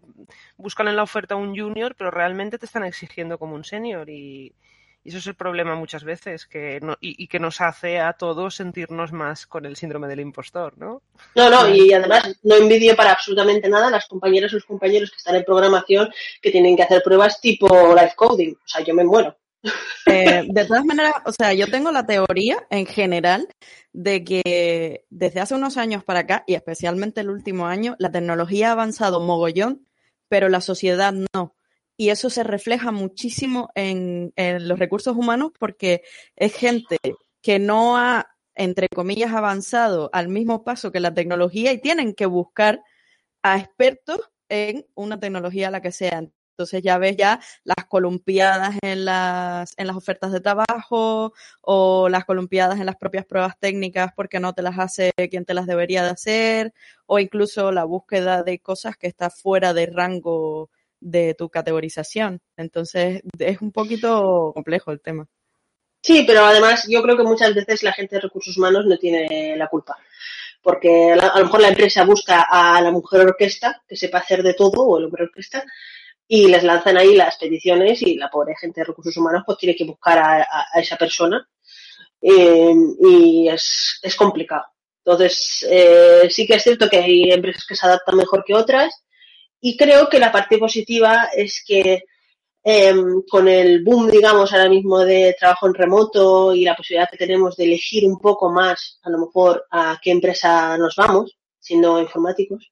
buscan 0.57 0.87
en 0.87 0.95
la 0.95 1.03
oferta 1.03 1.35
un 1.35 1.55
junior, 1.55 1.93
pero 1.95 2.09
realmente 2.09 2.57
te 2.57 2.65
están 2.65 2.85
exigiendo 2.85 3.37
como 3.37 3.53
un 3.53 3.63
senior 3.63 4.09
y, 4.09 4.51
y 5.07 5.09
eso 5.09 5.19
es 5.19 5.27
el 5.27 5.35
problema 5.35 5.73
muchas 5.73 6.03
veces, 6.03 6.45
que 6.47 6.81
y, 6.99 7.27
que 7.29 7.39
nos 7.39 7.61
hace 7.61 7.97
a 7.97 8.11
todos 8.11 8.55
sentirnos 8.55 9.13
más 9.13 9.47
con 9.47 9.65
el 9.65 9.77
síndrome 9.77 10.09
del 10.09 10.19
impostor, 10.19 10.77
¿no? 10.77 11.01
No, 11.33 11.49
no, 11.49 11.69
y 11.69 11.93
además 11.93 12.37
no 12.43 12.55
envidio 12.55 12.93
para 12.93 13.13
absolutamente 13.13 13.69
nada 13.69 13.87
a 13.87 13.91
las 13.91 14.05
compañeras 14.05 14.51
o 14.51 14.57
los 14.57 14.65
compañeros 14.65 15.09
que 15.09 15.15
están 15.15 15.35
en 15.35 15.45
programación 15.45 16.09
que 16.41 16.51
tienen 16.51 16.75
que 16.75 16.83
hacer 16.83 17.01
pruebas 17.01 17.39
tipo 17.39 17.69
live 17.95 18.11
coding. 18.17 18.51
O 18.51 18.67
sea, 18.67 18.83
yo 18.83 18.93
me 18.93 19.05
muero. 19.05 19.37
Eh, 20.07 20.43
de 20.49 20.65
todas 20.65 20.83
maneras, 20.83 21.13
o 21.23 21.31
sea, 21.31 21.53
yo 21.53 21.71
tengo 21.71 21.89
la 21.93 22.05
teoría 22.05 22.67
en 22.69 22.85
general 22.85 23.47
de 23.93 24.25
que 24.25 25.05
desde 25.09 25.39
hace 25.39 25.55
unos 25.55 25.77
años 25.77 26.03
para 26.03 26.19
acá, 26.19 26.43
y 26.47 26.55
especialmente 26.55 27.21
el 27.21 27.29
último 27.29 27.67
año, 27.67 27.95
la 27.97 28.11
tecnología 28.11 28.67
ha 28.67 28.71
avanzado 28.73 29.21
mogollón, 29.21 29.87
pero 30.27 30.49
la 30.49 30.59
sociedad 30.59 31.13
no 31.13 31.55
y 31.97 32.09
eso 32.09 32.29
se 32.29 32.43
refleja 32.43 32.91
muchísimo 32.91 33.69
en, 33.75 34.31
los 34.37 34.79
recursos 34.79 35.17
humanos 35.17 35.51
porque 35.59 36.03
es 36.35 36.53
gente 36.53 36.97
que 37.41 37.59
no 37.59 37.97
ha, 37.97 38.29
entre 38.55 38.87
comillas, 38.87 39.33
avanzado 39.33 40.09
al 40.13 40.29
mismo 40.29 40.63
paso 40.63 40.91
que 40.91 40.99
la 40.99 41.13
tecnología 41.13 41.73
y 41.73 41.81
tienen 41.81 42.13
que 42.13 42.27
buscar 42.27 42.83
a 43.41 43.57
expertos 43.57 44.19
en 44.49 44.85
una 44.93 45.19
tecnología 45.19 45.71
la 45.71 45.81
que 45.81 45.91
sea. 45.91 46.23
Entonces 46.51 46.81
ya 46.83 46.97
ves 46.97 47.17
ya 47.17 47.39
las 47.63 47.85
columpiadas 47.87 48.75
en 48.81 49.05
las, 49.05 49.73
en 49.77 49.87
las 49.87 49.95
ofertas 49.95 50.31
de 50.31 50.39
trabajo 50.39 51.33
o 51.61 52.09
las 52.09 52.25
columpiadas 52.25 52.79
en 52.79 52.87
las 52.87 52.95
propias 52.95 53.25
pruebas 53.25 53.59
técnicas 53.59 54.11
porque 54.15 54.39
no 54.39 54.53
te 54.53 54.63
las 54.63 54.77
hace 54.79 55.11
quien 55.29 55.45
te 55.45 55.53
las 55.53 55.67
debería 55.67 56.03
de 56.03 56.09
hacer 56.09 56.73
o 57.05 57.19
incluso 57.19 57.71
la 57.71 57.83
búsqueda 57.83 58.43
de 58.43 58.59
cosas 58.59 58.97
que 58.97 59.07
está 59.07 59.29
fuera 59.29 59.73
de 59.73 59.85
rango 59.87 60.71
de 60.99 61.33
tu 61.33 61.49
categorización. 61.49 62.41
Entonces, 62.55 63.21
es 63.39 63.61
un 63.61 63.71
poquito 63.71 64.51
complejo 64.53 64.91
el 64.91 65.01
tema. 65.01 65.27
Sí, 66.01 66.23
pero 66.25 66.45
además 66.45 66.85
yo 66.87 67.01
creo 67.01 67.17
que 67.17 67.23
muchas 67.23 67.53
veces 67.53 67.83
la 67.83 67.93
gente 67.93 68.15
de 68.15 68.21
recursos 68.21 68.57
humanos 68.57 68.85
no 68.85 68.97
tiene 68.97 69.55
la 69.57 69.67
culpa. 69.67 69.97
Porque 70.61 71.13
a 71.13 71.39
lo 71.39 71.45
mejor 71.45 71.61
la 71.61 71.69
empresa 71.69 72.03
busca 72.03 72.47
a 72.49 72.81
la 72.81 72.91
mujer 72.91 73.21
orquesta, 73.21 73.81
que 73.87 73.95
sepa 73.95 74.19
hacer 74.19 74.43
de 74.43 74.53
todo, 74.53 74.83
o 74.83 74.97
el 74.97 75.05
hombre 75.05 75.23
orquesta, 75.23 75.63
y 76.27 76.47
les 76.47 76.63
lanzan 76.63 76.97
ahí 76.97 77.15
las 77.15 77.37
peticiones 77.37 78.01
y 78.01 78.15
la 78.15 78.29
pobre 78.29 78.55
gente 78.59 78.81
de 78.81 78.85
recursos 78.85 79.15
humanos 79.15 79.43
pues 79.45 79.57
tiene 79.57 79.75
que 79.75 79.85
buscar 79.85 80.19
a, 80.19 80.45
esa 80.79 80.97
persona. 80.97 81.47
Eh, 82.21 82.73
y 83.01 83.47
es, 83.47 83.99
es, 84.01 84.15
complicado. 84.15 84.65
Entonces, 85.05 85.65
eh, 85.69 86.27
sí 86.29 86.45
que 86.45 86.55
es 86.55 86.63
cierto 86.63 86.89
que 86.89 86.97
hay 86.97 87.31
empresas 87.31 87.65
que 87.65 87.75
se 87.75 87.85
adaptan 87.85 88.17
mejor 88.17 88.43
que 88.43 88.55
otras 88.55 89.03
y 89.61 89.77
creo 89.77 90.09
que 90.09 90.19
la 90.19 90.31
parte 90.31 90.57
positiva 90.57 91.29
es 91.35 91.63
que 91.65 92.03
em, 92.63 93.21
con 93.29 93.47
el 93.47 93.83
boom, 93.83 94.09
digamos, 94.11 94.51
ahora 94.51 94.69
mismo 94.69 94.99
de 94.99 95.35
trabajo 95.39 95.67
en 95.67 95.73
remoto 95.73 96.53
y 96.53 96.63
la 96.63 96.75
posibilidad 96.75 97.09
que 97.09 97.17
tenemos 97.17 97.55
de 97.55 97.63
elegir 97.65 98.05
un 98.05 98.19
poco 98.19 98.51
más, 98.51 98.99
a 99.03 99.09
lo 99.09 99.19
mejor, 99.19 99.65
a 99.71 99.99
qué 100.01 100.11
empresa 100.11 100.77
nos 100.77 100.95
vamos, 100.95 101.37
siendo 101.59 101.99
informáticos, 101.99 102.71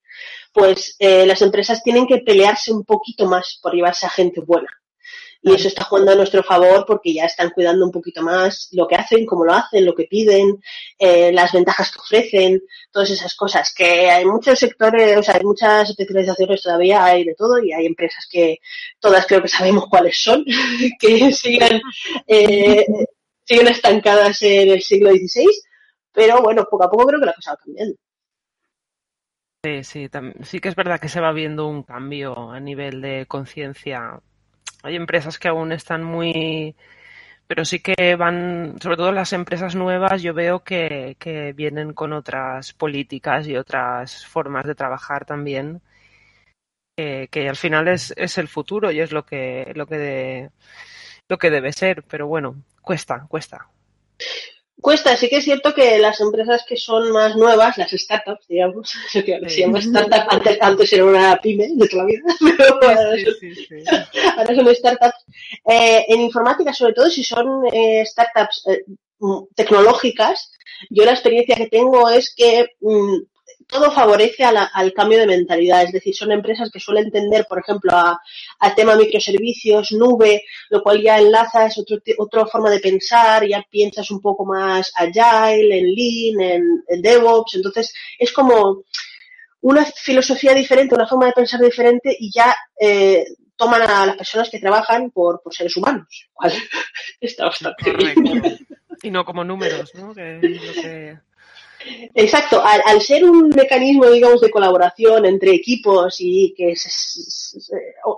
pues 0.53 0.95
eh, 0.99 1.25
las 1.25 1.41
empresas 1.41 1.83
tienen 1.83 2.07
que 2.07 2.19
pelearse 2.19 2.71
un 2.71 2.83
poquito 2.83 3.25
más 3.25 3.59
por 3.61 3.73
llevarse 3.73 4.05
a 4.05 4.09
gente 4.09 4.41
buena. 4.41 4.69
Y 5.48 5.54
eso 5.54 5.68
está 5.68 5.84
jugando 5.84 6.12
a 6.12 6.16
nuestro 6.16 6.41
favor 6.41 6.86
porque 6.88 7.14
ya 7.14 7.26
están 7.26 7.52
cuidando 7.52 7.86
un 7.86 7.91
poquito 7.91 8.24
más 8.24 8.68
lo 8.72 8.88
que 8.88 8.96
hacen, 8.96 9.28
cómo 9.28 9.46
lo 9.46 9.54
hacen, 9.54 9.86
lo 9.86 9.93
que 9.93 10.06
piden, 10.06 10.60
eh, 10.98 11.32
las 11.32 11.54
ventajas 11.54 11.91
que 11.91 12.00
ofrecen, 12.00 12.64
todas 12.89 13.12
esas 13.12 13.36
cosas. 13.36 13.72
Que 13.72 14.10
hay 14.10 14.26
muchos 14.26 14.58
sectores, 14.58 15.16
o 15.16 15.22
sea, 15.22 15.36
hay 15.36 15.43
muchas 15.43 15.88
especializaciones 15.91 16.64
todavía, 16.64 17.06
hay 17.06 17.26
de 17.26 17.36
todo 17.36 17.64
y 17.64 17.72
hay 17.72 17.86
empresas 17.86 18.28
que 18.28 18.58
todas 19.00 19.28
creo 19.28 19.43
que 19.43 19.48
sabemos 19.48 19.86
cuáles 19.88 20.20
son, 20.20 20.43
que 21.00 21.32
siguen, 21.32 21.80
eh, 22.26 22.84
siguen 23.43 23.68
estancadas 23.68 24.41
en 24.41 24.72
el 24.72 24.82
siglo 24.82 25.12
XVI. 25.12 25.46
Pero 26.12 26.41
bueno, 26.41 26.66
poco 26.68 26.86
a 26.86 26.89
poco 26.89 27.06
creo 27.06 27.20
que 27.20 27.28
la 27.28 27.34
cosa 27.34 27.52
va 27.52 27.58
cambiando. 27.58 27.96
Sí, 29.64 29.84
sí, 29.84 30.10
sí 30.41 30.60
que 30.60 30.70
es 30.70 30.76
verdad 30.76 31.00
que 31.00 31.10
se 31.10 31.22
va 31.22 31.32
viendo 31.32 31.68
un 31.68 31.84
cambio 31.84 32.50
a 32.50 32.60
nivel 32.60 33.00
de 33.02 33.28
conciencia 33.28 34.22
hay 34.86 34.95
empresas 34.95 35.39
que 35.39 35.47
aún 35.47 35.71
están 35.71 36.03
muy 36.03 36.75
pero 37.47 37.65
sí 37.65 37.79
que 37.79 38.15
van, 38.15 38.75
sobre 38.81 38.97
todo 38.97 39.11
las 39.11 39.33
empresas 39.33 39.75
nuevas, 39.75 40.21
yo 40.23 40.33
veo 40.33 40.63
que, 40.63 41.15
que 41.19 41.53
vienen 41.53 41.93
con 41.93 42.13
otras 42.13 42.73
políticas 42.73 43.47
y 43.47 43.55
otras 43.55 44.25
formas 44.25 44.65
de 44.65 44.75
trabajar 44.75 45.25
también, 45.25 45.81
que, 46.97 47.49
al 47.49 47.55
final 47.55 47.88
es, 47.88 48.13
es, 48.17 48.38
el 48.38 48.47
futuro 48.47 48.91
y 48.91 48.99
es 49.01 49.11
lo 49.11 49.25
que, 49.25 49.71
lo 49.75 49.86
que, 49.86 50.49
lo 51.27 51.38
que 51.38 51.49
debe 51.49 51.73
ser, 51.73 52.03
pero 52.03 52.27
bueno, 52.27 52.55
cuesta, 52.81 53.25
cuesta. 53.27 53.67
Cuesta, 54.86 55.17
sí 55.17 55.29
que 55.29 55.38
es 55.38 55.43
cierto 55.43 55.73
que 55.73 55.97
las 55.97 56.21
empresas 56.21 56.63
que 56.63 56.77
son 56.77 57.11
más 57.11 57.36
nuevas, 57.36 57.75
las 57.75 57.89
startups, 57.89 58.47
digamos, 58.47 58.93
se 59.11 59.61
llama 59.61 59.79
startup, 59.79 60.27
antes, 60.29 60.59
antes 60.61 60.93
era 60.93 61.05
una 61.05 61.41
pyme 61.41 61.69
de 61.73 61.88
toda 61.88 62.03
la 62.03 62.07
vida, 62.07 62.21
ahora, 64.38 64.55
son, 64.55 64.75
startups. 64.75 65.25
Eh, 65.67 66.05
en 66.07 66.21
informática, 66.21 66.71
sobre 66.71 66.93
todo 66.93 67.09
si 67.09 67.23
son 67.23 67.65
eh, 67.73 68.05
startups 68.05 68.63
eh, 68.67 68.86
tecnológicas, 69.55 70.51
yo 70.91 71.03
la 71.03 71.13
experiencia 71.13 71.55
que 71.55 71.65
tengo 71.65 72.07
es 72.07 72.31
que 72.36 72.67
mm, 72.79 73.23
todo 73.68 73.91
favorece 73.91 74.43
al 74.43 74.93
cambio 74.93 75.20
de 75.20 75.28
mentalidad. 75.28 75.84
Es 75.84 75.91
decir, 75.91 76.16
son 76.16 76.32
empresas 76.32 76.70
que 76.72 76.80
suelen 76.80 77.11
tender, 77.11 77.45
por 77.47 77.59
ejemplo, 77.59 77.91
a, 77.93 78.20
al 78.59 78.76
tema 78.76 78.95
microservicios, 78.95 79.91
nube, 79.91 80.43
lo 80.70 80.82
cual 80.82 81.01
ya 81.01 81.20
enlazas 81.20 81.78
otro, 81.78 81.97
otra 82.18 82.45
forma 82.45 82.70
de 82.70 82.80
pensar, 82.80 83.47
ya 83.47 83.63
piensas 83.70 84.09
un 84.11 84.22
poco 84.22 84.45
más 84.45 84.91
agile, 84.95 85.80
en 85.80 85.93
lean, 85.93 86.61
en, 86.88 87.01
DevOps. 87.01 87.55
Entonces, 87.55 87.93
es 88.20 88.32
como 88.32 88.84
una 89.61 89.86
filosofía 89.86 90.53
diferente, 90.53 90.95
una 90.95 91.07
forma 91.07 91.26
de 91.28 91.34
pensar 91.34 91.59
diferente 91.59 92.16
y 92.18 92.32
ya 92.32 92.55
eh, 92.80 93.26
toman 93.55 93.82
a 93.82 94.05
las 94.05 94.18
personas 94.18 94.49
que 94.49 94.59
trabajan 94.59 95.09
por, 95.11 95.41
seres 95.49 95.76
humanos, 95.76 96.30
cual 96.34 96.53
está 97.20 97.45
bastante 97.45 97.91
bien. 97.93 98.68
Y 99.01 99.11
no 99.11 99.26
como 99.26 99.43
números, 99.43 99.93
¿no? 99.95 100.13
que... 100.13 101.20
Exacto, 102.13 102.63
al, 102.63 103.01
ser 103.01 103.23
un 103.25 103.49
mecanismo, 103.49 104.09
digamos, 104.09 104.41
de 104.41 104.49
colaboración 104.49 105.25
entre 105.25 105.53
equipos 105.53 106.17
y 106.19 106.53
que 106.55 106.73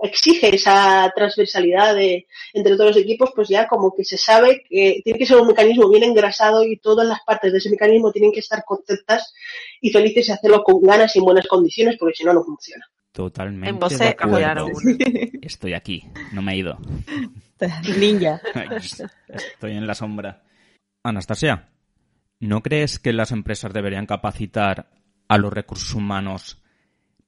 exige 0.03 0.55
esa 0.55 1.11
transversalidad 1.15 1.95
de, 1.95 2.27
entre 2.53 2.75
todos 2.75 2.95
los 2.95 2.97
equipos, 2.97 3.31
pues 3.35 3.49
ya 3.49 3.67
como 3.67 3.93
que 3.93 4.03
se 4.03 4.17
sabe 4.17 4.63
que 4.67 5.01
tiene 5.03 5.19
que 5.19 5.25
ser 5.25 5.37
un 5.37 5.47
mecanismo 5.47 5.89
bien 5.89 6.03
engrasado 6.03 6.63
y 6.63 6.77
todas 6.77 7.07
las 7.07 7.21
partes 7.25 7.51
de 7.51 7.57
ese 7.57 7.69
mecanismo 7.69 8.11
tienen 8.11 8.31
que 8.31 8.39
estar 8.39 8.63
contentas 8.63 9.33
y 9.81 9.89
felices 9.89 10.29
y 10.29 10.31
hacerlo 10.31 10.63
con 10.63 10.81
ganas 10.81 11.15
y 11.15 11.19
en 11.19 11.25
buenas 11.25 11.47
condiciones, 11.47 11.97
porque 11.97 12.15
si 12.15 12.23
no, 12.23 12.33
no 12.33 12.43
funciona. 12.43 12.85
Totalmente. 13.11 13.97
de 13.97 14.07
acuerdo. 14.09 14.67
Estoy 15.41 15.73
aquí, 15.73 16.03
no 16.33 16.43
me 16.43 16.53
he 16.53 16.57
ido. 16.57 16.77
Ninja. 17.99 18.39
Estoy 19.27 19.71
en 19.71 19.87
la 19.87 19.95
sombra. 19.95 20.43
Anastasia, 21.03 21.67
¿No 22.39 22.61
crees 22.61 22.99
que 22.99 23.13
las 23.13 23.31
empresas 23.31 23.73
deberían 23.73 24.05
capacitar 24.05 24.89
a 25.27 25.37
los 25.37 25.51
recursos 25.51 25.93
humanos 25.95 26.61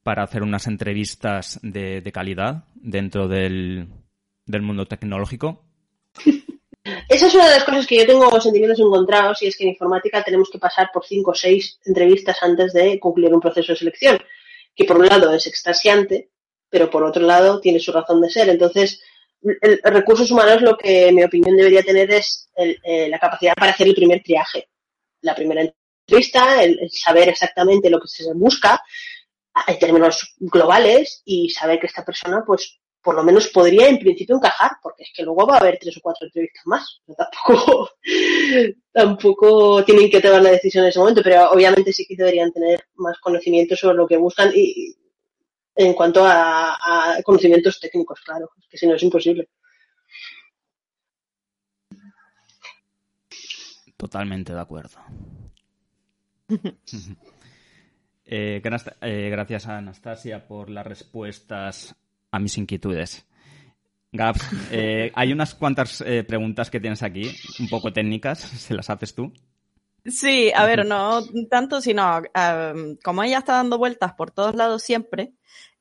para 0.03 0.23
hacer 0.23 0.43
unas 0.43 0.67
entrevistas 0.67 1.59
de, 1.63 2.07
calidad 2.13 2.65
dentro 2.75 3.27
del, 3.27 3.89
mundo 4.45 4.85
tecnológico? 4.85 5.65
Esa 7.09 7.27
es 7.27 7.35
una 7.35 7.47
de 7.47 7.55
las 7.55 7.63
cosas 7.63 7.87
que 7.87 7.97
yo 7.97 8.05
tengo 8.05 8.39
sentimientos 8.39 8.79
encontrados 8.79 9.41
y 9.41 9.47
es 9.47 9.57
que 9.57 9.63
en 9.63 9.71
informática 9.71 10.23
tenemos 10.23 10.49
que 10.49 10.59
pasar 10.59 10.89
por 10.93 11.05
cinco 11.05 11.31
o 11.31 11.35
seis 11.35 11.79
entrevistas 11.85 12.37
antes 12.41 12.71
de 12.73 12.99
concluir 12.99 13.33
un 13.33 13.41
proceso 13.41 13.73
de 13.73 13.79
selección, 13.79 14.19
que 14.75 14.85
por 14.85 14.97
un 14.97 15.07
lado 15.07 15.33
es 15.33 15.45
extasiante, 15.47 16.29
pero 16.69 16.89
por 16.89 17.03
otro 17.03 17.25
lado 17.25 17.59
tiene 17.59 17.79
su 17.79 17.91
razón 17.91 18.21
de 18.21 18.29
ser. 18.29 18.49
Entonces, 18.49 19.01
el, 19.41 19.81
recursos 19.83 20.29
humanos 20.31 20.61
lo 20.61 20.77
que, 20.77 21.09
en 21.09 21.15
mi 21.15 21.23
opinión, 21.23 21.57
debería 21.57 21.83
tener 21.83 22.11
es 22.11 22.49
eh, 22.55 23.09
la 23.09 23.19
capacidad 23.19 23.55
para 23.55 23.71
hacer 23.71 23.87
el 23.87 23.95
primer 23.95 24.21
triaje 24.23 24.69
la 25.21 25.35
primera 25.35 25.61
entrevista, 25.61 26.63
el, 26.63 26.89
saber 26.91 27.29
exactamente 27.29 27.89
lo 27.89 27.99
que 27.99 28.07
se 28.07 28.33
busca 28.33 28.81
en 29.67 29.79
términos 29.79 30.35
globales 30.37 31.21
y 31.25 31.49
saber 31.49 31.79
que 31.79 31.87
esta 31.87 32.05
persona 32.05 32.43
pues 32.45 32.79
por 33.01 33.15
lo 33.15 33.23
menos 33.23 33.47
podría 33.47 33.87
en 33.87 33.97
principio 33.97 34.35
encajar, 34.35 34.71
porque 34.83 35.03
es 35.03 35.09
que 35.15 35.23
luego 35.23 35.47
va 35.47 35.55
a 35.55 35.59
haber 35.59 35.77
tres 35.79 35.97
o 35.97 36.01
cuatro 36.01 36.27
entrevistas 36.27 36.63
más. 36.65 37.01
Tampoco, 37.17 37.91
tampoco 38.91 39.85
tienen 39.85 40.09
que 40.09 40.19
tomar 40.19 40.41
la 40.41 40.51
decisión 40.51 40.83
en 40.83 40.89
ese 40.89 40.99
momento, 40.99 41.21
pero 41.23 41.49
obviamente 41.51 41.93
sí 41.93 42.05
que 42.05 42.15
deberían 42.15 42.51
tener 42.51 42.87
más 42.95 43.17
conocimiento 43.19 43.75
sobre 43.75 43.95
lo 43.95 44.07
que 44.07 44.17
buscan 44.17 44.51
y 44.53 44.95
en 45.75 45.93
cuanto 45.93 46.25
a, 46.25 46.73
a 46.73 47.23
conocimientos 47.23 47.79
técnicos, 47.79 48.19
claro, 48.19 48.49
que 48.69 48.77
si 48.77 48.85
no 48.85 48.95
es 48.95 49.03
imposible. 49.03 49.47
Totalmente 53.99 54.53
de 54.53 54.61
acuerdo. 54.61 54.97
Eh, 58.31 58.61
eh, 59.01 59.29
gracias 59.31 59.65
a 59.65 59.79
Anastasia 59.79 60.47
por 60.47 60.69
las 60.69 60.85
respuestas 60.85 61.95
a 62.29 62.37
mis 62.37 62.59
inquietudes. 62.59 63.25
Gabs, 64.11 64.47
eh, 64.69 65.11
hay 65.15 65.31
unas 65.33 65.55
cuantas 65.55 66.03
preguntas 66.27 66.69
que 66.69 66.79
tienes 66.79 67.01
aquí, 67.01 67.23
un 67.59 67.67
poco 67.67 67.91
técnicas, 67.91 68.37
¿se 68.67 68.75
las 68.75 68.87
haces 68.91 69.15
tú? 69.15 69.33
Sí, 70.05 70.51
a 70.55 70.63
ver, 70.67 70.85
no 70.85 71.23
tanto, 71.49 71.81
sino 71.81 72.21
como 73.03 73.23
ella 73.23 73.39
está 73.39 73.53
dando 73.53 73.79
vueltas 73.79 74.13
por 74.13 74.29
todos 74.29 74.53
lados 74.53 74.83
siempre, 74.83 75.33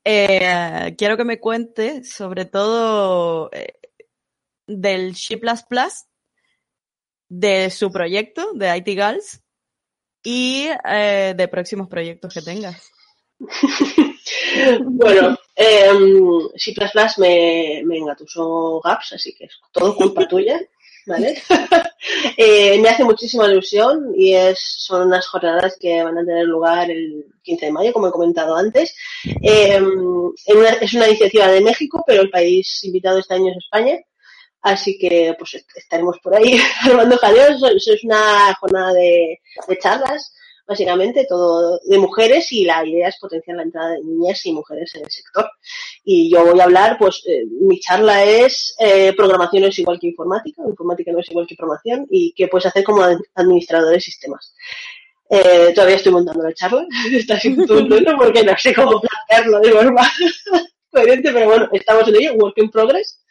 quiero 0.03 1.19
que 1.19 1.25
me 1.27 1.41
cuente 1.41 2.03
sobre 2.03 2.47
todo 2.47 3.51
del 4.67 5.13
She++, 5.13 5.39
de 7.29 7.71
su 7.71 7.91
proyecto, 7.91 8.53
de 8.55 8.77
IT 8.77 8.87
Girls, 8.87 9.43
y 10.23 10.69
eh, 10.89 11.35
de 11.37 11.49
próximos 11.49 11.89
proyectos 11.89 12.35
que 12.35 12.43
tengas. 12.43 12.91
bueno, 14.85 15.39
eh, 15.55 15.91
si 16.57 16.75
me, 17.19 17.83
me 17.85 17.99
engatusó 17.99 18.81
Gaps, 18.81 19.13
así 19.13 19.35
que 19.35 19.45
es 19.45 19.53
todo 19.73 19.95
culpa 19.95 20.27
tuya, 20.29 20.61
¿vale? 21.07 21.41
Eh, 22.37 22.79
me 22.81 22.89
hace 22.89 23.03
muchísima 23.03 23.51
ilusión 23.51 24.13
y 24.15 24.33
es, 24.33 24.61
son 24.61 25.09
unas 25.09 25.27
jornadas 25.27 25.77
que 25.79 26.03
van 26.03 26.17
a 26.17 26.25
tener 26.25 26.47
lugar 26.47 26.89
el 26.91 27.27
15 27.43 27.67
de 27.67 27.73
mayo, 27.73 27.93
como 27.93 28.07
he 28.07 28.13
comentado 28.13 28.55
antes. 28.57 28.95
Em, 29.43 30.31
es 30.47 30.95
una 30.95 31.09
iniciativa 31.09 31.49
de 31.49 31.61
México, 31.61 32.05
pero 32.07 32.23
el 32.23 32.31
país 32.31 32.83
invitado 32.85 33.19
este 33.19 33.35
año 33.35 33.51
es 33.51 33.59
España. 33.59 33.99
Así 34.63 34.99
que 34.99 35.35
pues 35.39 35.65
estaremos 35.77 36.19
por 36.23 36.35
ahí 36.35 36.59
armando 36.85 37.17
jaleos. 37.19 37.63
Es 37.75 38.05
una 38.05 38.55
jornada 38.55 38.93
de, 38.93 39.39
charlas, 39.81 40.35
básicamente, 40.67 41.27
todo 41.29 41.79
de 41.85 41.99
mujeres 41.99 42.51
y 42.53 42.65
la 42.65 42.85
idea 42.85 43.09
es 43.09 43.19
potenciar 43.21 43.57
la 43.57 43.63
entrada 43.63 43.91
de 43.93 44.03
niñas 44.03 44.45
y 44.45 44.53
mujeres 44.53 44.93
en 44.95 45.05
el 45.05 45.11
sector. 45.11 45.49
Y 46.05 46.31
yo 46.31 46.45
voy 46.45 46.61
a 46.61 46.65
hablar, 46.65 46.97
pues 46.99 47.23
eh, 47.27 47.45
mi 47.61 47.79
charla 47.81 48.25
es 48.25 48.75
eh, 48.79 49.13
programación 49.17 49.65
es 49.65 49.79
igual 49.79 49.99
que 50.01 50.09
informática, 50.09 50.63
informática 50.67 51.13
no 51.13 51.21
es 51.21 51.31
igual 51.31 51.47
que 51.47 51.57
programación 51.57 52.07
y 52.11 52.33
qué 52.37 52.49
puedes 52.49 52.67
hacer 52.67 52.85
como 52.85 53.05
administrador 53.35 53.93
de 53.93 54.01
sistemas. 54.01 54.55
Eh, 55.31 55.73
todavía 55.75 55.97
estoy 55.97 56.13
montando 56.13 56.43
la 56.43 56.55
charla, 56.55 56.87
está 57.13 57.39
siendo 57.39 57.67
todo 57.67 57.87
porque 58.19 58.43
no 58.43 58.57
sé 58.57 58.75
cómo 58.75 59.01
plantearlo 59.01 59.61
de 59.61 59.73
forma 59.73 60.03
coherente, 60.91 61.33
pero 61.33 61.47
bueno, 61.47 61.69
estamos 61.73 62.09
en 62.09 62.17
ello, 62.17 62.35
work 62.35 62.59
in 62.59 62.71
progress. 62.71 63.23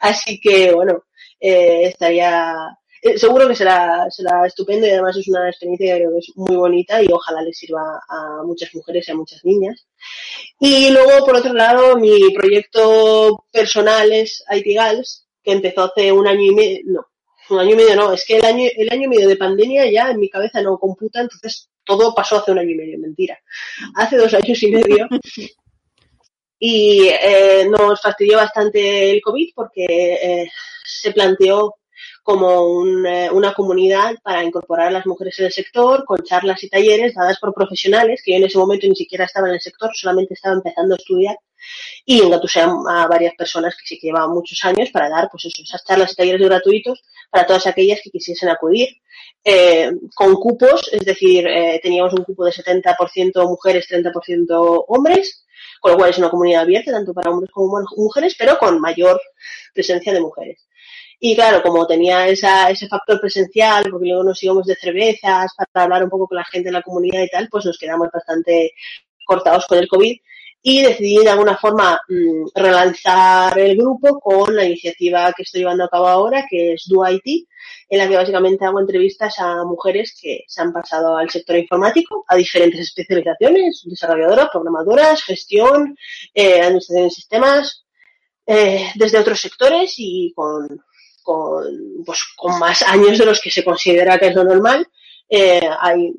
Así 0.00 0.38
que, 0.40 0.72
bueno, 0.72 1.04
eh, 1.40 1.84
estaría, 1.84 2.54
eh, 3.02 3.18
seguro 3.18 3.48
que 3.48 3.54
será, 3.54 4.06
será 4.10 4.46
estupendo 4.46 4.86
y 4.86 4.90
además 4.90 5.16
es 5.16 5.28
una 5.28 5.48
experiencia 5.48 5.94
que 5.94 6.00
creo 6.00 6.12
que 6.12 6.18
es 6.18 6.32
muy 6.36 6.56
bonita 6.56 7.02
y 7.02 7.06
ojalá 7.10 7.42
le 7.42 7.52
sirva 7.52 8.00
a 8.08 8.42
muchas 8.44 8.74
mujeres 8.74 9.08
y 9.08 9.12
a 9.12 9.16
muchas 9.16 9.44
niñas. 9.44 9.86
Y 10.60 10.90
luego, 10.90 11.24
por 11.24 11.36
otro 11.36 11.52
lado, 11.52 11.96
mi 11.96 12.32
proyecto 12.34 13.44
personal 13.52 14.12
es 14.12 14.44
IT 14.50 14.74
Gals, 14.74 15.26
que 15.42 15.52
empezó 15.52 15.84
hace 15.84 16.12
un 16.12 16.26
año 16.26 16.42
y 16.42 16.54
medio, 16.54 16.80
no, 16.86 17.06
un 17.50 17.60
año 17.60 17.72
y 17.72 17.76
medio 17.76 17.96
no, 17.96 18.12
es 18.12 18.24
que 18.24 18.38
el 18.38 18.44
año, 18.44 18.68
el 18.76 18.90
año 18.90 19.04
y 19.04 19.08
medio 19.08 19.28
de 19.28 19.36
pandemia 19.36 19.90
ya 19.90 20.10
en 20.10 20.18
mi 20.18 20.28
cabeza 20.28 20.60
no 20.62 20.78
computa, 20.78 21.20
entonces 21.20 21.68
todo 21.84 22.14
pasó 22.14 22.38
hace 22.38 22.52
un 22.52 22.58
año 22.58 22.70
y 22.70 22.74
medio, 22.74 22.98
mentira. 22.98 23.38
Hace 23.94 24.16
dos 24.16 24.34
años 24.34 24.60
y 24.62 24.70
medio 24.70 25.08
y 26.58 27.08
eh, 27.08 27.68
nos 27.68 28.00
fastidió 28.00 28.38
bastante 28.38 29.10
el 29.10 29.20
COVID 29.20 29.50
porque 29.54 29.84
eh, 29.84 30.50
se 30.84 31.12
planteó 31.12 31.74
como 32.22 32.84
eh, 33.06 33.30
una 33.30 33.54
comunidad 33.54 34.16
para 34.22 34.42
incorporar 34.42 34.88
a 34.88 34.90
las 34.90 35.06
mujeres 35.06 35.38
en 35.38 35.46
el 35.46 35.52
sector, 35.52 36.04
con 36.04 36.24
charlas 36.24 36.62
y 36.64 36.68
talleres 36.68 37.14
dadas 37.14 37.38
por 37.38 37.54
profesionales, 37.54 38.20
que 38.24 38.32
yo 38.32 38.38
en 38.38 38.44
ese 38.44 38.58
momento 38.58 38.88
ni 38.88 38.96
siquiera 38.96 39.26
estaba 39.26 39.48
en 39.48 39.54
el 39.54 39.60
sector, 39.60 39.90
solamente 39.94 40.34
estaba 40.34 40.56
empezando 40.56 40.94
a 40.94 40.98
estudiar, 40.98 41.36
y 42.04 42.20
engatusé 42.22 42.60
a 42.62 43.06
varias 43.08 43.34
personas 43.34 43.76
que 43.76 43.86
sí 43.86 43.98
que 43.98 44.08
llevaban 44.08 44.30
muchos 44.30 44.58
años 44.64 44.90
para 44.90 45.08
dar 45.08 45.28
pues 45.30 45.44
esas 45.44 45.84
charlas 45.84 46.12
y 46.12 46.16
talleres 46.16 46.48
gratuitos 46.48 47.04
para 47.30 47.46
todas 47.46 47.66
aquellas 47.68 48.00
que 48.02 48.10
quisiesen 48.10 48.48
acudir. 48.48 48.88
con 50.14 50.34
cupos, 50.34 50.88
es 50.92 51.04
decir, 51.04 51.46
teníamos 51.80 52.12
un 52.12 52.24
cupo 52.24 52.44
de 52.44 52.52
70% 52.52 53.48
mujeres, 53.48 53.86
30% 53.88 54.84
hombres, 54.88 55.45
con 55.80 55.92
lo 55.92 55.98
cual 55.98 56.10
es 56.10 56.18
una 56.18 56.30
comunidad 56.30 56.62
abierta 56.62 56.92
tanto 56.92 57.12
para 57.14 57.30
hombres 57.30 57.50
como 57.50 57.82
mujeres, 57.96 58.34
pero 58.38 58.58
con 58.58 58.80
mayor 58.80 59.20
presencia 59.72 60.12
de 60.12 60.20
mujeres. 60.20 60.66
Y 61.18 61.34
claro, 61.34 61.62
como 61.62 61.86
tenía 61.86 62.28
ese 62.28 62.88
factor 62.88 63.20
presencial, 63.20 63.86
porque 63.90 64.08
luego 64.08 64.24
nos 64.24 64.42
íbamos 64.42 64.66
de 64.66 64.74
cervezas 64.74 65.52
para 65.72 65.84
hablar 65.84 66.04
un 66.04 66.10
poco 66.10 66.26
con 66.28 66.36
la 66.36 66.44
gente 66.44 66.68
de 66.68 66.72
la 66.72 66.82
comunidad 66.82 67.22
y 67.22 67.28
tal, 67.28 67.48
pues 67.50 67.64
nos 67.64 67.78
quedamos 67.78 68.08
bastante 68.12 68.72
cortados 69.24 69.66
con 69.66 69.78
el 69.78 69.88
COVID 69.88 70.16
y 70.62 70.82
decidí 70.82 71.18
de 71.18 71.30
alguna 71.30 71.56
forma 71.56 72.00
mm, 72.08 72.48
relanzar 72.54 73.58
el 73.58 73.76
grupo 73.76 74.18
con 74.18 74.54
la 74.54 74.64
iniciativa 74.64 75.32
que 75.32 75.42
estoy 75.42 75.60
llevando 75.60 75.84
a 75.84 75.88
cabo 75.88 76.08
ahora, 76.08 76.44
que 76.48 76.72
es 76.72 76.84
Do 76.88 77.08
IT, 77.08 77.46
en 77.88 77.98
la 77.98 78.08
que 78.08 78.16
básicamente 78.16 78.64
hago 78.64 78.80
entrevistas 78.80 79.38
a 79.38 79.64
mujeres 79.64 80.18
que 80.20 80.40
se 80.48 80.60
han 80.60 80.72
pasado 80.72 81.16
al 81.16 81.30
sector 81.30 81.56
informático, 81.56 82.24
a 82.26 82.34
diferentes 82.34 82.80
especializaciones, 82.80 83.82
desarrolladoras, 83.84 84.48
programadoras, 84.50 85.22
gestión, 85.22 85.96
eh, 86.34 86.60
administración 86.60 87.04
de 87.04 87.10
sistemas, 87.10 87.84
eh, 88.46 88.90
desde 88.96 89.18
otros 89.18 89.40
sectores 89.40 89.94
y 89.98 90.32
con, 90.34 90.80
con, 91.22 91.64
pues, 92.04 92.24
con 92.36 92.58
más 92.58 92.82
años 92.82 93.18
de 93.18 93.26
los 93.26 93.40
que 93.40 93.50
se 93.50 93.64
considera 93.64 94.18
que 94.18 94.28
es 94.28 94.34
lo 94.34 94.44
normal. 94.44 94.86
Eh, 95.28 95.60
hay 95.80 96.12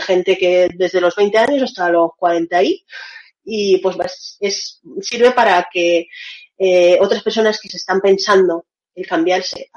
gente 0.00 0.38
que 0.38 0.68
desde 0.74 1.00
los 1.00 1.16
20 1.16 1.38
años 1.38 1.62
hasta 1.64 1.90
los 1.90 2.10
40 2.16 2.62
y, 2.62 2.84
y 3.46 3.78
pues 3.78 4.36
es, 4.40 4.80
sirve 5.00 5.30
para 5.30 5.66
que 5.72 6.08
eh, 6.58 6.98
otras 7.00 7.22
personas 7.22 7.58
que 7.60 7.68
se 7.68 7.76
están 7.76 8.00
pensando 8.00 8.66
el 8.94 9.06
cambiarse 9.06 9.68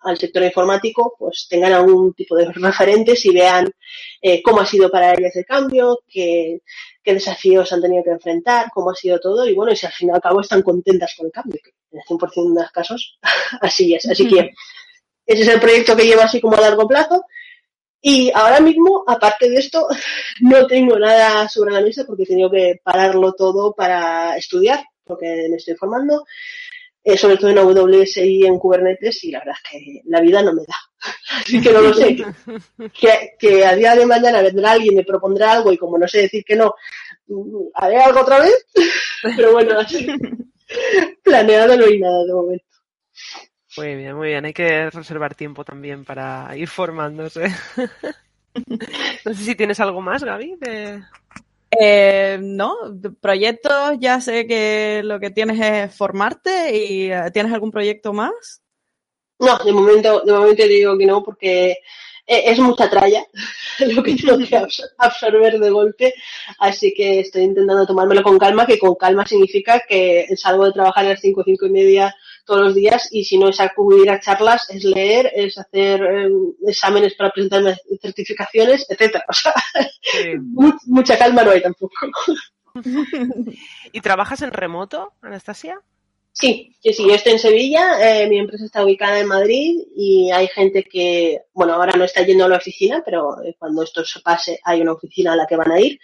al 0.00 0.18
sector 0.18 0.42
informático, 0.42 1.16
pues 1.18 1.46
tengan 1.48 1.72
algún 1.72 2.12
tipo 2.12 2.36
de 2.36 2.52
referentes 2.52 3.24
y 3.24 3.30
vean 3.30 3.70
eh, 4.20 4.42
cómo 4.42 4.60
ha 4.60 4.66
sido 4.66 4.90
para 4.90 5.14
ellas 5.14 5.34
el 5.34 5.46
cambio, 5.46 6.00
qué, 6.06 6.60
qué, 7.02 7.14
desafíos 7.14 7.72
han 7.72 7.80
tenido 7.80 8.04
que 8.04 8.10
enfrentar, 8.10 8.68
cómo 8.72 8.90
ha 8.90 8.94
sido 8.94 9.18
todo 9.18 9.46
y 9.46 9.54
bueno, 9.54 9.72
y 9.72 9.76
si 9.76 9.86
al 9.86 9.92
fin 9.92 10.10
y 10.10 10.12
al 10.12 10.20
cabo 10.20 10.42
están 10.42 10.60
contentas 10.60 11.14
con 11.16 11.26
el 11.26 11.32
cambio, 11.32 11.58
que 11.64 11.70
en 11.90 12.00
el 12.00 12.04
100% 12.04 12.54
de 12.54 12.62
los 12.62 12.70
casos 12.70 13.18
así 13.62 13.94
es. 13.94 14.06
Así 14.06 14.28
que 14.28 14.52
ese 15.24 15.42
es 15.42 15.48
el 15.48 15.60
proyecto 15.60 15.96
que 15.96 16.04
llevo 16.04 16.20
así 16.20 16.40
como 16.40 16.56
a 16.56 16.60
largo 16.60 16.86
plazo. 16.86 17.24
Y 18.00 18.30
ahora 18.34 18.60
mismo, 18.60 19.04
aparte 19.06 19.48
de 19.48 19.56
esto, 19.56 19.86
no 20.40 20.66
tengo 20.66 20.98
nada 20.98 21.48
sobre 21.48 21.72
la 21.72 21.80
mesa 21.80 22.04
porque 22.06 22.24
he 22.24 22.26
tenido 22.26 22.50
que 22.50 22.80
pararlo 22.82 23.32
todo 23.34 23.74
para 23.74 24.36
estudiar, 24.36 24.84
porque 25.04 25.46
me 25.50 25.56
estoy 25.56 25.74
formando. 25.74 26.24
Eh, 27.08 27.16
sobre 27.16 27.36
todo 27.36 27.50
en 27.50 27.58
AWS 27.58 28.16
y 28.16 28.44
en 28.44 28.58
Kubernetes, 28.58 29.22
y 29.22 29.30
la 29.30 29.38
verdad 29.38 29.54
es 29.62 29.70
que 29.70 30.00
la 30.06 30.20
vida 30.20 30.42
no 30.42 30.52
me 30.52 30.62
da. 30.62 30.74
Así 31.40 31.60
que 31.60 31.70
no 31.70 31.80
lo 31.80 31.94
sé. 31.94 32.16
que, 33.00 33.36
que 33.38 33.64
a 33.64 33.76
día 33.76 33.94
de 33.94 34.04
mañana 34.04 34.42
vendrá 34.42 34.72
alguien, 34.72 34.96
me 34.96 35.04
propondrá 35.04 35.52
algo, 35.52 35.72
y 35.72 35.78
como 35.78 35.98
no 35.98 36.08
sé 36.08 36.22
decir 36.22 36.44
que 36.44 36.56
no, 36.56 36.74
mm, 37.28 37.68
haré 37.74 37.98
algo 37.98 38.22
otra 38.22 38.40
vez. 38.40 38.66
Pero 39.36 39.52
bueno, 39.52 39.78
así, 39.78 40.04
planeado 41.22 41.76
no 41.76 41.84
hay 41.84 42.00
nada 42.00 42.24
de 42.24 42.32
momento. 42.32 42.66
Muy 43.76 43.94
bien, 43.94 44.16
muy 44.16 44.28
bien. 44.28 44.44
Hay 44.44 44.52
que 44.52 44.90
reservar 44.90 45.34
tiempo 45.34 45.64
también 45.64 46.04
para 46.04 46.56
ir 46.56 46.68
formándose. 46.68 47.48
no 49.24 49.34
sé 49.34 49.44
si 49.44 49.54
tienes 49.54 49.80
algo 49.80 50.00
más, 50.00 50.24
Gaby. 50.24 50.56
De... 50.60 51.02
Eh, 51.78 52.38
no, 52.40 52.76
proyectos, 53.20 53.96
ya 53.98 54.20
sé 54.20 54.46
que 54.46 55.02
lo 55.04 55.20
que 55.20 55.30
tienes 55.30 55.60
es 55.60 55.94
formarte 55.94 56.74
y 56.74 57.10
eh, 57.10 57.30
¿tienes 57.32 57.52
algún 57.52 57.70
proyecto 57.70 58.12
más? 58.12 58.62
No, 59.38 59.58
de 59.58 59.72
momento, 59.72 60.22
de 60.24 60.32
momento 60.32 60.66
digo 60.66 60.96
que 60.96 61.06
no 61.06 61.22
porque 61.22 61.78
e, 62.26 62.50
es 62.50 62.58
mucha 62.58 62.88
tralla 62.88 63.24
lo 63.80 64.02
que 64.02 64.14
tengo 64.14 64.38
que 64.38 64.56
absorber 64.98 65.58
de 65.58 65.70
golpe, 65.70 66.14
así 66.60 66.94
que 66.94 67.20
estoy 67.20 67.42
intentando 67.42 67.86
tomármelo 67.86 68.22
con 68.22 68.38
calma, 68.38 68.66
que 68.66 68.78
con 68.78 68.94
calma 68.94 69.26
significa 69.26 69.82
que 69.86 70.28
salgo 70.36 70.64
de 70.64 70.72
trabajar 70.72 71.04
a 71.04 71.10
las 71.10 71.20
cinco, 71.20 71.42
cinco 71.44 71.66
y 71.66 71.70
media 71.70 72.14
todos 72.46 72.62
los 72.62 72.74
días 72.74 73.08
y 73.10 73.24
si 73.24 73.36
no 73.38 73.48
es 73.48 73.60
acudir 73.60 74.08
a 74.10 74.20
charlas, 74.20 74.70
es 74.70 74.84
leer, 74.84 75.30
es 75.34 75.58
hacer 75.58 76.02
eh, 76.02 76.30
exámenes 76.66 77.14
para 77.14 77.30
presentar 77.30 77.76
certificaciones, 78.00 78.86
etcétera. 78.88 79.24
O 79.28 79.32
sea, 79.32 79.52
mucha 80.86 81.18
calma 81.18 81.42
no 81.42 81.50
hay 81.50 81.60
tampoco. 81.60 81.94
¿Y 83.92 84.00
trabajas 84.00 84.42
en 84.42 84.52
remoto, 84.52 85.12
Anastasia? 85.20 85.80
Sí, 86.38 86.76
sí, 86.82 86.92
sí, 86.92 87.08
yo 87.08 87.14
estoy 87.14 87.32
en 87.32 87.38
Sevilla, 87.38 87.96
eh, 87.98 88.28
mi 88.28 88.38
empresa 88.38 88.66
está 88.66 88.84
ubicada 88.84 89.18
en 89.18 89.26
Madrid 89.26 89.80
y 89.96 90.30
hay 90.30 90.48
gente 90.48 90.84
que, 90.84 91.40
bueno, 91.54 91.72
ahora 91.72 91.96
no 91.96 92.04
está 92.04 92.20
yendo 92.26 92.44
a 92.44 92.48
la 92.48 92.58
oficina, 92.58 93.02
pero 93.02 93.42
eh, 93.42 93.56
cuando 93.58 93.82
esto 93.82 94.04
se 94.04 94.20
pase 94.20 94.60
hay 94.62 94.82
una 94.82 94.92
oficina 94.92 95.32
a 95.32 95.36
la 95.36 95.46
que 95.46 95.56
van 95.56 95.72
a 95.72 95.80
ir. 95.80 95.98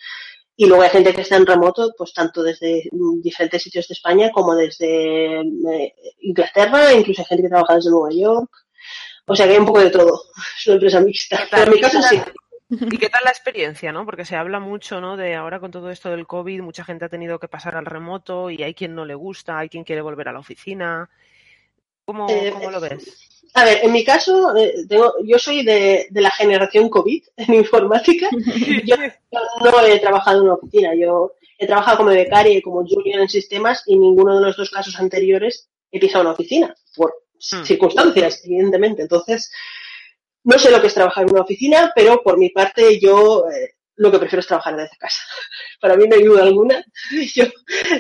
Y 0.56 0.66
luego 0.66 0.82
hay 0.82 0.90
gente 0.90 1.14
que 1.14 1.22
está 1.22 1.36
en 1.36 1.46
remoto, 1.46 1.92
pues 1.96 2.12
tanto 2.12 2.42
desde 2.42 2.84
diferentes 3.22 3.62
sitios 3.62 3.88
de 3.88 3.94
España 3.94 4.30
como 4.30 4.54
desde 4.54 5.40
eh, 5.40 5.94
Inglaterra, 6.20 6.92
incluso 6.92 7.22
hay 7.22 7.26
gente 7.26 7.44
que 7.44 7.48
trabaja 7.48 7.76
desde 7.76 7.90
Nueva 7.90 8.10
York. 8.12 8.50
O 9.26 9.34
sea 9.34 9.46
que 9.46 9.52
hay 9.52 9.58
un 9.58 9.66
poco 9.66 9.80
de 9.80 9.90
todo. 9.90 10.20
Es 10.58 10.66
una 10.66 10.74
empresa 10.74 11.00
mixta. 11.00 11.46
Pero 11.50 11.64
en 11.64 11.70
mi 11.72 11.80
caso 11.80 12.02
sí. 12.02 12.20
¿Y 12.70 12.98
qué 12.98 13.10
tal 13.10 13.22
la 13.24 13.30
experiencia, 13.30 13.92
no? 13.92 14.06
Porque 14.06 14.24
se 14.24 14.36
habla 14.36 14.58
mucho, 14.58 15.00
¿no? 15.00 15.16
De 15.16 15.34
ahora 15.34 15.60
con 15.60 15.70
todo 15.70 15.90
esto 15.90 16.10
del 16.10 16.26
COVID, 16.26 16.62
mucha 16.62 16.84
gente 16.84 17.04
ha 17.04 17.10
tenido 17.10 17.38
que 17.38 17.48
pasar 17.48 17.76
al 17.76 17.84
remoto 17.84 18.50
y 18.50 18.62
hay 18.62 18.74
quien 18.74 18.94
no 18.94 19.04
le 19.04 19.14
gusta, 19.14 19.58
hay 19.58 19.68
quien 19.68 19.84
quiere 19.84 20.00
volver 20.00 20.28
a 20.28 20.32
la 20.32 20.38
oficina. 20.38 21.10
¿Cómo, 22.04 22.26
eh, 22.28 22.52
lo 22.70 22.80
ves? 22.80 23.30
A 23.54 23.64
ver, 23.64 23.80
en 23.82 23.92
mi 23.92 24.02
caso, 24.02 24.56
eh, 24.56 24.86
tengo, 24.88 25.14
yo 25.24 25.38
soy 25.38 25.62
de, 25.62 26.08
la 26.12 26.30
generación 26.30 26.88
COVID 26.88 27.22
en 27.36 27.54
informática. 27.54 28.28
Yo 28.84 28.96
no 28.96 29.80
he 29.86 29.98
trabajado 29.98 30.38
en 30.38 30.44
una 30.44 30.54
oficina, 30.54 30.94
yo 30.94 31.32
he 31.58 31.66
trabajado 31.66 31.98
como 31.98 32.10
becaria 32.10 32.58
y 32.58 32.62
como 32.62 32.84
junior 32.86 33.20
en 33.20 33.28
sistemas 33.28 33.82
y 33.86 33.98
ninguno 33.98 34.36
de 34.36 34.46
los 34.46 34.56
dos 34.56 34.70
casos 34.70 34.98
anteriores 34.98 35.68
he 35.90 36.00
pisado 36.00 36.22
una 36.22 36.32
oficina, 36.32 36.74
por 36.96 37.14
hmm. 37.52 37.64
circunstancias, 37.64 38.42
evidentemente. 38.44 39.02
Entonces, 39.02 39.52
no 40.44 40.58
sé 40.58 40.70
lo 40.70 40.80
que 40.80 40.88
es 40.88 40.94
trabajar 40.94 41.24
en 41.24 41.32
una 41.32 41.42
oficina, 41.42 41.92
pero 41.94 42.22
por 42.22 42.38
mi 42.38 42.48
parte 42.48 42.98
yo 42.98 43.44
eh, 43.48 43.74
lo 43.96 44.10
que 44.10 44.18
prefiero 44.18 44.40
es 44.40 44.46
trabajar 44.46 44.76
desde 44.76 44.96
casa. 44.96 45.20
Para 45.80 45.96
mí 45.96 46.06
no 46.06 46.16
hay 46.16 46.22
duda 46.22 46.42
alguna. 46.42 46.82
Yo 47.34 47.44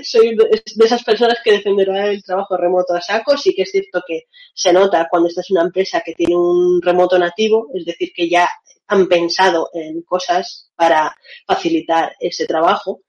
soy 0.02 0.36
de 0.36 0.84
esas 0.84 1.04
personas 1.04 1.38
que 1.42 1.52
defenderá 1.52 2.06
el 2.06 2.22
trabajo 2.22 2.56
remoto 2.56 2.94
a 2.94 3.00
saco. 3.00 3.36
Sí 3.36 3.54
que 3.54 3.62
es 3.62 3.70
cierto 3.70 4.02
que 4.06 4.24
se 4.54 4.72
nota 4.72 5.06
cuando 5.10 5.28
estás 5.28 5.50
en 5.50 5.56
una 5.58 5.66
empresa 5.66 6.02
que 6.04 6.14
tiene 6.14 6.36
un 6.36 6.80
remoto 6.82 7.18
nativo, 7.18 7.68
es 7.74 7.84
decir, 7.84 8.12
que 8.14 8.28
ya 8.28 8.48
han 8.88 9.06
pensado 9.08 9.70
en 9.72 10.02
cosas 10.02 10.70
para 10.74 11.14
facilitar 11.46 12.14
ese 12.20 12.46
trabajo. 12.46 13.00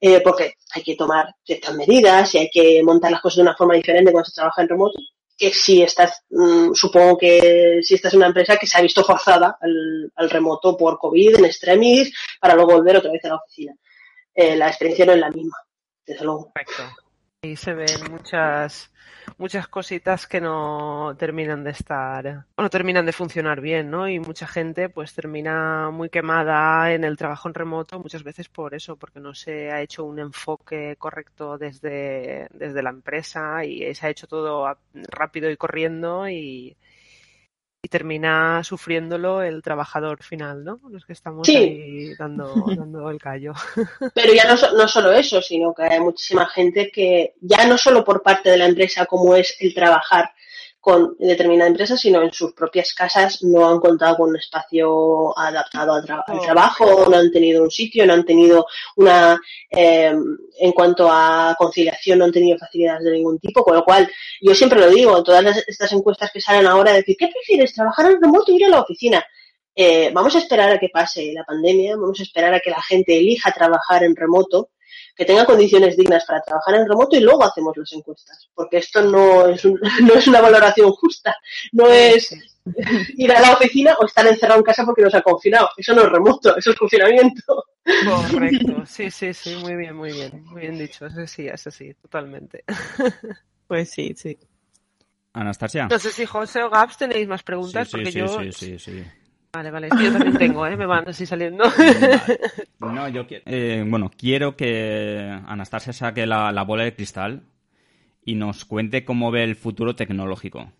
Eh, 0.00 0.20
porque 0.20 0.54
hay 0.74 0.82
que 0.82 0.96
tomar 0.96 1.34
ciertas 1.42 1.74
medidas 1.74 2.34
y 2.34 2.38
hay 2.38 2.50
que 2.52 2.82
montar 2.82 3.10
las 3.10 3.22
cosas 3.22 3.36
de 3.36 3.42
una 3.42 3.56
forma 3.56 3.74
diferente 3.74 4.12
cuando 4.12 4.28
se 4.28 4.34
trabaja 4.34 4.60
en 4.60 4.68
remoto 4.68 4.98
que 5.36 5.52
si 5.52 5.82
estás, 5.82 6.22
mm, 6.30 6.72
supongo 6.74 7.18
que 7.18 7.80
si 7.82 7.94
estás 7.94 8.12
en 8.12 8.18
una 8.18 8.28
empresa 8.28 8.56
que 8.56 8.66
se 8.66 8.78
ha 8.78 8.82
visto 8.82 9.04
forzada 9.04 9.58
al, 9.60 10.30
remoto 10.30 10.76
por 10.76 10.98
COVID, 10.98 11.38
en 11.38 11.44
extremis, 11.44 12.12
para 12.40 12.54
luego 12.54 12.72
volver 12.72 12.96
otra 12.96 13.10
vez 13.10 13.24
a 13.24 13.28
la 13.28 13.36
oficina. 13.36 13.74
Eh, 14.34 14.56
la 14.56 14.68
experiencia 14.68 15.06
no 15.06 15.12
es 15.12 15.20
la 15.20 15.30
misma, 15.30 15.56
desde 16.06 16.24
luego. 16.24 16.52
Perfecto. 16.52 17.03
Y 17.44 17.56
se 17.56 17.74
ven 17.74 18.10
muchas 18.10 18.90
muchas 19.38 19.68
cositas 19.68 20.26
que 20.26 20.40
no 20.40 21.14
terminan 21.18 21.64
de 21.64 21.70
estar, 21.70 22.46
o 22.56 22.62
no 22.62 22.70
terminan 22.70 23.06
de 23.06 23.12
funcionar 23.12 23.60
bien, 23.60 23.90
¿no? 23.90 24.08
Y 24.08 24.18
mucha 24.18 24.46
gente 24.46 24.88
pues 24.88 25.14
termina 25.14 25.90
muy 25.90 26.08
quemada 26.08 26.92
en 26.92 27.04
el 27.04 27.16
trabajo 27.16 27.48
en 27.48 27.54
remoto 27.54 27.98
muchas 28.00 28.22
veces 28.22 28.48
por 28.48 28.74
eso, 28.74 28.96
porque 28.96 29.20
no 29.20 29.34
se 29.34 29.70
ha 29.72 29.82
hecho 29.82 30.04
un 30.04 30.18
enfoque 30.18 30.96
correcto 30.98 31.58
desde, 31.58 32.48
desde 32.52 32.82
la 32.82 32.90
empresa 32.90 33.64
y 33.64 33.94
se 33.94 34.06
ha 34.06 34.10
hecho 34.10 34.26
todo 34.26 34.66
rápido 34.94 35.50
y 35.50 35.56
corriendo 35.56 36.28
y, 36.28 36.76
y 37.84 37.88
termina 37.88 38.64
sufriéndolo 38.64 39.42
el 39.42 39.60
trabajador 39.60 40.22
final, 40.22 40.64
¿no? 40.64 40.80
Los 40.88 41.04
que 41.04 41.12
estamos 41.12 41.46
ahí 41.46 42.14
dando, 42.18 42.54
dando 42.78 43.10
el 43.10 43.18
callo. 43.20 43.52
Pero 44.14 44.32
ya 44.32 44.46
no, 44.46 44.54
no 44.72 44.88
solo 44.88 45.12
eso, 45.12 45.42
sino 45.42 45.74
que 45.74 45.82
hay 45.82 46.00
muchísima 46.00 46.46
gente 46.46 46.90
que 46.90 47.34
ya 47.42 47.66
no 47.66 47.76
solo 47.76 48.02
por 48.02 48.22
parte 48.22 48.48
de 48.48 48.56
la 48.56 48.64
empresa 48.64 49.04
como 49.04 49.36
es 49.36 49.54
el 49.60 49.74
trabajar 49.74 50.30
con 50.84 51.16
determinada 51.18 51.70
empresa, 51.70 51.96
sino 51.96 52.20
en 52.20 52.30
sus 52.30 52.52
propias 52.52 52.92
casas 52.92 53.42
no 53.42 53.66
han 53.66 53.80
contado 53.80 54.18
con 54.18 54.28
un 54.28 54.36
espacio 54.36 55.36
adaptado 55.38 55.94
al, 55.94 56.02
oh, 56.02 56.40
trabajo, 56.42 57.06
no 57.08 57.16
han 57.16 57.32
tenido 57.32 57.62
un 57.62 57.70
sitio, 57.70 58.04
no 58.04 58.12
han 58.12 58.26
tenido 58.26 58.66
una, 58.96 59.40
em, 59.70 60.36
en 60.58 60.72
cuanto 60.72 61.08
a 61.10 61.54
conciliación, 61.56 62.18
no 62.18 62.26
han 62.26 62.32
tenido 62.32 62.58
facilidades 62.58 63.02
de 63.02 63.12
ningún 63.12 63.38
tipo, 63.38 63.64
con 63.64 63.76
lo 63.76 63.82
cual 63.82 64.06
yo 64.42 64.54
siempre 64.54 64.78
lo 64.78 64.90
digo, 64.90 65.24
todas 65.24 65.64
estas 65.66 65.90
encuestas 65.92 66.30
que 66.30 66.42
salen 66.42 66.66
ahora, 66.66 66.92
decir, 66.92 67.16
¿qué 67.18 67.28
prefieres, 67.28 67.72
trabajar 67.72 68.10
en 68.10 68.20
remoto 68.20 68.52
o 68.52 68.54
ir 68.54 68.66
a 68.66 68.68
la 68.68 68.82
oficina? 68.82 69.24
Eh, 69.74 70.10
vamos 70.12 70.34
a 70.36 70.38
esperar 70.38 70.70
a 70.70 70.78
que 70.78 70.90
pase 70.90 71.32
la 71.32 71.44
pandemia, 71.44 71.96
vamos 71.96 72.20
a 72.20 72.24
esperar 72.24 72.52
a 72.52 72.60
que 72.60 72.68
la 72.68 72.82
gente 72.82 73.16
elija 73.16 73.52
trabajar 73.52 74.04
en 74.04 74.14
remoto 74.14 74.68
que 75.14 75.24
tenga 75.24 75.44
condiciones 75.44 75.96
dignas 75.96 76.24
para 76.24 76.42
trabajar 76.42 76.74
en 76.74 76.88
remoto 76.88 77.16
y 77.16 77.20
luego 77.20 77.44
hacemos 77.44 77.76
las 77.76 77.92
encuestas, 77.92 78.48
porque 78.54 78.78
esto 78.78 79.02
no 79.02 79.46
es, 79.46 79.64
no 80.02 80.14
es 80.14 80.26
una 80.26 80.40
valoración 80.40 80.90
justa, 80.92 81.36
no 81.72 81.88
es 81.88 82.34
ir 83.16 83.32
a 83.32 83.40
la 83.40 83.52
oficina 83.52 83.94
o 84.00 84.06
estar 84.06 84.26
encerrado 84.26 84.60
en 84.60 84.64
casa 84.64 84.84
porque 84.84 85.02
nos 85.02 85.14
ha 85.14 85.22
confinado, 85.22 85.68
eso 85.76 85.94
no 85.94 86.02
es 86.02 86.08
remoto, 86.08 86.56
eso 86.56 86.70
es 86.70 86.76
confinamiento. 86.76 87.64
Correcto, 87.84 88.84
sí, 88.86 89.10
sí, 89.10 89.34
sí, 89.34 89.56
muy 89.56 89.76
bien, 89.76 89.96
muy 89.96 90.12
bien, 90.12 90.44
muy 90.44 90.62
bien 90.62 90.78
dicho, 90.78 91.06
eso 91.06 91.26
sí, 91.26 91.46
eso 91.46 91.70
sí, 91.70 91.92
totalmente. 91.94 92.64
Pues 93.66 93.90
sí, 93.90 94.14
sí. 94.16 94.38
Anastasia. 95.32 95.88
No 95.88 95.98
sé 95.98 96.10
si 96.10 96.26
José 96.26 96.62
o 96.62 96.70
Gabs 96.70 96.96
tenéis 96.96 97.26
más 97.26 97.42
preguntas, 97.42 97.88
sí, 97.88 97.92
porque 97.92 98.12
sí, 98.12 98.18
yo... 98.18 98.28
Sí, 98.28 98.52
sí, 98.52 98.78
sí. 98.78 99.04
Vale, 99.54 99.70
vale, 99.70 99.88
yo 100.02 100.12
también 100.12 100.36
tengo, 100.36 100.66
¿eh? 100.66 100.76
me 100.76 100.84
van 100.84 101.08
así 101.08 101.26
saliendo. 101.26 101.64
No, 102.80 103.08
yo 103.08 103.24
eh, 103.28 103.82
bueno, 103.86 104.10
quiero 104.16 104.56
que 104.56 105.40
Anastasia 105.46 105.92
saque 105.92 106.26
la, 106.26 106.62
bola 106.64 106.84
de 106.84 106.94
cristal 106.94 107.42
y 108.24 108.34
nos 108.34 108.66
cuente 108.66 109.04
cómo 109.04 109.30
ve 109.30 109.42
el 109.42 109.56
futuro 109.56 109.96
tecnológico. 109.96 110.70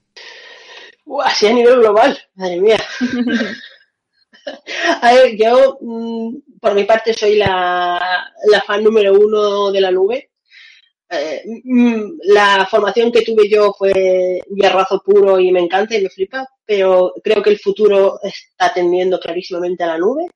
así 1.25 1.47
a 1.47 1.53
nivel 1.53 1.79
global, 1.79 2.19
madre 2.35 2.61
mía. 2.61 2.77
a 5.01 5.15
ver, 5.15 5.37
yo 5.39 5.79
mm, 5.81 6.59
por 6.61 6.75
mi 6.75 6.85
parte 6.85 7.15
soy 7.15 7.37
la, 7.37 8.31
la 8.51 8.61
fan 8.63 8.85
número 8.85 9.15
uno 9.15 9.73
de 9.73 9.81
la 9.81 9.91
nube. 9.91 10.31
Eh, 11.11 11.43
mm, 11.65 12.19
la 12.25 12.67
formación 12.71 13.13
que 13.13 13.23
tuve 13.23 13.49
yo 13.49 13.73
fue 13.77 14.41
guerrazo 14.49 15.01
puro 15.05 15.39
y 15.39 15.53
me 15.53 15.61
encanta 15.61 15.97
y 15.97 16.03
me 16.03 16.11
flipa, 16.11 16.47
pero 16.65 17.13
creo 17.23 17.43
que 17.43 17.51
el 17.51 17.59
futuro 17.59 18.19
está 18.23 18.73
tendiendo 18.73 19.21
clarísimamente 19.21 19.85
a 19.85 19.89
la 19.89 19.99
nube. 19.99 20.27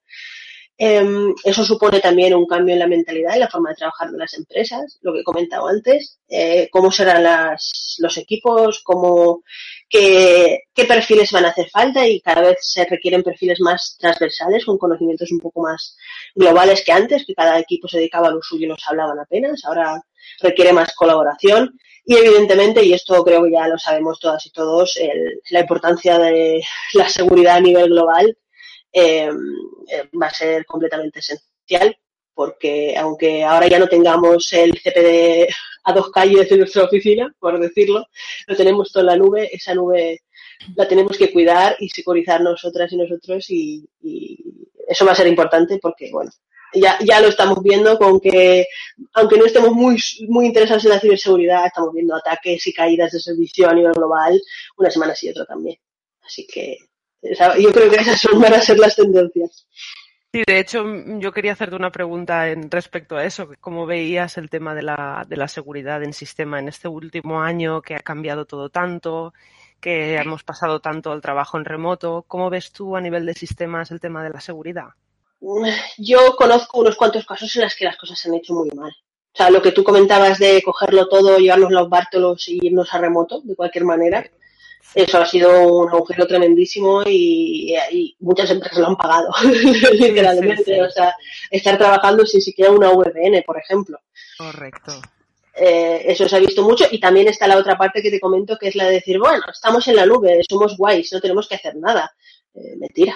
Em, 0.81 1.35
eso 1.45 1.65
supone 1.65 1.99
también 1.99 2.35
un 2.35 2.47
cambio 2.47 2.73
en 2.73 2.79
la 2.79 2.87
mentalidad, 2.87 3.35
en 3.35 3.41
la 3.41 3.49
forma 3.49 3.71
de 3.71 3.77
trabajar 3.77 4.13
de 4.13 4.19
las 4.19 4.33
empresas, 4.35 4.99
lo 5.03 5.13
que 5.13 5.21
he 5.21 5.25
comentado 5.25 5.67
antes, 5.67 6.21
eh, 6.29 6.69
cómo 6.71 6.93
serán 6.93 7.57
los 7.99 8.17
equipos, 8.17 8.81
cómo, 8.85 9.43
qué, 9.89 10.61
qué, 10.73 10.85
perfiles 10.85 11.33
van 11.33 11.47
a 11.47 11.49
hacer 11.49 11.69
falta 11.69 12.07
y 12.07 12.21
cada 12.21 12.43
vez 12.43 12.59
se 12.61 12.85
requieren 12.85 13.25
perfiles 13.25 13.59
más 13.61 13.97
transversales, 13.99 14.65
con 14.65 14.79
conocimientos 14.79 15.33
un 15.33 15.41
poco 15.41 15.63
más 15.63 15.97
globales 16.37 16.85
que 16.85 16.93
antes, 16.93 17.25
que 17.27 17.35
cada 17.35 17.59
equipo 17.59 17.89
se 17.89 17.99
dedicaba 17.99 18.29
a 18.29 18.31
lo 18.31 18.43
suyo 18.43 18.67
y 18.67 18.69
nos 18.69 18.87
hablaban 18.87 19.19
apenas. 19.19 19.65
Ahora 19.65 20.01
requiere 20.41 20.73
más 20.73 20.95
colaboración 20.95 21.79
y 22.05 22.17
evidentemente, 22.17 22.83
y 22.83 22.95
esto 22.95 23.23
creo 23.23 23.45
que 23.45 23.51
ya 23.51 23.69
lo 23.69 23.77
sabemos 23.77 24.19
todas 24.19 24.45
y 24.47 24.51
todos, 24.51 24.99
la 25.51 25.61
importancia 25.61 26.19
de 26.19 26.63
la 26.95 27.09
seguridad 27.09 27.57
a 27.57 27.61
nivel 27.61 27.91
global 27.91 28.37
eh, 28.93 29.31
eh, 29.89 30.09
va 30.21 30.29
a 30.29 30.35
ser 30.35 30.65
completamente 30.65 31.19
esencial 31.19 31.97
porque 32.33 32.97
aunque 32.97 33.45
ahora 33.45 33.67
ya 33.67 33.79
no 33.79 33.89
tengamos 33.89 34.53
el 34.53 34.81
CPD 34.81 35.49
a 35.85 35.93
dos 35.93 36.11
calles 36.11 36.51
en 36.51 36.61
nuestra 36.61 36.85
oficina, 36.85 37.35
por 37.39 37.59
decirlo, 37.59 38.07
lo 38.47 38.57
tenemos 38.57 38.93
todo 38.93 39.03
en 39.03 39.07
la 39.09 39.17
nube, 39.17 39.51
esa 39.53 39.75
nube 39.75 40.23
la 40.77 40.87
tenemos 40.87 41.19
que 41.19 41.33
cuidar 41.33 41.77
y 41.79 41.89
securizar 41.89 42.41
nosotras 42.41 42.93
y 42.93 42.97
nosotros 42.97 43.45
y, 43.51 43.89
eso 44.87 45.05
va 45.05 45.13
a 45.13 45.17
ser 45.17 45.27
importante 45.27 45.79
porque, 45.83 46.11
bueno, 46.11 46.31
ya, 46.75 46.99
ya 47.01 47.21
lo 47.21 47.29
estamos 47.29 47.63
viendo 47.63 47.99
con 47.99 48.21
que, 48.21 48.67
aunque 49.15 49.39
no 49.39 49.47
estemos 49.47 49.73
muy, 49.73 49.97
muy 50.29 50.47
interesados 50.47 50.85
en 50.85 50.91
la 50.91 51.01
ciberseguridad, 51.01 51.67
estamos 51.67 51.93
viendo 51.93 52.15
ataques 52.15 52.67
y 52.67 52.73
caídas 52.73 53.13
de 53.13 53.21
servicio 53.21 53.69
a 53.69 53.75
nivel 53.75 53.93
global 53.93 54.41
una 54.77 54.91
semana 54.91 55.15
y 55.21 55.31
otra 55.31 55.45
también. 55.47 55.79
Así 56.23 56.47
que 56.47 56.77
yo 57.23 57.73
creo 57.73 57.91
que 57.91 57.97
esas 57.97 58.21
son, 58.21 58.41
van 58.41 58.55
a 58.55 58.61
ser 58.61 58.79
las 58.79 58.97
tendencias. 58.97 59.67
Sí, 60.33 60.43
de 60.47 60.59
hecho, 60.59 60.85
yo 61.19 61.33
quería 61.33 61.53
hacerte 61.53 61.75
una 61.75 61.91
pregunta 61.91 62.51
en 62.51 62.71
respecto 62.71 63.17
a 63.17 63.25
eso. 63.25 63.49
¿Cómo 63.61 63.87
veías 63.87 64.37
el 64.37 64.51
tema 64.51 64.75
de 64.75 64.83
la, 64.83 65.25
de 65.27 65.37
la 65.37 65.49
seguridad 65.49 66.03
en 66.03 66.13
sistema 66.13 66.59
en 66.59 66.69
este 66.69 66.87
último 66.87 67.41
año 67.41 67.81
que 67.81 67.95
ha 67.95 68.01
cambiado 68.01 68.45
todo 68.45 68.69
tanto, 68.69 69.33
que 69.81 70.17
hemos 70.17 70.45
pasado 70.45 70.81
tanto 70.81 71.13
al 71.13 71.23
trabajo 71.23 71.57
en 71.57 71.65
remoto? 71.65 72.25
¿Cómo 72.29 72.51
ves 72.51 72.73
tú 72.73 72.95
a 72.95 73.01
nivel 73.01 73.25
de 73.25 73.33
sistemas 73.33 73.91
el 73.91 74.01
tema 74.01 74.23
de 74.23 74.31
la 74.31 74.41
seguridad? 74.41 74.89
Yo 75.99 76.37
conozco 76.37 76.81
unos 76.81 76.97
cuantos 76.97 77.25
casos 77.25 77.55
en 77.57 77.63
los 77.63 77.75
que 77.75 77.85
las 77.85 77.97
cosas 77.97 78.19
se 78.19 78.29
han 78.29 78.35
hecho 78.35 78.55
muy 78.55 78.71
mal. 78.71 78.91
O 78.91 79.37
sea, 79.37 79.51
lo 79.51 79.63
que 79.63 79.73
tú 79.73 79.85
comentabas 79.85 80.39
de 80.39 80.61
cogerlo 80.63 81.09
todo, 81.09 81.39
llevarnos 81.39 81.71
los 81.71 81.89
bártolos 81.89 82.49
y 82.49 82.59
irnos 82.67 82.93
a 82.93 82.99
remoto, 82.99 83.41
de 83.45 83.55
cualquier 83.55 83.85
manera. 83.85 84.29
Eso 84.95 85.19
ha 85.19 85.27
sido 85.27 85.69
un 85.69 85.89
agujero 85.91 86.27
tremendísimo 86.27 87.03
y, 87.07 87.77
muchas 88.21 88.51
empresas 88.51 88.79
lo 88.79 88.89
han 88.89 88.97
pagado, 88.97 89.29
literalmente. 89.93 90.83
O 90.83 90.91
sea, 90.91 91.15
estar 91.51 91.79
trabajando 91.79 92.27
sin 92.27 92.41
siquiera 92.41 92.73
una 92.73 92.91
VPN, 92.91 93.43
por 93.47 93.59
ejemplo. 93.59 94.01
Correcto. 94.37 95.01
eh, 95.55 96.03
eso 96.07 96.29
se 96.29 96.37
ha 96.37 96.41
visto 96.41 96.63
mucho 96.63 96.87
y 96.91 96.99
también 96.99 97.29
está 97.29 97.47
la 97.47 97.59
otra 97.59 97.77
parte 97.77 98.03
que 98.03 98.11
te 98.11 98.21
comento 98.21 98.57
que 98.59 98.69
es 98.69 98.77
la 98.77 98.85
de 98.85 98.95
decir, 98.95 99.19
bueno, 99.19 99.45
estamos 99.53 99.87
en 99.89 99.97
la 99.97 100.07
nube, 100.07 100.41
somos 100.49 100.77
guays, 100.77 101.13
no 101.13 101.21
tenemos 101.21 101.49
que 101.49 101.57
hacer 101.57 101.77
nada. 101.77 102.13
Eh, 102.55 102.77
mentira. 102.79 103.15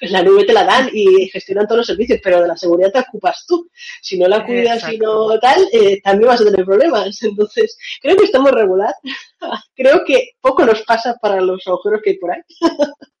En 0.00 0.12
la 0.12 0.22
nube 0.22 0.44
te 0.44 0.52
la 0.52 0.64
dan 0.64 0.88
y 0.92 1.28
gestionan 1.28 1.66
todos 1.66 1.78
los 1.78 1.86
servicios, 1.86 2.20
pero 2.22 2.42
de 2.42 2.48
la 2.48 2.56
seguridad 2.56 2.92
te 2.92 3.00
ocupas 3.00 3.44
tú. 3.46 3.68
Si 4.02 4.18
no 4.18 4.28
la 4.28 4.44
cuidas 4.44 4.92
y 4.92 4.98
no 4.98 5.38
tal, 5.40 5.66
eh, 5.72 6.00
también 6.02 6.28
vas 6.28 6.40
a 6.40 6.44
tener 6.44 6.64
problemas. 6.64 7.22
Entonces, 7.22 7.76
creo 8.00 8.16
que 8.16 8.24
estamos 8.24 8.52
regular. 8.52 8.94
creo 9.76 10.04
que 10.04 10.32
poco 10.40 10.64
nos 10.64 10.82
pasa 10.82 11.16
para 11.20 11.40
los 11.40 11.66
agujeros 11.66 12.00
que 12.02 12.10
hay 12.10 12.18
por 12.18 12.32
ahí. 12.32 12.40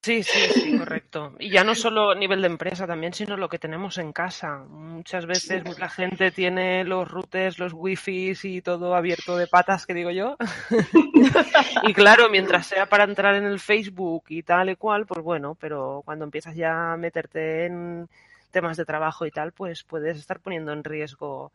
Sí, 0.02 0.22
sí, 0.22 0.38
sí, 0.52 0.78
correcto. 0.78 1.32
Y 1.38 1.50
ya 1.50 1.64
no 1.64 1.74
solo 1.74 2.10
a 2.10 2.14
nivel 2.14 2.42
de 2.42 2.48
empresa 2.48 2.86
también, 2.86 3.14
sino 3.14 3.38
lo 3.38 3.48
que 3.48 3.58
tenemos 3.58 3.96
en 3.96 4.12
casa. 4.12 4.58
Muchas 4.68 5.24
veces 5.24 5.64
mucha 5.64 5.88
gente 5.88 6.30
tiene 6.30 6.84
los 6.84 7.10
routers, 7.10 7.58
los 7.58 7.72
wifi 7.72 8.34
y 8.42 8.60
todo 8.60 8.94
abierto 8.94 9.38
de 9.38 9.46
patas, 9.46 9.86
que 9.86 9.94
digo 9.94 10.10
yo. 10.10 10.36
y 11.84 11.94
claro, 11.94 12.28
mientras 12.28 12.66
sea 12.66 12.84
para 12.84 13.04
entrar 13.04 13.34
en 13.34 13.44
el 13.44 13.60
Facebook 13.60 14.24
y 14.28 14.42
tal 14.42 14.68
y 14.68 14.76
cual, 14.76 15.06
pues 15.06 15.22
bueno, 15.22 15.56
pero 15.58 16.02
cuando 16.04 16.26
empiezas 16.26 16.54
ya 16.54 16.92
a 16.92 16.96
meterte 16.98 17.64
en 17.64 18.06
temas 18.50 18.76
de 18.76 18.84
trabajo 18.84 19.24
y 19.24 19.30
tal, 19.30 19.52
pues 19.52 19.84
puedes 19.84 20.18
estar 20.18 20.38
poniendo 20.38 20.72
en 20.72 20.84
riesgo 20.84 21.50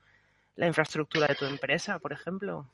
la 0.56 0.66
infraestructura 0.66 1.28
de 1.28 1.36
tu 1.36 1.46
empresa, 1.46 2.00
por 2.00 2.14
ejemplo. 2.14 2.66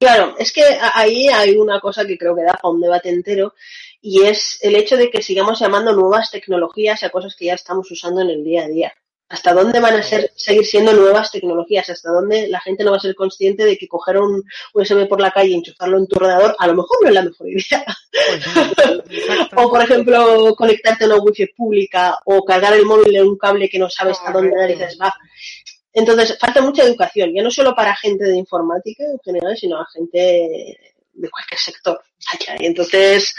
Claro, 0.00 0.34
es 0.38 0.50
que 0.50 0.62
ahí 0.94 1.28
hay 1.28 1.56
una 1.56 1.78
cosa 1.78 2.06
que 2.06 2.16
creo 2.16 2.34
que 2.34 2.42
da 2.42 2.54
para 2.54 2.72
un 2.72 2.80
debate 2.80 3.10
entero 3.10 3.52
y 4.00 4.22
es 4.22 4.58
el 4.62 4.74
hecho 4.74 4.96
de 4.96 5.10
que 5.10 5.20
sigamos 5.20 5.60
llamando 5.60 5.92
nuevas 5.92 6.30
tecnologías 6.30 7.02
a 7.02 7.10
cosas 7.10 7.36
que 7.36 7.44
ya 7.44 7.54
estamos 7.54 7.90
usando 7.90 8.22
en 8.22 8.30
el 8.30 8.42
día 8.42 8.64
a 8.64 8.68
día. 8.68 8.94
¿Hasta 9.28 9.52
dónde 9.52 9.78
van 9.78 9.94
a 9.94 10.02
ser, 10.02 10.32
seguir 10.34 10.64
siendo 10.64 10.94
nuevas 10.94 11.30
tecnologías? 11.30 11.90
¿Hasta 11.90 12.10
dónde 12.10 12.48
la 12.48 12.60
gente 12.60 12.82
no 12.82 12.92
va 12.92 12.96
a 12.96 13.00
ser 13.00 13.14
consciente 13.14 13.66
de 13.66 13.76
que 13.76 13.86
coger 13.86 14.16
un 14.16 14.42
USB 14.72 15.06
por 15.06 15.20
la 15.20 15.32
calle 15.32 15.50
y 15.50 15.54
enchufarlo 15.54 15.98
en 15.98 16.06
tu 16.06 16.16
ordenador 16.16 16.56
a 16.58 16.66
lo 16.66 16.76
mejor 16.76 16.96
no 17.02 17.08
es 17.08 17.14
la 17.14 17.22
mejor 17.22 17.48
idea? 17.48 17.84
Pues 18.10 19.48
o, 19.54 19.70
por 19.70 19.82
ejemplo, 19.82 20.54
conectarte 20.56 21.04
a 21.04 21.08
una 21.08 21.18
wifi 21.18 21.46
pública 21.48 22.18
o 22.24 22.42
cargar 22.42 22.72
el 22.72 22.86
móvil 22.86 23.14
en 23.14 23.26
un 23.26 23.36
cable 23.36 23.68
que 23.68 23.78
no 23.78 23.90
sabes 23.90 24.18
a 24.24 24.32
dónde 24.32 24.56
narices 24.56 24.98
va. 24.98 25.14
Entonces, 25.92 26.38
falta 26.38 26.62
mucha 26.62 26.84
educación, 26.84 27.32
ya 27.34 27.42
no 27.42 27.50
solo 27.50 27.74
para 27.74 27.96
gente 27.96 28.24
de 28.24 28.36
informática 28.36 29.04
en 29.04 29.18
general, 29.20 29.56
sino 29.56 29.80
a 29.80 29.86
gente 29.92 30.78
de 31.12 31.30
cualquier 31.30 31.60
sector. 31.60 32.00
Y 32.60 32.66
entonces, 32.66 33.34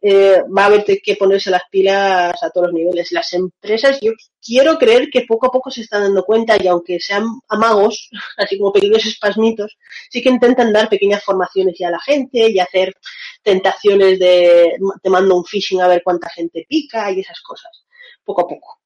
eh, 0.00 0.42
va 0.56 0.62
a 0.62 0.66
haber 0.66 0.84
que 0.84 1.16
ponerse 1.16 1.50
las 1.50 1.62
pilas 1.70 2.40
a 2.42 2.50
todos 2.50 2.68
los 2.68 2.74
niveles. 2.74 3.10
Las 3.10 3.32
empresas, 3.32 3.98
yo 4.00 4.12
quiero 4.40 4.78
creer 4.78 5.08
que 5.10 5.22
poco 5.22 5.46
a 5.46 5.50
poco 5.50 5.70
se 5.70 5.80
están 5.80 6.02
dando 6.02 6.24
cuenta 6.24 6.56
y 6.62 6.68
aunque 6.68 7.00
sean 7.00 7.24
amagos, 7.48 8.08
así 8.36 8.58
como 8.58 8.72
pequeños 8.72 9.04
espasmitos, 9.04 9.76
sí 10.10 10.22
que 10.22 10.30
intentan 10.30 10.72
dar 10.72 10.88
pequeñas 10.88 11.24
formaciones 11.24 11.74
ya 11.78 11.88
a 11.88 11.92
la 11.92 12.00
gente 12.00 12.48
y 12.48 12.60
hacer 12.60 12.94
tentaciones 13.42 14.18
de 14.18 14.76
te 15.02 15.10
mando 15.10 15.36
un 15.36 15.44
phishing 15.44 15.80
a 15.80 15.88
ver 15.88 16.02
cuánta 16.04 16.30
gente 16.30 16.64
pica 16.68 17.10
y 17.10 17.20
esas 17.20 17.40
cosas. 17.40 17.84
Poco 18.24 18.42
a 18.42 18.48
poco. 18.48 18.78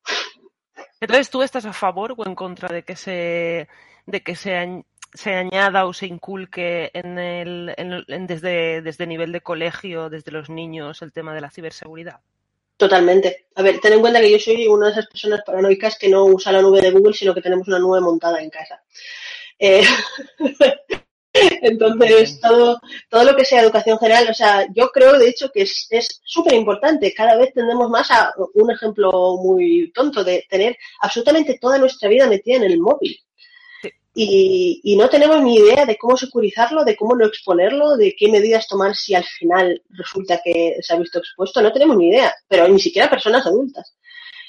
Entonces, 1.03 1.31
¿tú 1.31 1.43
estás 1.43 1.67
a 1.67 1.73
favor 1.73 2.15
o 2.17 2.25
en 2.25 2.37
contra 2.37 2.69
de 2.69 2.85
que 2.85 2.95
se, 2.95 3.67
de 4.07 4.21
que 4.23 4.37
se, 4.37 4.85
se 5.13 5.35
añada 5.35 5.85
o 5.85 5.93
se 5.93 6.07
inculque 6.07 6.93
en 6.95 7.19
el, 7.19 7.75
en, 7.77 8.29
desde, 8.29 8.83
desde 8.83 9.09
nivel 9.09 9.33
de 9.33 9.41
colegio, 9.41 10.09
desde 10.09 10.31
los 10.31 10.49
niños, 10.49 11.03
el 11.03 11.13
tema 11.13 11.35
de 11.35 11.41
la 11.41 11.51
ciberseguridad? 11.51 12.21
Totalmente. 12.77 13.47
A 13.57 13.63
ver, 13.63 13.81
ten 13.81 13.95
en 13.95 14.01
cuenta 14.01 14.21
que 14.21 14.31
yo 14.31 14.39
soy 14.39 14.69
una 14.69 14.87
de 14.87 14.93
esas 14.93 15.09
personas 15.09 15.41
paranoicas 15.45 15.99
que 15.99 16.09
no 16.09 16.25
usa 16.25 16.53
la 16.53 16.63
nube 16.63 16.81
de 16.81 16.93
Google, 16.93 17.15
sino 17.15 17.35
que 17.35 17.43
tenemos 17.43 17.67
una 17.67 17.81
nube 17.81 18.01
montada 18.01 18.41
en 18.41 18.51
casa. 18.51 18.81
Eh, 19.59 19.83
Entonces, 21.63 22.41
todo, 22.41 22.79
todo 23.09 23.25
lo 23.25 23.37
que 23.37 23.45
sea 23.45 23.63
educación 23.63 23.99
general, 23.99 24.29
o 24.31 24.35
sea, 24.35 24.67
yo 24.75 24.89
creo 24.89 25.19
de 25.19 25.29
hecho 25.29 25.51
que 25.51 25.63
es 25.63 26.21
súper 26.25 26.55
importante. 26.55 27.15
Cada 27.15 27.37
vez 27.37 27.53
tendemos 27.55 27.89
más 27.89 28.11
a 28.11 28.35
un 28.55 28.71
ejemplo 28.71 29.37
muy 29.39 29.91
tonto 29.95 30.25
de 30.25 30.45
tener 30.49 30.77
absolutamente 31.01 31.59
toda 31.59 31.79
nuestra 31.79 32.09
vida 32.09 32.27
metida 32.27 32.57
en 32.57 32.65
el 32.65 32.79
móvil. 32.79 33.19
Y, 34.15 34.83
y, 34.85 34.97
no 34.97 35.09
tenemos 35.09 35.43
ni 35.43 35.57
idea 35.57 35.87
de 35.87 35.97
cómo 35.97 36.19
securizarlo, 36.19 36.85
de 36.85 36.97
cómo 36.97 37.17
no 37.17 37.25
exponerlo, 37.25 37.97
de 37.97 38.15
qué 38.15 38.29
medidas 38.29 38.69
tomar 38.69 38.95
si 38.95 39.15
al 39.15 39.25
final 39.25 39.83
resulta 39.89 40.39
que 40.45 40.77
se 40.83 40.93
ha 40.93 40.99
visto 40.99 41.19
expuesto. 41.19 41.63
No 41.63 41.73
tenemos 41.73 41.97
ni 41.97 42.11
idea, 42.11 42.35
pero 42.47 42.69
ni 42.69 42.79
siquiera 42.79 43.09
personas 43.09 43.47
adultas. 43.47 43.97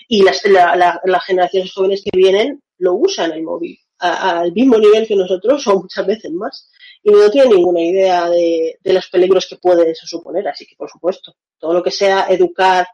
Y 0.10 0.22
las, 0.22 0.44
las 0.46 1.24
generaciones 1.26 1.72
jóvenes 1.72 2.04
que 2.04 2.18
vienen 2.18 2.62
lo 2.78 2.96
usan 2.96 3.32
el 3.32 3.44
móvil 3.44 3.80
al 4.04 4.52
mismo 4.52 4.78
nivel 4.78 5.08
que 5.08 5.16
nosotros 5.16 5.66
o 5.68 5.80
muchas 5.82 6.06
veces 6.06 6.32
más 6.32 6.70
y 7.02 7.12
no 7.12 7.30
tiene 7.30 7.56
ninguna 7.56 7.82
idea 7.82 8.30
de, 8.30 8.78
los 8.84 9.10
peligros 9.10 9.48
que 9.48 9.58
puede 9.58 9.92
eso 9.92 10.06
suponer. 10.06 10.48
Así 10.48 10.66
que, 10.66 10.76
por 10.76 10.90
supuesto, 10.90 11.36
todo 11.58 11.74
lo 11.74 11.84
que 11.84 11.92
sea 11.92 12.28
educar 12.30 12.88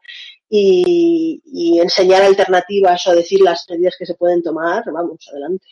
y, 0.47 1.79
enseñar 1.81 2.23
alternativas 2.23 3.05
o 3.07 3.15
decir 3.15 3.41
las 3.41 3.65
medidas 3.69 3.95
que 3.97 4.05
se 4.05 4.15
pueden 4.15 4.43
tomar, 4.43 4.83
vamos, 4.91 5.27
adelante. 5.31 5.67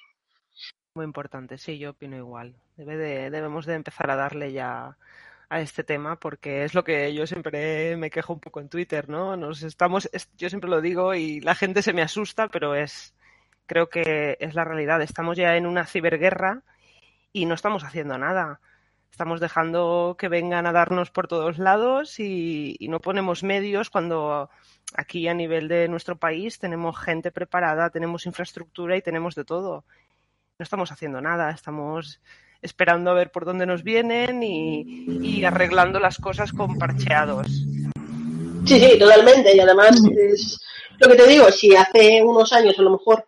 Muy 0.93 1.05
importante, 1.05 1.57
sí, 1.57 1.77
yo 1.77 1.91
opino 1.91 2.17
igual. 2.17 2.55
debemos 2.75 3.65
de 3.65 3.73
empezar 3.73 4.09
a 4.11 4.15
darle 4.15 4.51
ya 4.51 4.97
a 5.49 5.61
este 5.61 5.83
tema 5.83 6.19
porque 6.19 6.63
es 6.63 6.73
lo 6.73 6.83
que 6.83 7.13
yo 7.13 7.25
siempre 7.25 7.95
me 7.95 8.09
quejo 8.09 8.33
un 8.33 8.39
poco 8.39 8.59
en 8.59 8.69
Twitter, 8.69 9.07
¿no? 9.07 9.37
Nos 9.37 9.63
estamos, 9.63 10.09
yo 10.37 10.49
siempre 10.49 10.69
lo 10.69 10.81
digo 10.81 11.15
y 11.15 11.39
la 11.39 11.55
gente 11.55 11.81
se 11.81 11.93
me 11.93 12.01
asusta, 12.01 12.49
pero 12.49 12.75
es, 12.75 13.15
creo 13.67 13.89
que 13.89 14.37
es 14.39 14.55
la 14.55 14.63
realidad. 14.63 15.01
Estamos 15.01 15.37
ya 15.37 15.55
en 15.55 15.67
una 15.67 15.85
ciberguerra 15.85 16.63
y 17.31 17.45
no 17.45 17.53
estamos 17.53 17.83
haciendo 17.83 18.17
nada. 18.17 18.59
Estamos 19.11 19.39
dejando 19.39 20.15
que 20.17 20.29
vengan 20.29 20.65
a 20.65 20.71
darnos 20.71 21.11
por 21.11 21.27
todos 21.27 21.57
lados 21.59 22.19
y, 22.19 22.77
no 22.81 22.99
ponemos 22.99 23.43
medios 23.43 23.89
cuando 23.89 24.49
aquí 24.95 25.27
a 25.27 25.33
nivel 25.33 25.67
de 25.67 25.87
nuestro 25.87 26.17
país 26.17 26.59
tenemos 26.59 26.97
gente 26.97 27.31
preparada, 27.31 27.89
tenemos 27.89 28.25
infraestructura 28.25 28.95
y 28.95 29.01
tenemos 29.01 29.35
de 29.35 29.43
todo. 29.43 29.85
No 30.59 30.63
estamos 30.63 30.91
haciendo 30.91 31.21
nada, 31.21 31.51
estamos 31.51 32.21
esperando 32.61 33.11
a 33.11 33.13
ver 33.13 33.31
por 33.31 33.45
dónde 33.45 33.65
nos 33.65 33.83
vienen 33.83 34.41
y, 34.43 35.05
y 35.21 35.43
arreglando 35.43 35.99
las 35.99 36.17
cosas 36.17 36.51
con 36.51 36.77
parcheados. 36.77 37.47
Sí, 38.65 38.79
sí, 38.79 38.99
totalmente. 38.99 39.55
Y 39.55 39.59
además, 39.59 40.01
es 40.15 40.59
lo 40.99 41.07
que 41.07 41.15
te 41.15 41.27
digo, 41.27 41.49
si 41.51 41.75
hace 41.75 42.21
unos 42.23 42.51
años 42.53 42.77
a 42.77 42.81
lo 42.81 42.91
mejor 42.91 43.25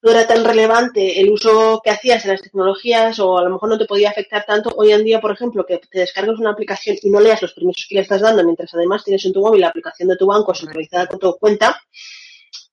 no 0.00 0.10
era 0.10 0.26
tan 0.26 0.44
relevante 0.44 1.20
el 1.20 1.30
uso 1.30 1.80
que 1.82 1.90
hacías 1.90 2.24
en 2.24 2.32
las 2.32 2.42
tecnologías 2.42 3.18
o 3.18 3.36
a 3.36 3.42
lo 3.42 3.50
mejor 3.50 3.68
no 3.68 3.78
te 3.78 3.84
podía 3.84 4.10
afectar 4.10 4.44
tanto. 4.46 4.70
Hoy 4.76 4.92
en 4.92 5.04
día, 5.04 5.20
por 5.20 5.32
ejemplo, 5.32 5.66
que 5.66 5.78
te 5.78 6.00
descargas 6.00 6.38
una 6.38 6.50
aplicación 6.50 6.96
y 7.02 7.10
no 7.10 7.20
leas 7.20 7.42
los 7.42 7.52
permisos 7.52 7.86
que 7.88 7.96
le 7.96 8.02
estás 8.02 8.20
dando 8.20 8.44
mientras 8.44 8.72
además 8.74 9.04
tienes 9.04 9.24
en 9.24 9.32
tu 9.32 9.40
móvil 9.40 9.62
la 9.62 9.68
aplicación 9.68 10.08
de 10.08 10.16
tu 10.16 10.26
banco 10.26 10.54
sincronizada 10.54 11.06
con 11.06 11.18
tu 11.18 11.36
cuenta, 11.36 11.80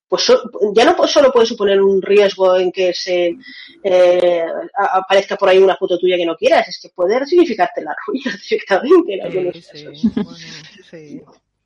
pues 0.08 0.32
ya 0.76 0.86
no 0.86 1.08
solo 1.08 1.32
puede 1.32 1.48
suponer 1.48 1.82
un 1.82 2.00
riesgo 2.00 2.56
en 2.58 2.72
que 2.72 2.94
se 2.94 3.36
eh, 3.84 4.46
aparezca 4.78 5.36
por 5.36 5.50
ahí 5.50 5.58
una 5.58 5.76
foto 5.78 5.98
tuya 5.98 6.18
que 6.18 6.26
no 6.26 6.36
quieras, 6.36 6.68
es 6.68 6.80
que 6.80 6.90
puede 6.90 7.26
significarte 7.26 7.82
la 7.82 7.96
ruina 8.08 8.38
directamente 8.50 9.14
en 9.16 9.22
algunos 9.22 9.68
casos. 9.68 10.04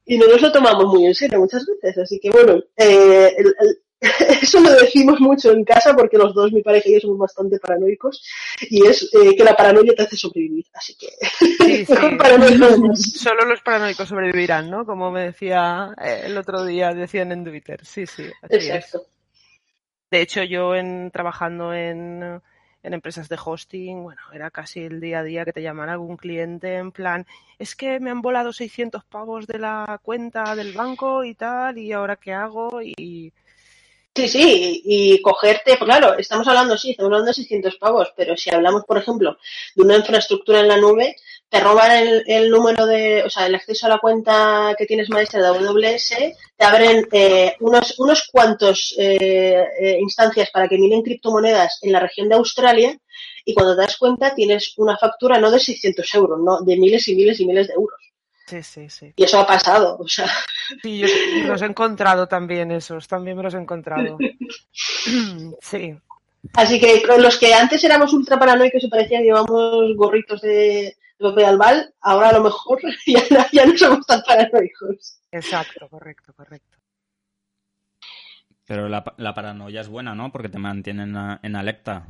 Y 0.05 0.17
no 0.17 0.25
nos 0.25 0.41
lo 0.41 0.51
tomamos 0.51 0.85
muy 0.85 1.05
en 1.05 1.13
serio 1.13 1.39
muchas 1.39 1.65
veces, 1.65 1.97
así 1.99 2.19
que 2.19 2.31
bueno, 2.31 2.63
eh, 2.77 3.35
el, 3.37 3.53
eso 4.41 4.61
lo 4.61 4.71
decimos 4.71 5.19
mucho 5.19 5.51
en 5.51 5.65
casa 5.65 5.93
porque 5.93 6.17
los 6.17 6.33
dos, 6.33 6.53
mi 6.53 6.61
pareja 6.61 6.89
y 6.89 6.93
yo, 6.93 6.99
somos 7.01 7.17
bastante 7.17 7.59
paranoicos 7.59 8.23
y 8.61 8.85
es 8.85 9.09
eh, 9.13 9.35
que 9.35 9.43
la 9.43 9.55
paranoia 9.55 9.93
te 9.93 10.03
hace 10.03 10.15
sobrevivir. 10.15 10.65
Así 10.73 10.95
que 10.95 11.07
sí, 11.29 11.85
solo 12.95 13.45
los 13.45 13.61
paranoicos 13.61 14.07
sobrevivirán, 14.07 14.69
¿no? 14.69 14.85
Como 14.85 15.11
me 15.11 15.25
decía 15.25 15.93
eh, 16.01 16.21
el 16.25 16.37
otro 16.37 16.63
día, 16.63 16.93
decían 16.93 17.31
en 17.33 17.43
Twitter. 17.43 17.85
Sí, 17.85 18.05
sí. 18.05 18.23
Exacto. 18.49 19.05
De 20.09 20.21
hecho, 20.21 20.43
yo 20.43 20.75
en 20.75 21.11
trabajando 21.11 21.73
en, 21.73 22.41
en 22.83 22.93
empresas 22.93 23.27
de 23.27 23.37
hosting, 23.43 24.01
bueno, 24.01 24.21
era 24.33 24.49
casi 24.49 24.79
el 24.79 25.01
día 25.01 25.19
a 25.19 25.23
día 25.23 25.45
que 25.45 25.53
te 25.53 25.61
llamara 25.61 25.91
algún 25.93 26.15
cliente 26.15 26.77
en 26.77 26.91
plan, 26.91 27.27
es 27.59 27.75
que 27.75 27.99
me 27.99 28.09
han 28.09 28.21
volado 28.21 28.53
600 28.53 29.03
pavos 29.03 29.45
de 29.45 29.59
la 29.59 29.99
cuenta 30.01 30.55
del 30.55 30.73
banco 30.73 31.23
y 31.23 31.35
tal, 31.35 31.77
y 31.77 31.91
ahora 31.91 32.15
qué 32.15 32.33
hago 32.33 32.81
y 32.81 33.33
Sí, 34.19 34.27
sí, 34.27 34.81
y 34.83 35.21
cogerte, 35.21 35.77
pues 35.77 35.89
claro, 35.89 36.17
estamos 36.17 36.45
hablando, 36.45 36.77
sí, 36.77 36.91
estamos 36.91 37.07
hablando 37.07 37.27
de 37.27 37.35
600 37.35 37.77
pavos, 37.77 38.11
pero 38.17 38.35
si 38.35 38.53
hablamos, 38.53 38.83
por 38.83 38.97
ejemplo, 38.97 39.37
de 39.75 39.81
una 39.81 39.95
infraestructura 39.95 40.59
en 40.59 40.67
la 40.67 40.75
nube, 40.75 41.15
te 41.47 41.61
roban 41.61 41.89
el, 42.27 42.49
número 42.51 42.85
de, 42.85 43.23
o 43.23 43.29
sea, 43.29 43.45
el 43.45 43.55
acceso 43.55 43.85
a 43.85 43.89
la 43.89 43.99
cuenta 43.99 44.75
que 44.77 44.85
tienes 44.85 45.09
maestra 45.09 45.41
de 45.41 45.47
AWS, 45.47 46.09
te 46.57 46.65
abren 46.65 47.07
eh, 47.13 47.55
unos, 47.61 47.97
unos 47.97 48.27
cuantos 48.29 48.93
eh, 48.97 49.65
eh, 49.79 49.97
instancias 50.01 50.49
para 50.51 50.67
que 50.67 50.77
miren 50.77 51.01
criptomonedas 51.01 51.79
en 51.81 51.93
la 51.93 52.01
región 52.01 52.27
de 52.27 52.35
Australia 52.35 52.99
y 53.45 53.53
cuando 53.53 53.73
te 53.73 53.83
das 53.83 53.95
cuenta 53.95 54.35
tienes 54.35 54.73
una 54.75 54.97
factura 54.97 55.39
no 55.39 55.49
de 55.49 55.59
600 55.59 56.13
euros, 56.15 56.39
no, 56.43 56.59
de 56.59 56.75
miles 56.75 57.07
y 57.07 57.15
miles 57.15 57.39
y 57.39 57.45
miles 57.45 57.69
de 57.69 57.73
euros. 57.75 58.08
Sí, 58.49 58.63
sí, 58.63 58.89
sí. 58.89 59.13
Y 59.15 59.23
eso 59.25 59.39
ha 59.39 59.45
pasado, 59.45 59.97
o 59.99 60.07
sea. 60.07 60.27
Sí, 60.81 60.97
yo 60.97 61.07
los 61.45 61.61
he 61.61 61.65
encontrado 61.65 62.27
también 62.27 62.71
esos, 62.71 63.07
también 63.07 63.37
me 63.37 63.43
los 63.43 63.53
he 63.53 63.59
encontrado. 63.59 64.17
sí. 65.61 65.95
Así 66.53 66.79
que 66.79 67.03
con 67.05 67.21
los 67.21 67.37
que 67.37 67.53
antes 67.53 67.83
éramos 67.83 68.11
ultra 68.11 68.39
paranoicos 68.39 68.83
y 68.83 68.87
parecía 68.87 69.19
que 69.19 69.25
llevamos 69.25 69.95
gorritos 69.95 70.41
de, 70.41 70.97
de 71.19 71.45
albal, 71.45 71.93
ahora 72.01 72.29
a 72.29 72.33
lo 72.33 72.43
mejor 72.45 72.81
ya, 73.05 73.65
no 73.67 73.77
somos 73.77 74.07
tan 74.07 74.23
paranoicos. 74.23 75.19
Exacto, 75.31 75.87
correcto, 75.87 76.33
correcto. 76.33 76.77
Pero 78.65 78.89
la, 78.89 79.03
la 79.17 79.35
paranoia 79.35 79.81
es 79.81 79.89
buena, 79.89 80.15
¿no? 80.15 80.31
Porque 80.31 80.49
te 80.49 80.57
mantienen 80.57 81.15
en 81.43 81.55
alerta. 81.55 82.07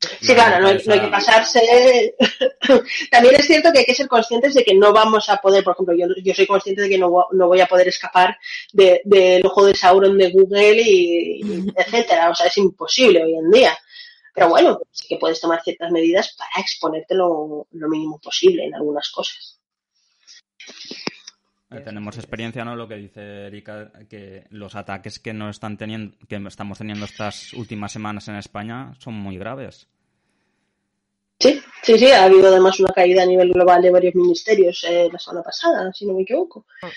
Sí, 0.00 0.34
claro, 0.34 0.60
no 0.60 0.68
hay, 0.68 0.78
que 0.78 1.08
pasarse. 1.08 2.14
También 3.10 3.34
es 3.34 3.46
cierto 3.46 3.70
que 3.70 3.80
hay 3.80 3.84
que 3.84 3.94
ser 3.94 4.08
conscientes 4.08 4.54
de 4.54 4.64
que 4.64 4.74
no 4.74 4.94
vamos 4.94 5.28
a 5.28 5.36
poder, 5.36 5.62
por 5.62 5.74
ejemplo, 5.74 5.94
yo, 5.94 6.06
yo 6.22 6.34
soy 6.34 6.46
consciente 6.46 6.82
de 6.82 6.88
que 6.88 6.96
no, 6.96 7.26
no 7.32 7.48
voy 7.48 7.60
a 7.60 7.66
poder 7.66 7.88
escapar 7.88 8.38
del 8.72 9.00
de, 9.04 9.42
ojo 9.44 9.66
de 9.66 9.74
Sauron 9.74 10.16
de 10.16 10.30
Google 10.30 10.82
y, 10.82 11.70
etcétera. 11.76 12.30
O 12.30 12.34
sea, 12.34 12.46
es 12.46 12.56
imposible 12.56 13.22
hoy 13.22 13.34
en 13.34 13.50
día. 13.50 13.78
Pero 14.34 14.48
bueno, 14.48 14.80
sí 14.90 15.06
que 15.06 15.18
puedes 15.18 15.40
tomar 15.40 15.62
ciertas 15.62 15.90
medidas 15.90 16.34
para 16.34 16.62
exponerte 16.62 17.14
lo, 17.14 17.66
mínimo 17.70 18.18
posible 18.20 18.64
en 18.64 18.74
algunas 18.74 19.10
cosas. 19.10 19.58
Tenemos 21.70 22.16
experiencia, 22.16 22.64
¿no? 22.64 22.74
Lo 22.74 22.88
que 22.88 22.96
dice 22.96 23.46
Erika, 23.46 23.92
que 24.08 24.44
los 24.50 24.74
ataques 24.74 25.20
que 25.20 25.32
no 25.32 25.48
están 25.48 25.76
teniendo, 25.76 26.16
que 26.28 26.36
estamos 26.48 26.78
teniendo 26.78 27.04
estas 27.04 27.52
últimas 27.52 27.92
semanas 27.92 28.26
en 28.26 28.34
España 28.34 28.92
son 28.98 29.14
muy 29.14 29.38
graves. 29.38 29.86
Sí, 31.38 31.62
sí, 31.82 31.96
sí, 31.96 32.10
ha 32.10 32.24
habido 32.24 32.48
además 32.48 32.80
una 32.80 32.92
caída 32.92 33.22
a 33.22 33.26
nivel 33.26 33.52
global 33.52 33.80
de 33.80 33.90
varios 33.90 34.16
ministerios 34.16 34.84
eh, 34.88 35.08
la 35.12 35.18
semana 35.18 35.44
pasada, 35.44 35.92
si 35.92 36.06
no 36.06 36.14
me 36.14 36.22
equivoco. 36.22 36.66
Ah. 36.82 36.90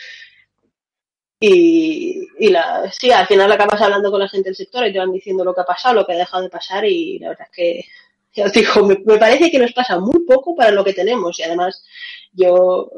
Y, 1.40 2.28
y 2.40 2.50
la, 2.50 2.92
sí, 2.92 3.12
al 3.12 3.28
final 3.28 3.52
acabas 3.52 3.80
hablando 3.80 4.10
con 4.10 4.22
la 4.22 4.30
gente 4.30 4.50
del 4.50 4.56
sector 4.56 4.88
y 4.88 4.92
te 4.94 5.00
van 5.00 5.12
diciendo 5.12 5.44
lo 5.44 5.54
que 5.54 5.62
ha 5.62 5.66
pasado, 5.66 5.96
lo 5.96 6.06
que 6.06 6.14
ha 6.14 6.18
dejado 6.18 6.44
de 6.44 6.50
pasar 6.50 6.84
y 6.86 7.20
la 7.20 7.30
verdad 7.30 7.48
es 7.52 7.56
que, 7.56 7.86
ya 8.34 8.46
os 8.46 8.54
digo, 8.54 8.86
me, 8.86 8.96
parece 9.18 9.52
que 9.52 9.60
nos 9.60 9.74
pasa 9.74 10.00
muy 10.00 10.26
poco 10.26 10.56
para 10.56 10.72
lo 10.72 10.84
que 10.84 10.94
tenemos 10.94 11.40
y 11.40 11.44
además 11.44 11.84
yo, 12.32 12.90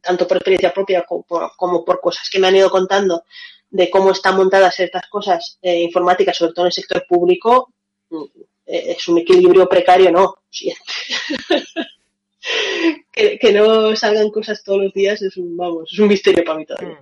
tanto 0.00 0.26
por 0.26 0.38
experiencia 0.38 0.74
propia 0.74 1.04
como 1.04 1.84
por, 1.84 2.00
cosas 2.00 2.28
que 2.28 2.40
me 2.40 2.48
han 2.48 2.56
ido 2.56 2.70
contando 2.70 3.22
de 3.70 3.88
cómo 3.88 4.10
están 4.10 4.36
montadas 4.36 4.74
ciertas 4.74 5.06
cosas 5.08 5.58
eh, 5.62 5.82
informáticas, 5.82 6.36
sobre 6.36 6.52
todo 6.52 6.66
en 6.66 6.68
el 6.68 6.72
sector 6.72 7.06
público, 7.08 7.72
mm, 8.10 8.24
eh, 8.66 8.96
es 8.96 9.08
un 9.08 9.18
equilibrio 9.18 9.68
precario, 9.68 10.10
no. 10.10 10.42
que, 13.12 13.38
que, 13.38 13.52
no 13.52 13.94
salgan 13.94 14.30
cosas 14.30 14.64
todos 14.64 14.82
los 14.82 14.92
días 14.92 15.22
es 15.22 15.36
un, 15.36 15.56
vamos, 15.56 15.90
es 15.92 15.98
un 15.98 16.08
misterio 16.08 16.44
para 16.44 16.58
mí 16.58 16.66
todavía. 16.66 17.00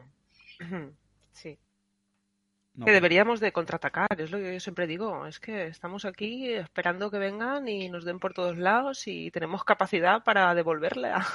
Mm. 0.61 1.00
Que 2.85 2.93
deberíamos 2.93 3.41
de 3.41 3.53
contraatacar, 3.53 4.09
es 4.19 4.31
lo 4.31 4.39
que 4.39 4.55
yo 4.55 4.61
siempre 4.61 4.87
digo, 4.87 5.27
es 5.27 5.39
que 5.39 5.67
estamos 5.67 6.05
aquí 6.05 6.53
esperando 6.53 7.11
que 7.11 7.19
vengan 7.19 7.69
y 7.69 7.89
nos 7.89 8.05
den 8.05 8.19
por 8.19 8.35
todos 8.35 8.59
lados 8.59 9.07
y 9.07 9.31
tenemos 9.31 9.65
capacidad 9.65 10.23
para 10.23 10.55
devolverla. 10.55 11.27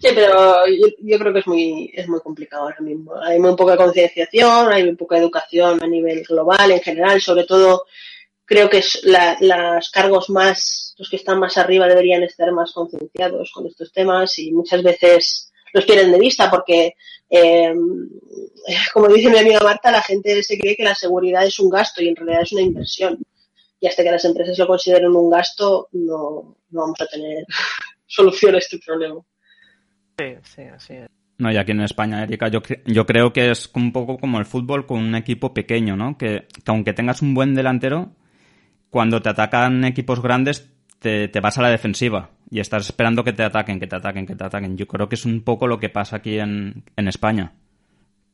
Sí, 0.00 0.08
pero 0.14 0.66
yo, 0.66 1.18
creo 1.18 1.32
que 1.32 1.40
es 1.40 1.46
muy, 1.46 1.90
es 1.94 2.08
muy 2.08 2.20
complicado 2.20 2.64
ahora 2.64 2.80
mismo. 2.80 3.14
Hay 3.22 3.38
muy 3.38 3.54
poca 3.54 3.76
concienciación, 3.76 4.72
hay 4.72 4.84
muy 4.84 4.96
poca 4.96 5.18
educación 5.18 5.82
a 5.82 5.86
nivel 5.86 6.22
global 6.22 6.70
en 6.70 6.80
general, 6.80 7.20
sobre 7.20 7.44
todo 7.44 7.84
creo 8.50 8.68
que 8.68 8.82
los 9.40 9.90
cargos 9.90 10.28
más, 10.28 10.94
los 10.98 11.08
que 11.08 11.16
están 11.16 11.38
más 11.38 11.56
arriba 11.56 11.86
deberían 11.86 12.24
estar 12.24 12.50
más 12.50 12.72
concienciados 12.72 13.52
con 13.52 13.66
estos 13.66 13.92
temas 13.92 14.38
y 14.38 14.52
muchas 14.52 14.82
veces 14.82 15.52
los 15.72 15.84
pierden 15.84 16.12
de 16.12 16.18
vista 16.18 16.50
porque, 16.50 16.94
eh, 17.28 17.74
como 18.92 19.08
dice 19.08 19.30
mi 19.30 19.38
amiga 19.38 19.60
Marta, 19.60 19.90
la 19.90 20.02
gente 20.02 20.42
se 20.42 20.58
cree 20.58 20.76
que 20.76 20.84
la 20.84 20.94
seguridad 20.94 21.44
es 21.44 21.58
un 21.58 21.70
gasto 21.70 22.02
y 22.02 22.08
en 22.08 22.16
realidad 22.16 22.42
es 22.42 22.52
una 22.52 22.62
inversión. 22.62 23.18
Y 23.80 23.86
hasta 23.86 24.02
que 24.02 24.10
las 24.10 24.24
empresas 24.24 24.58
lo 24.58 24.66
consideren 24.66 25.14
un 25.16 25.30
gasto, 25.30 25.88
no, 25.92 26.56
vamos 26.68 27.00
a 27.00 27.06
tener 27.06 27.44
solución 28.06 28.54
a 28.54 28.58
este 28.58 28.78
problema. 28.78 29.20
Sí, 30.18 30.34
sí, 30.42 30.62
así 30.62 30.94
es. 30.94 31.08
No, 31.38 31.50
y 31.50 31.56
aquí 31.56 31.72
en 31.72 31.80
España, 31.80 32.22
Erika, 32.22 32.48
yo, 32.48 32.60
yo 32.84 33.06
creo 33.06 33.32
que 33.32 33.50
es 33.50 33.70
un 33.74 33.92
poco 33.92 34.18
como 34.18 34.38
el 34.38 34.44
fútbol 34.44 34.86
con 34.86 34.98
un 34.98 35.14
equipo 35.14 35.54
pequeño, 35.54 35.96
¿no? 35.96 36.18
Que, 36.18 36.46
que 36.52 36.70
aunque 36.70 36.92
tengas 36.92 37.22
un 37.22 37.32
buen 37.32 37.54
delantero, 37.54 38.12
cuando 38.90 39.22
te 39.22 39.30
atacan 39.30 39.84
equipos 39.84 40.20
grandes, 40.20 40.70
te, 41.00 41.40
vas 41.40 41.58
a 41.58 41.62
la 41.62 41.70
defensiva 41.70 42.30
y 42.50 42.60
estás 42.60 42.86
esperando 42.86 43.24
que 43.24 43.32
te 43.32 43.42
ataquen, 43.42 43.80
que 43.80 43.86
te 43.86 43.96
ataquen, 43.96 44.26
que 44.26 44.36
te 44.36 44.44
ataquen. 44.44 44.76
Yo 44.76 44.86
creo 44.86 45.08
que 45.08 45.16
es 45.16 45.24
un 45.24 45.42
poco 45.42 45.66
lo 45.66 45.80
que 45.80 45.88
pasa 45.88 46.16
aquí 46.16 46.38
en, 46.38 46.84
en 46.96 47.08
España, 47.08 47.54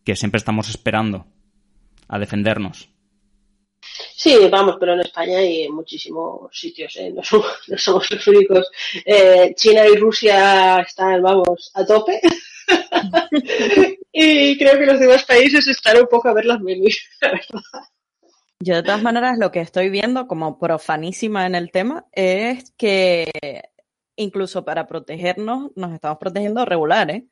que 0.04 0.16
siempre 0.16 0.38
estamos 0.38 0.68
esperando 0.68 1.26
a 2.08 2.18
defendernos. 2.18 2.90
Sí, 4.14 4.36
vamos, 4.50 4.76
pero 4.80 4.94
en 4.94 5.00
España 5.00 5.38
hay 5.38 5.68
muchísimos 5.68 6.50
sitios, 6.52 6.96
¿eh? 6.96 7.12
no, 7.12 7.22
somos, 7.22 7.54
los 8.10 8.26
únicos. 8.26 8.68
Eh, 9.04 9.52
China 9.54 9.86
y 9.86 9.96
Rusia 9.96 10.80
están, 10.80 11.22
vamos, 11.22 11.70
a 11.74 11.84
tope. 11.84 12.20
y 14.12 14.58
creo 14.58 14.78
que 14.78 14.86
los 14.86 14.98
demás 14.98 15.24
países 15.24 15.66
están 15.68 15.98
un 15.98 16.08
poco 16.08 16.28
a 16.28 16.34
ver 16.34 16.46
las 16.46 16.62
venir, 16.62 16.94
la 17.20 17.30
verdad. 17.30 17.62
Yo 18.58 18.74
de 18.74 18.82
todas 18.82 19.02
maneras 19.02 19.38
lo 19.38 19.50
que 19.50 19.60
estoy 19.60 19.90
viendo 19.90 20.26
como 20.26 20.58
profanísima 20.58 21.46
en 21.46 21.54
el 21.54 21.70
tema 21.70 22.06
es 22.12 22.72
que 22.78 23.30
incluso 24.16 24.64
para 24.64 24.86
protegernos 24.86 25.70
nos 25.76 25.92
estamos 25.92 26.18
protegiendo 26.18 26.64
regular, 26.64 27.10
¿eh? 27.10 27.26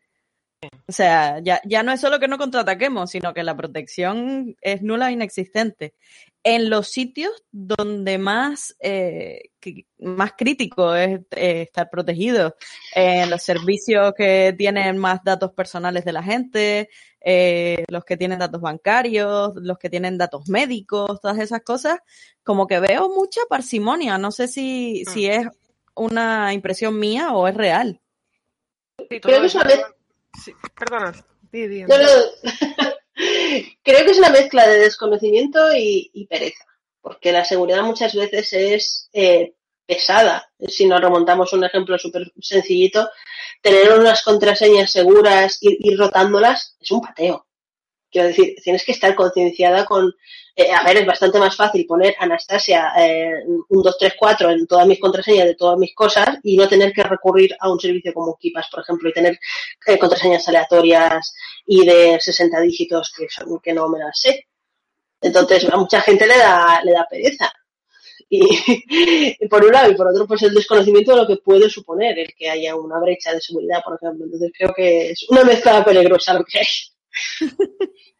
O 0.86 0.92
sea, 0.92 1.40
ya, 1.40 1.60
ya 1.64 1.82
no 1.82 1.92
es 1.92 2.00
solo 2.00 2.20
que 2.20 2.28
no 2.28 2.38
contraataquemos, 2.38 3.10
sino 3.10 3.32
que 3.32 3.42
la 3.42 3.56
protección 3.56 4.56
es 4.60 4.82
nula 4.82 5.08
e 5.08 5.12
inexistente. 5.12 5.94
En 6.42 6.68
los 6.68 6.88
sitios 6.88 7.32
donde 7.50 8.18
más, 8.18 8.76
eh, 8.80 9.50
más 9.98 10.32
crítico 10.36 10.94
es 10.94 11.20
eh, 11.30 11.62
estar 11.62 11.88
protegido, 11.88 12.54
en 12.94 13.30
los 13.30 13.42
servicios 13.42 14.12
que 14.14 14.54
tienen 14.56 14.98
más 14.98 15.24
datos 15.24 15.52
personales 15.52 16.04
de 16.04 16.12
la 16.12 16.22
gente, 16.22 16.90
eh, 17.20 17.84
los 17.88 18.04
que 18.04 18.18
tienen 18.18 18.38
datos 18.38 18.60
bancarios, 18.60 19.54
los 19.56 19.78
que 19.78 19.88
tienen 19.88 20.18
datos 20.18 20.46
médicos, 20.48 21.18
todas 21.22 21.38
esas 21.38 21.62
cosas, 21.62 21.98
como 22.42 22.66
que 22.66 22.78
veo 22.80 23.08
mucha 23.08 23.40
parsimonia. 23.48 24.18
No 24.18 24.30
sé 24.30 24.46
si, 24.46 25.04
si 25.06 25.26
mm. 25.26 25.30
es 25.30 25.48
una 25.94 26.52
impresión 26.52 26.98
mía 26.98 27.32
o 27.32 27.48
es 27.48 27.54
real. 27.54 28.00
Creo 29.08 29.42
que 29.42 29.48
es 30.36 30.48
una 30.48 31.00
mezcla. 31.00 31.24
perdona, 31.50 32.24
Creo 33.82 34.04
que 34.04 34.10
es 34.10 34.18
una 34.18 34.30
mezcla 34.30 34.66
de 34.66 34.78
desconocimiento 34.80 35.60
y, 35.76 36.26
pereza, 36.28 36.64
porque 37.00 37.32
la 37.32 37.44
seguridad 37.44 37.82
muchas 37.82 38.14
veces 38.14 38.52
es 38.52 39.08
eh, 39.12 39.54
pesada. 39.86 40.50
Si 40.68 40.86
nos 40.86 41.00
remontamos 41.00 41.52
un 41.52 41.64
ejemplo 41.64 41.98
súper 41.98 42.32
sencillito, 42.40 43.08
tener 43.60 43.98
unas 43.98 44.22
contraseñas 44.22 44.90
seguras 44.90 45.58
y 45.60 45.78
ir 45.88 45.98
rotándolas 45.98 46.76
es 46.80 46.90
un 46.90 47.00
pateo. 47.00 47.46
Quiero 48.10 48.28
decir, 48.28 48.56
tienes 48.62 48.84
que 48.84 48.92
estar 48.92 49.14
concienciada 49.14 49.84
con, 49.84 50.12
eh, 50.56 50.70
a 50.70 50.84
ver, 50.84 50.98
es 50.98 51.06
bastante 51.06 51.40
más 51.40 51.56
fácil 51.56 51.84
poner 51.84 52.14
Anastasia 52.16 52.92
eh, 52.96 53.42
un 53.68 53.82
2, 53.82 53.98
3, 53.98 54.14
4 54.16 54.50
en 54.50 54.66
todas 54.68 54.86
mis 54.86 55.00
contraseñas 55.00 55.46
de 55.46 55.56
todas 55.56 55.76
mis 55.76 55.92
cosas 55.94 56.38
y 56.44 56.56
no 56.56 56.68
tener 56.68 56.92
que 56.92 57.02
recurrir 57.02 57.56
a 57.58 57.68
un 57.72 57.80
servicio 57.80 58.14
como 58.14 58.36
Kipas, 58.38 58.68
por 58.70 58.82
ejemplo, 58.82 59.08
y 59.08 59.12
tener 59.12 59.36
eh, 59.86 59.98
contraseñas 59.98 60.46
aleatorias 60.46 61.34
y 61.66 61.84
de 61.84 62.18
60 62.20 62.60
dígitos 62.60 63.12
que, 63.16 63.26
son, 63.28 63.58
que 63.60 63.72
no 63.72 63.88
me 63.88 63.98
las 63.98 64.20
sé. 64.20 64.46
Entonces, 65.20 65.68
a 65.72 65.76
mucha 65.76 66.00
gente 66.02 66.26
le 66.26 66.38
da, 66.38 66.80
le 66.84 66.92
da 66.92 67.06
pereza. 67.08 67.52
Y, 68.30 69.46
por 69.48 69.64
un 69.64 69.70
lado 69.70 69.90
y 69.92 69.94
por 69.94 70.08
otro 70.08 70.26
pues 70.26 70.42
el 70.42 70.54
desconocimiento 70.54 71.12
de 71.12 71.18
lo 71.18 71.26
que 71.26 71.36
puede 71.36 71.68
suponer 71.68 72.18
el 72.18 72.34
que 72.34 72.48
haya 72.48 72.74
una 72.74 72.98
brecha 72.98 73.32
de 73.32 73.40
seguridad 73.40 73.82
por 73.84 73.96
ejemplo 73.96 74.24
entonces 74.24 74.50
creo 74.56 74.72
que 74.74 75.10
es 75.10 75.26
una 75.28 75.44
mezcla 75.44 75.84
peligrosa 75.84 76.32
lo 76.32 76.44
que 76.44 76.60
hay 76.60 76.66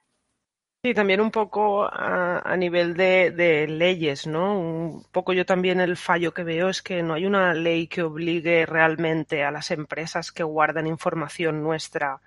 Sí, 0.85 0.93
también 0.93 1.23
un 1.23 1.31
poco 1.31 1.89
a, 1.91 2.55
nivel 2.59 2.95
de, 2.95 3.31
de, 3.31 3.67
leyes, 3.67 4.27
¿no? 4.27 4.59
Un 4.61 5.07
poco 5.11 5.33
yo 5.33 5.47
también 5.47 5.81
el 5.81 5.97
fallo 5.97 6.35
que 6.35 6.45
veo 6.45 6.69
es 6.69 6.83
que 6.83 7.03
no 7.03 7.15
hay 7.15 7.25
una 7.25 7.55
ley 7.55 7.87
que 7.87 8.03
obligue 8.03 8.67
realmente 8.67 9.45
a 9.45 9.51
las 9.51 9.71
empresas 9.71 10.31
que 10.31 10.43
guardan 10.43 10.87
información 10.87 11.63
nuestra 11.63 12.21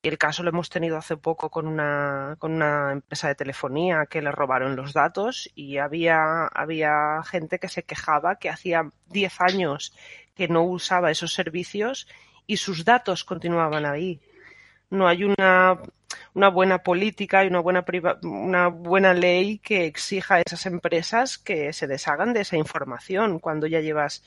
y 0.00 0.08
el 0.08 0.16
caso 0.16 0.42
lo 0.42 0.50
hemos 0.50 0.70
tenido 0.70 0.96
hace 0.96 1.18
poco 1.18 1.50
con 1.50 1.66
una, 1.66 2.36
con 2.38 2.52
una 2.52 2.92
empresa 2.92 3.28
de 3.28 3.34
telefonía 3.34 4.06
que 4.06 4.22
le 4.22 4.32
robaron 4.32 4.76
los 4.76 4.94
datos 4.94 5.50
y 5.54 5.76
había, 5.76 6.46
había 6.46 7.22
gente 7.24 7.58
que 7.58 7.68
se 7.68 7.82
quejaba 7.82 8.36
que 8.36 8.48
hacía 8.48 8.90
10 9.08 9.40
años 9.42 9.94
que 10.34 10.48
no 10.48 10.62
usaba 10.62 11.10
esos 11.10 11.34
servicios 11.34 12.08
y 12.46 12.56
sus 12.56 12.86
datos 12.86 13.24
continuaban 13.24 13.84
ahí. 13.84 14.20
No 14.94 15.06
hay 15.08 15.24
una, 15.24 15.78
una 16.34 16.48
buena 16.48 16.82
política 16.82 17.44
y 17.44 17.48
una 17.48 17.60
buena, 17.60 17.84
una 18.22 18.68
buena 18.68 19.14
ley 19.14 19.58
que 19.58 19.86
exija 19.86 20.36
a 20.36 20.40
esas 20.40 20.66
empresas 20.66 21.38
que 21.38 21.72
se 21.72 21.86
deshagan 21.86 22.32
de 22.32 22.40
esa 22.42 22.56
información 22.56 23.38
cuando 23.40 23.66
ya 23.66 23.80
llevas, 23.80 24.22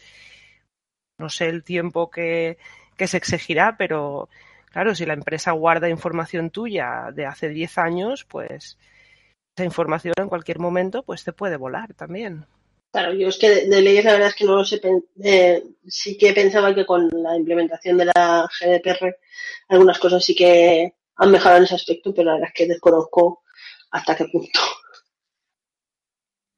no 1.20 1.30
sé 1.30 1.48
el 1.50 1.64
tiempo 1.64 2.10
que, 2.10 2.58
que 2.98 3.08
se 3.08 3.18
exigirá, 3.18 3.78
pero 3.78 4.30
Claro, 4.78 4.94
si 4.94 5.08
la 5.08 5.14
empresa 5.14 5.54
guarda 5.54 5.90
información 5.90 6.52
tuya 6.52 7.12
de 7.12 7.26
hace 7.26 7.50
10 7.50 7.80
años, 7.80 8.26
pues 8.26 8.78
esa 9.56 9.66
información 9.66 10.14
en 10.18 10.30
cualquier 10.30 10.60
momento 10.60 11.04
pues 11.04 11.24
te 11.24 11.34
puede 11.34 11.58
volar 11.58 11.96
también. 11.96 12.46
Claro, 12.92 13.14
yo 13.14 13.28
es 13.28 13.38
que 13.38 13.68
de, 13.68 13.82
leyes 13.82 14.06
la 14.06 14.14
verdad 14.14 14.30
es 14.30 14.36
que 14.36 14.46
no 14.46 14.56
lo 14.56 14.66
sé. 14.66 14.82
Eh, 15.24 15.64
sí 15.88 16.18
que 16.18 16.34
pensaba 16.34 16.74
que 16.74 16.86
con 16.86 17.10
la 17.12 17.36
implementación 17.36 17.98
de 17.98 18.06
la 18.06 18.50
GDPR 18.60 19.18
algunas 19.70 20.00
cosas 20.00 20.24
sí 20.24 20.34
que 20.34 20.94
han 21.16 21.32
mejorado 21.32 21.58
en 21.58 21.64
ese 21.66 21.76
aspecto, 21.76 22.14
pero 22.14 22.28
la 22.28 22.34
verdad 22.34 22.50
es 22.50 22.54
que 22.54 22.68
desconozco 22.68 23.44
hasta 23.92 24.16
qué 24.16 24.26
punto. 24.26 24.60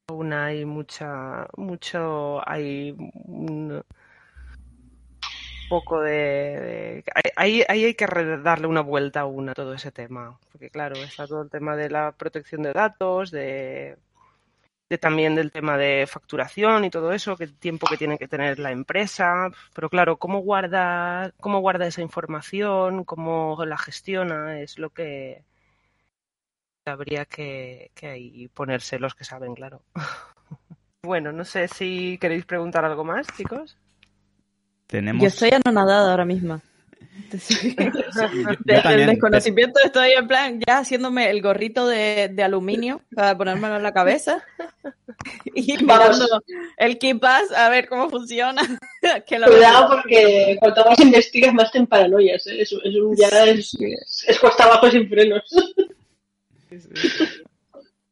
Aún 0.08 0.32
hay 0.32 0.64
mucha, 0.64 1.46
mucho, 1.56 2.40
hay 2.48 2.94
un 3.24 3.82
poco 5.68 6.00
de, 6.00 7.04
ahí, 7.36 7.62
ahí 7.68 7.84
hay 7.84 7.94
que 7.94 8.06
darle 8.42 8.66
una 8.66 8.80
vuelta 8.80 9.20
a 9.22 9.54
todo 9.54 9.72
ese 9.72 9.92
tema, 9.92 10.38
porque 10.50 10.68
claro, 10.68 10.96
está 10.96 11.28
todo 11.28 11.42
el 11.42 11.50
tema 11.50 11.76
de 11.76 11.90
la 11.90 12.10
protección 12.10 12.62
de 12.62 12.72
datos, 12.72 13.30
de 13.30 13.96
también 14.98 15.34
del 15.34 15.52
tema 15.52 15.76
de 15.76 16.06
facturación 16.06 16.84
y 16.84 16.90
todo 16.90 17.12
eso, 17.12 17.36
que 17.36 17.44
el 17.44 17.54
tiempo 17.54 17.86
que 17.86 17.96
tiene 17.96 18.18
que 18.18 18.28
tener 18.28 18.58
la 18.58 18.72
empresa, 18.72 19.50
pero 19.74 19.88
claro, 19.88 20.16
cómo 20.16 20.40
guarda, 20.40 21.32
cómo 21.40 21.60
guarda 21.60 21.86
esa 21.86 22.02
información, 22.02 23.04
cómo 23.04 23.62
la 23.64 23.78
gestiona, 23.78 24.60
es 24.60 24.78
lo 24.78 24.90
que 24.90 25.44
habría 26.84 27.24
que, 27.24 27.90
que 27.94 28.08
ahí 28.08 28.48
ponerse 28.48 28.98
los 28.98 29.14
que 29.14 29.24
saben, 29.24 29.54
claro. 29.54 29.82
bueno, 31.02 31.32
no 31.32 31.44
sé 31.44 31.68
si 31.68 32.18
queréis 32.18 32.44
preguntar 32.44 32.84
algo 32.84 33.04
más, 33.04 33.26
chicos. 33.36 33.78
Yo 34.88 35.28
estoy 35.28 35.50
anonadada 35.52 36.10
ahora 36.10 36.24
el 38.66 39.06
desconocimiento 39.06 39.80
estoy 39.84 40.12
en 40.12 40.26
plan 40.26 40.60
ya 40.66 40.78
haciéndome 40.78 41.30
el 41.30 41.42
gorrito 41.42 41.86
de, 41.86 42.34
aluminio 42.42 43.02
para 43.14 43.36
ponérmelo 43.36 43.76
en 43.76 43.82
la 43.82 43.92
cabeza 43.92 44.42
y 45.54 45.76
mirando 45.78 46.42
el 46.76 46.98
KeePass 46.98 47.52
a 47.52 47.68
ver 47.68 47.88
cómo 47.88 48.08
funciona. 48.08 48.62
Cuidado 49.26 49.88
porque 49.88 50.56
cuanto 50.60 50.84
más 50.84 51.00
investigas 51.00 51.54
más 51.54 51.70
te 51.70 51.78
en 51.78 51.86
paranoias. 51.86 52.46
¿eh? 52.46 52.62
Es, 52.62 52.72
un, 52.72 53.16
ya 53.16 53.28
es, 53.44 53.76
es, 54.26 54.38
cuesta 54.38 54.64
abajo 54.64 54.90
sin 54.90 55.08
frenos. 55.08 55.42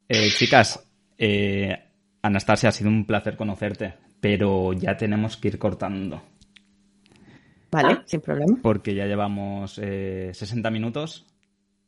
Eh, 0.08 0.28
chicas, 0.30 0.86
eh, 1.18 1.76
Anastasia, 2.22 2.70
ha 2.70 2.72
sido 2.72 2.90
un 2.90 3.06
placer 3.06 3.36
conocerte, 3.36 3.94
pero 4.20 4.72
ya 4.72 4.96
tenemos 4.96 5.36
que 5.36 5.48
ir 5.48 5.58
cortando. 5.58 6.22
Vale, 7.70 7.92
ah. 7.92 8.02
sin 8.06 8.20
problema. 8.20 8.58
Porque 8.62 8.94
ya 8.94 9.06
llevamos 9.06 9.78
eh, 9.82 10.30
60 10.32 10.70
minutos. 10.70 11.26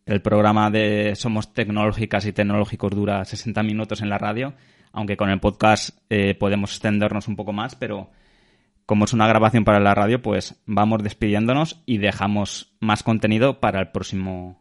El 0.06 0.22
programa 0.22 0.70
de 0.70 1.14
Somos 1.14 1.52
Tecnológicas 1.52 2.26
y 2.26 2.32
Tecnológicos 2.32 2.90
dura 2.90 3.24
60 3.24 3.62
minutos 3.62 4.02
en 4.02 4.08
la 4.08 4.18
radio, 4.18 4.54
aunque 4.92 5.16
con 5.16 5.30
el 5.30 5.40
podcast 5.40 5.90
eh, 6.08 6.34
podemos 6.34 6.72
extendernos 6.72 7.28
un 7.28 7.36
poco 7.36 7.52
más, 7.52 7.76
pero 7.76 8.10
como 8.86 9.04
es 9.04 9.12
una 9.12 9.28
grabación 9.28 9.64
para 9.64 9.78
la 9.78 9.94
radio, 9.94 10.20
pues 10.20 10.60
vamos 10.66 11.02
despidiéndonos 11.02 11.82
y 11.86 11.98
dejamos 11.98 12.74
más 12.80 13.04
contenido 13.04 13.60
para 13.60 13.80
el 13.80 13.90
próximo 13.90 14.60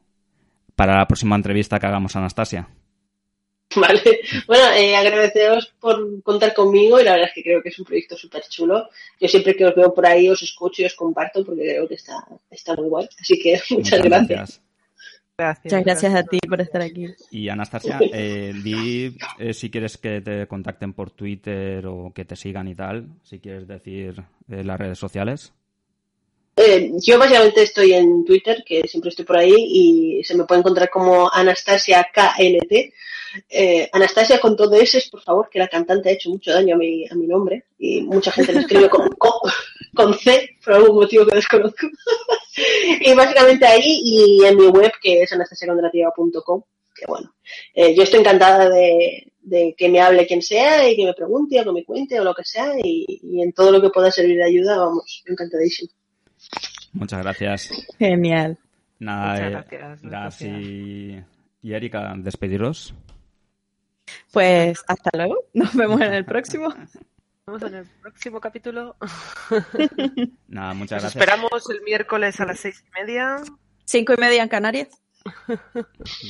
para 0.75 0.97
la 0.97 1.07
próxima 1.07 1.35
entrevista 1.35 1.79
que 1.79 1.87
hagamos 1.87 2.15
a 2.15 2.19
Anastasia. 2.19 2.69
Vale. 3.75 4.01
Bueno, 4.47 4.71
eh, 4.71 4.95
agradeceros 4.95 5.73
por 5.79 6.23
contar 6.23 6.53
conmigo 6.53 6.99
y 6.99 7.03
la 7.03 7.11
verdad 7.11 7.27
es 7.29 7.35
que 7.35 7.43
creo 7.43 7.61
que 7.61 7.69
es 7.69 7.77
un 7.77 7.85
proyecto 7.85 8.17
súper 8.17 8.43
chulo. 8.49 8.89
Yo 9.19 9.27
siempre 9.27 9.55
que 9.55 9.65
os 9.65 9.75
veo 9.75 9.93
por 9.93 10.05
ahí 10.05 10.27
os 10.27 10.41
escucho 10.41 10.81
y 10.81 10.85
os 10.85 10.95
comparto 10.95 11.45
porque 11.45 11.61
creo 11.61 11.87
que 11.87 11.95
está, 11.95 12.25
está 12.49 12.75
muy 12.75 12.89
guay. 12.89 13.07
Así 13.19 13.39
que 13.39 13.59
muchas, 13.69 14.01
gracias. 14.01 14.61
Muchas 15.63 15.83
gracias 15.83 16.15
a 16.15 16.23
ti 16.23 16.39
por 16.47 16.59
estar 16.59 16.81
aquí. 16.81 17.07
Y 17.31 17.47
Anastasia, 17.49 17.99
eh, 18.13 18.53
di 18.63 19.15
eh, 19.37 19.53
si 19.53 19.69
quieres 19.69 19.97
que 19.97 20.21
te 20.21 20.47
contacten 20.47 20.93
por 20.93 21.11
Twitter 21.11 21.85
o 21.87 22.11
que 22.13 22.25
te 22.25 22.35
sigan 22.35 22.67
y 22.67 22.75
tal, 22.75 23.07
si 23.23 23.39
quieres 23.39 23.67
decir 23.67 24.21
eh, 24.49 24.63
las 24.63 24.79
redes 24.79 24.99
sociales. 24.99 25.53
Eh, 26.61 26.91
yo 26.99 27.17
básicamente 27.17 27.63
estoy 27.63 27.93
en 27.93 28.25
Twitter, 28.25 28.65
que 28.65 28.85
siempre 28.85 29.11
estoy 29.11 29.23
por 29.23 29.37
ahí, 29.37 29.55
y 29.55 30.23
se 30.25 30.35
me 30.35 30.43
puede 30.43 30.59
encontrar 30.59 30.89
como 30.89 31.31
Anastasia 31.31 32.05
KNT. 32.13 32.93
Eh, 33.47 33.89
Anastasia 33.93 34.41
con 34.41 34.57
todo 34.57 34.75
ese, 34.75 35.01
por 35.09 35.21
favor, 35.21 35.49
que 35.49 35.59
la 35.59 35.69
cantante 35.69 36.09
ha 36.09 36.11
hecho 36.11 36.29
mucho 36.29 36.51
daño 36.51 36.75
a 36.75 36.77
mi, 36.77 37.07
a 37.07 37.15
mi 37.15 37.27
nombre 37.27 37.63
y 37.77 38.01
mucha 38.01 38.31
gente 38.31 38.51
lo 38.51 38.59
escribe 38.59 38.89
con, 38.89 39.07
con, 39.95 40.13
C 40.15 40.57
por 40.65 40.73
algún 40.73 40.95
motivo 40.97 41.25
que 41.27 41.35
desconozco. 41.35 41.87
y 42.99 43.13
básicamente 43.13 43.65
ahí 43.65 44.01
y 44.03 44.43
en 44.43 44.57
mi 44.57 44.67
web 44.67 44.91
que 45.01 45.21
es 45.21 45.31
anastasiacondrativa.com, 45.31 46.63
que 46.93 47.05
bueno, 47.07 47.35
eh, 47.73 47.95
yo 47.95 48.03
estoy 48.03 48.19
encantada 48.19 48.67
de, 48.69 49.31
de, 49.43 49.75
que 49.77 49.87
me 49.87 50.01
hable 50.01 50.27
quien 50.27 50.41
sea 50.41 50.89
y 50.89 50.97
que 50.97 51.05
me 51.05 51.13
pregunte 51.13 51.61
o 51.61 51.63
que 51.63 51.71
me 51.71 51.85
cuente 51.85 52.19
o 52.19 52.23
lo 52.25 52.33
que 52.33 52.43
sea 52.43 52.73
y, 52.83 53.05
y 53.07 53.41
en 53.43 53.53
todo 53.53 53.71
lo 53.71 53.81
que 53.81 53.91
pueda 53.91 54.11
servir 54.11 54.37
de 54.37 54.45
ayuda, 54.45 54.77
vamos, 54.77 55.23
encantadísimo. 55.25 55.91
Muchas 56.93 57.21
gracias. 57.21 57.69
Genial. 57.97 58.57
Nada, 58.99 59.33
Muchas 59.33 60.01
gracias. 60.01 60.61
Y, 60.61 61.23
y 61.61 61.73
Erika, 61.73 62.13
despediros. 62.17 62.93
Pues 64.31 64.83
hasta 64.87 65.09
luego. 65.13 65.35
Nos 65.53 65.75
vemos 65.75 66.01
en 66.01 66.13
el 66.13 66.25
próximo. 66.25 66.69
Nos 66.69 66.89
vemos 67.45 67.63
en 67.63 67.75
el 67.75 67.85
próximo 68.01 68.39
capítulo. 68.39 68.95
Nada, 70.47 70.73
muchas 70.73 71.01
gracias. 71.01 71.15
esperamos 71.15 71.69
el 71.69 71.81
miércoles 71.81 72.39
a 72.39 72.45
las 72.45 72.59
seis 72.59 72.83
y 72.87 72.99
media. 72.99 73.37
Cinco 73.85 74.13
y 74.13 74.21
media 74.21 74.43
en 74.43 74.49
Canarias. 74.49 74.89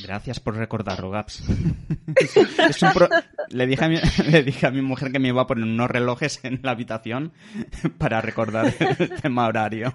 Gracias 0.03 0.39
por 0.39 0.55
recordarlo, 0.55 1.12
Gaps. 1.12 1.43
le, 3.49 3.68
dije 3.68 3.86
a 3.86 3.89
mi... 3.89 3.99
le 4.26 4.43
dije 4.43 4.66
a 4.66 4.72
mi 4.72 4.82
mujer 4.82 5.12
que 5.12 5.20
me 5.20 5.28
iba 5.28 5.43
a 5.43 5.47
poner 5.47 5.66
unos 5.66 5.91
relojes 5.91 6.43
en 6.43 6.60
la 6.64 6.72
habitación 6.72 7.34
para 7.97 8.22
recordar 8.22 8.74
el 8.80 9.22
tema 9.22 9.47
horario. 9.47 9.93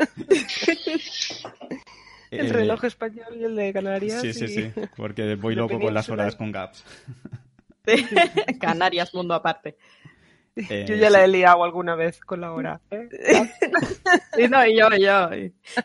El 2.30 2.46
eh, 2.46 2.52
reloj 2.52 2.84
español 2.84 3.36
y 3.36 3.44
el 3.44 3.56
de 3.56 3.72
Canarias. 3.72 4.20
Sí, 4.20 4.32
sí, 4.32 4.46
sí, 4.48 4.72
porque 4.96 5.34
voy 5.34 5.54
loco 5.56 5.80
con 5.80 5.92
las 5.92 6.08
horas 6.08 6.36
con 6.36 6.52
gaps. 6.52 6.84
Canarias, 8.60 9.12
mundo 9.14 9.34
aparte. 9.34 9.76
Eh, 10.56 10.84
yo 10.86 10.94
ya 10.96 11.10
la 11.10 11.24
he 11.24 11.28
liado 11.28 11.64
alguna 11.64 11.94
vez 11.94 12.20
con 12.20 12.40
la 12.40 12.52
hora. 12.52 12.80
¿eh? 12.90 13.08
sí, 14.36 14.48
no, 14.48 14.66
y 14.66 14.76
yo, 14.76 14.88
yo. 14.90 15.30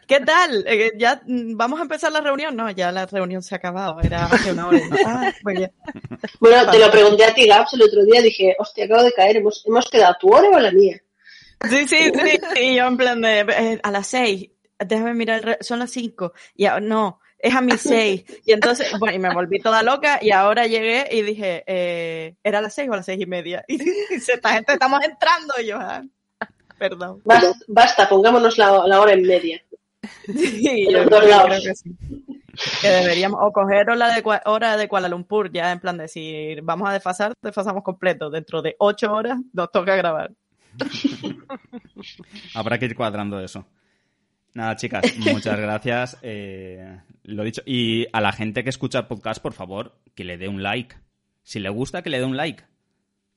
¿Qué 0.08 0.20
tal? 0.20 0.66
¿Ya 0.98 1.22
vamos 1.26 1.80
a 1.80 1.84
empezar 1.84 2.12
la 2.12 2.22
reunión? 2.22 2.56
No, 2.56 2.70
ya 2.72 2.92
la 2.92 3.06
reunión 3.06 3.42
se 3.42 3.56
ha 3.56 3.58
acabado, 3.58 4.02
era 4.02 4.26
hace 4.26 4.52
una 4.52 4.68
hora. 4.68 4.80
Ah, 5.06 5.32
bueno, 5.44 6.72
te 6.72 6.80
lo 6.80 6.92
pregunté 6.92 7.26
a 7.26 7.34
ti, 7.34 7.48
Gaps, 7.48 7.74
el 7.74 7.84
otro 7.84 8.04
día, 8.06 8.22
dije, 8.22 8.56
hostia, 8.60 8.86
acabo 8.86 9.04
de 9.04 9.14
caer, 9.14 9.38
¿hemos, 9.38 9.64
hemos 9.66 9.90
quedado 9.90 10.16
tu 10.20 10.30
hora 10.30 10.50
o 10.50 10.60
la 10.60 10.72
mía? 10.72 11.00
Sí, 11.70 11.88
sí, 11.88 11.98
sí, 12.56 12.62
y 12.62 12.76
yo 12.76 12.88
en 12.88 12.98
plan 12.98 13.22
de, 13.22 13.80
a 13.82 13.92
las 13.92 14.08
seis, 14.08 14.50
déjame 14.80 15.14
mirar, 15.14 15.58
son 15.62 15.80
las 15.80 15.92
cinco, 15.92 16.34
y 16.56 16.68
no, 16.82 17.20
es 17.40 17.54
a 17.54 17.62
mis 17.62 17.82
seis. 17.82 18.26
Y 18.46 18.54
entonces, 18.54 18.92
bueno, 19.00 19.16
y 19.16 19.20
me 19.20 19.34
volví 19.34 19.60
toda 19.60 19.84
loca 19.84 20.20
y 20.22 20.32
ahora 20.32 20.68
llegué 20.68 21.08
y 21.12 21.22
dije, 21.22 21.64
eh, 21.68 22.36
¿era 22.44 22.60
a 22.60 22.62
las 22.62 22.74
seis 22.74 22.90
o 22.90 22.94
a 22.94 22.98
las 22.98 23.06
seis 23.06 23.22
y 23.22 23.26
media? 23.26 23.64
Y 23.68 23.78
dice, 23.78 24.34
esta 24.34 24.54
gente 24.54 24.74
estamos 24.74 25.04
entrando 25.04 25.54
y 25.60 25.68
yo, 25.68 25.78
ah, 25.80 26.04
perdón. 26.78 27.22
Basta, 27.68 28.10
pongámonos 28.10 28.58
la, 28.58 28.74
hora 28.74 29.14
en 29.14 29.24
media. 29.24 29.62
Sí, 30.26 30.88
yo 30.92 31.04
creo 31.06 31.62
que 31.64 31.76
sí. 31.76 31.90
Que 32.82 32.88
deberíamos, 32.88 33.40
o 33.42 33.52
coger 33.52 33.90
hora 33.90 34.14
de, 34.14 34.24
hora 34.46 34.78
de 34.78 34.88
Kuala 34.88 35.10
Lumpur, 35.10 35.52
ya 35.52 35.72
en 35.72 35.80
plan 35.80 35.98
de 35.98 36.08
si 36.08 36.56
vamos 36.62 36.88
a 36.88 36.94
desfasar, 36.94 37.34
desfasamos 37.42 37.84
completo. 37.84 38.30
Dentro 38.30 38.62
de 38.62 38.76
ocho 38.80 39.12
horas 39.12 39.40
nos 39.52 39.72
toca 39.72 39.96
grabar. 39.96 40.32
Habrá 42.54 42.78
que 42.78 42.86
ir 42.86 42.96
cuadrando 42.96 43.40
eso. 43.40 43.66
Nada, 44.56 44.76
chicas, 44.78 45.04
muchas 45.18 45.60
gracias. 45.60 46.18
Eh, 46.22 46.98
lo 47.24 47.44
dicho. 47.44 47.62
Y 47.66 48.08
a 48.14 48.22
la 48.22 48.32
gente 48.32 48.64
que 48.64 48.70
escucha 48.70 49.00
el 49.00 49.06
podcast, 49.06 49.42
por 49.42 49.54
favor, 49.54 49.98
que 50.16 50.24
le 50.24 50.38
dé 50.38 50.48
un 50.48 50.64
like. 50.64 50.96
Si 51.44 51.60
le 51.60 51.70
gusta, 51.70 52.02
que 52.02 52.10
le 52.10 52.20
dé 52.20 52.26
un 52.26 52.38
like. 52.38 52.64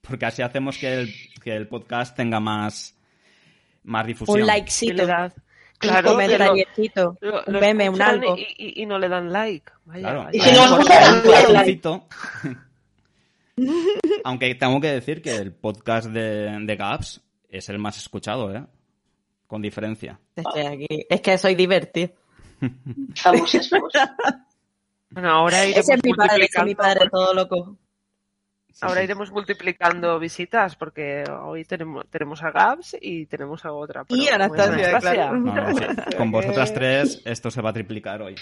Porque 0.01 0.27
así 0.27 0.43
hacemos 0.43 0.79
que 0.79 0.95
el, 0.95 1.15
que 1.43 1.57
el 1.57 1.67
podcast 1.67 2.17
tenga 2.17 2.39
más, 2.39 2.97
más 3.83 4.07
difusión. 4.07 4.41
Un 4.41 4.47
likecito. 4.47 5.05
Claro, 5.79 6.11
un 6.11 6.15
comentariecito, 6.15 7.17
un 7.47 7.61
meme, 7.61 7.89
un 7.89 8.03
algo. 8.03 8.37
Y, 8.57 8.85
no 8.87 8.99
le 8.99 9.09
dan 9.09 9.33
like. 9.33 9.73
claro. 9.93 10.29
Y 10.33 10.41
si 10.41 11.81
no. 11.83 12.09
Aunque 14.25 14.55
tengo 14.55 14.81
que 14.81 14.93
decir 14.93 15.21
que 15.21 15.35
el 15.35 15.53
podcast 15.53 16.09
de, 16.09 16.59
de 16.61 16.77
Gaps 16.77 17.21
es 17.49 17.69
el 17.69 17.79
más 17.79 17.99
escuchado, 17.99 18.55
¿eh? 18.55 18.65
con 19.49 19.63
diferencia. 19.63 20.21
Es 21.09 21.21
que 21.21 21.39
soy 21.39 21.55
divertido. 21.57 22.11
bueno, 25.11 25.31
ahora 25.31 25.65
iremos 25.65 25.89
es 25.89 26.05
mi 26.05 26.13
padre, 26.13 26.49
es 26.53 26.65
mi 26.65 26.75
padre 26.75 27.09
todo 27.11 27.33
loco. 27.33 27.79
ahora 28.83 29.03
iremos 29.03 29.31
multiplicando 29.33 30.19
visitas 30.19 30.77
porque 30.77 31.25
hoy 31.43 31.65
tenemos, 31.65 32.05
tenemos 32.11 32.43
a 32.43 32.51
Gabs 32.51 32.97
y 33.01 33.27
tenemos 33.27 33.65
a 33.65 33.73
otra. 33.73 34.05
y 34.09 34.29
Anastasia, 34.29 34.99
claro. 34.99 35.43
con 36.17 36.31
vosotras 36.31 36.75
tres 36.75 37.23
esto 37.25 37.51
se 37.51 37.63
va 37.63 37.71
a 37.71 37.73
triplicar 37.73 38.21
hoy. 38.23 38.35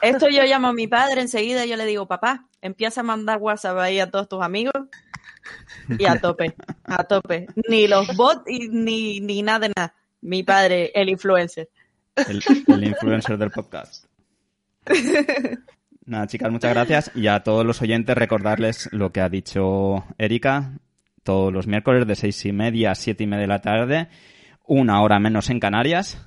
Esto 0.00 0.28
yo 0.28 0.44
llamo 0.44 0.68
a 0.68 0.72
mi 0.72 0.86
padre 0.86 1.20
enseguida 1.20 1.66
y 1.66 1.68
yo 1.68 1.76
le 1.76 1.86
digo, 1.86 2.06
papá, 2.06 2.46
empieza 2.60 3.00
a 3.00 3.04
mandar 3.04 3.38
WhatsApp 3.38 3.78
ahí 3.78 3.98
a 4.00 4.10
todos 4.10 4.28
tus 4.28 4.42
amigos 4.42 4.74
y 5.98 6.04
a 6.06 6.20
tope, 6.20 6.54
a 6.84 7.04
tope. 7.04 7.46
Ni 7.68 7.86
los 7.86 8.14
bots 8.16 8.42
ni, 8.46 9.20
ni 9.20 9.42
nada 9.42 9.60
de 9.60 9.72
nada. 9.76 9.94
Mi 10.20 10.42
padre, 10.42 10.90
el 10.94 11.08
influencer. 11.08 11.68
El, 12.16 12.84
influencer 12.84 13.36
del 13.36 13.50
podcast. 13.50 14.06
Nada, 16.06 16.26
chicas, 16.28 16.50
muchas 16.50 16.72
gracias. 16.72 17.10
Y 17.14 17.26
a 17.26 17.40
todos 17.40 17.66
los 17.66 17.82
oyentes 17.82 18.16
recordarles 18.16 18.88
lo 18.92 19.12
que 19.12 19.20
ha 19.20 19.28
dicho 19.28 20.04
Erika. 20.18 20.78
Todos 21.22 21.52
los 21.52 21.66
miércoles 21.66 22.06
de 22.06 22.14
seis 22.14 22.44
y 22.46 22.52
media 22.52 22.92
a 22.92 22.94
siete 22.94 23.24
y 23.24 23.26
media 23.26 23.42
de 23.42 23.46
la 23.48 23.60
tarde, 23.60 24.08
una 24.64 25.02
hora 25.02 25.18
menos 25.18 25.50
en 25.50 25.58
Canarias. 25.58 26.18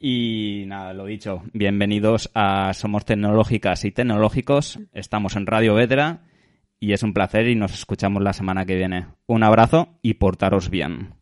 Y 0.00 0.64
nada, 0.66 0.92
lo 0.92 1.06
dicho, 1.06 1.42
bienvenidos 1.52 2.30
a 2.34 2.72
Somos 2.74 3.04
Tecnológicas 3.04 3.84
y 3.84 3.92
Tecnológicos. 3.92 4.78
Estamos 4.92 5.34
en 5.36 5.46
Radio 5.46 5.74
Vedra 5.74 6.22
y 6.80 6.92
es 6.92 7.02
un 7.02 7.12
placer 7.12 7.48
y 7.48 7.54
nos 7.54 7.74
escuchamos 7.74 8.22
la 8.22 8.32
semana 8.32 8.64
que 8.64 8.76
viene. 8.76 9.06
Un 9.26 9.42
abrazo 9.42 9.98
y 10.02 10.14
portaros 10.14 10.70
bien. 10.70 11.14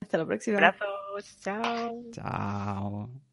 Hasta 0.00 0.18
la 0.18 0.26
próxima. 0.26 0.56
Abrazos. 0.58 1.40
Chao. 1.40 2.02
Chao. 2.12 3.31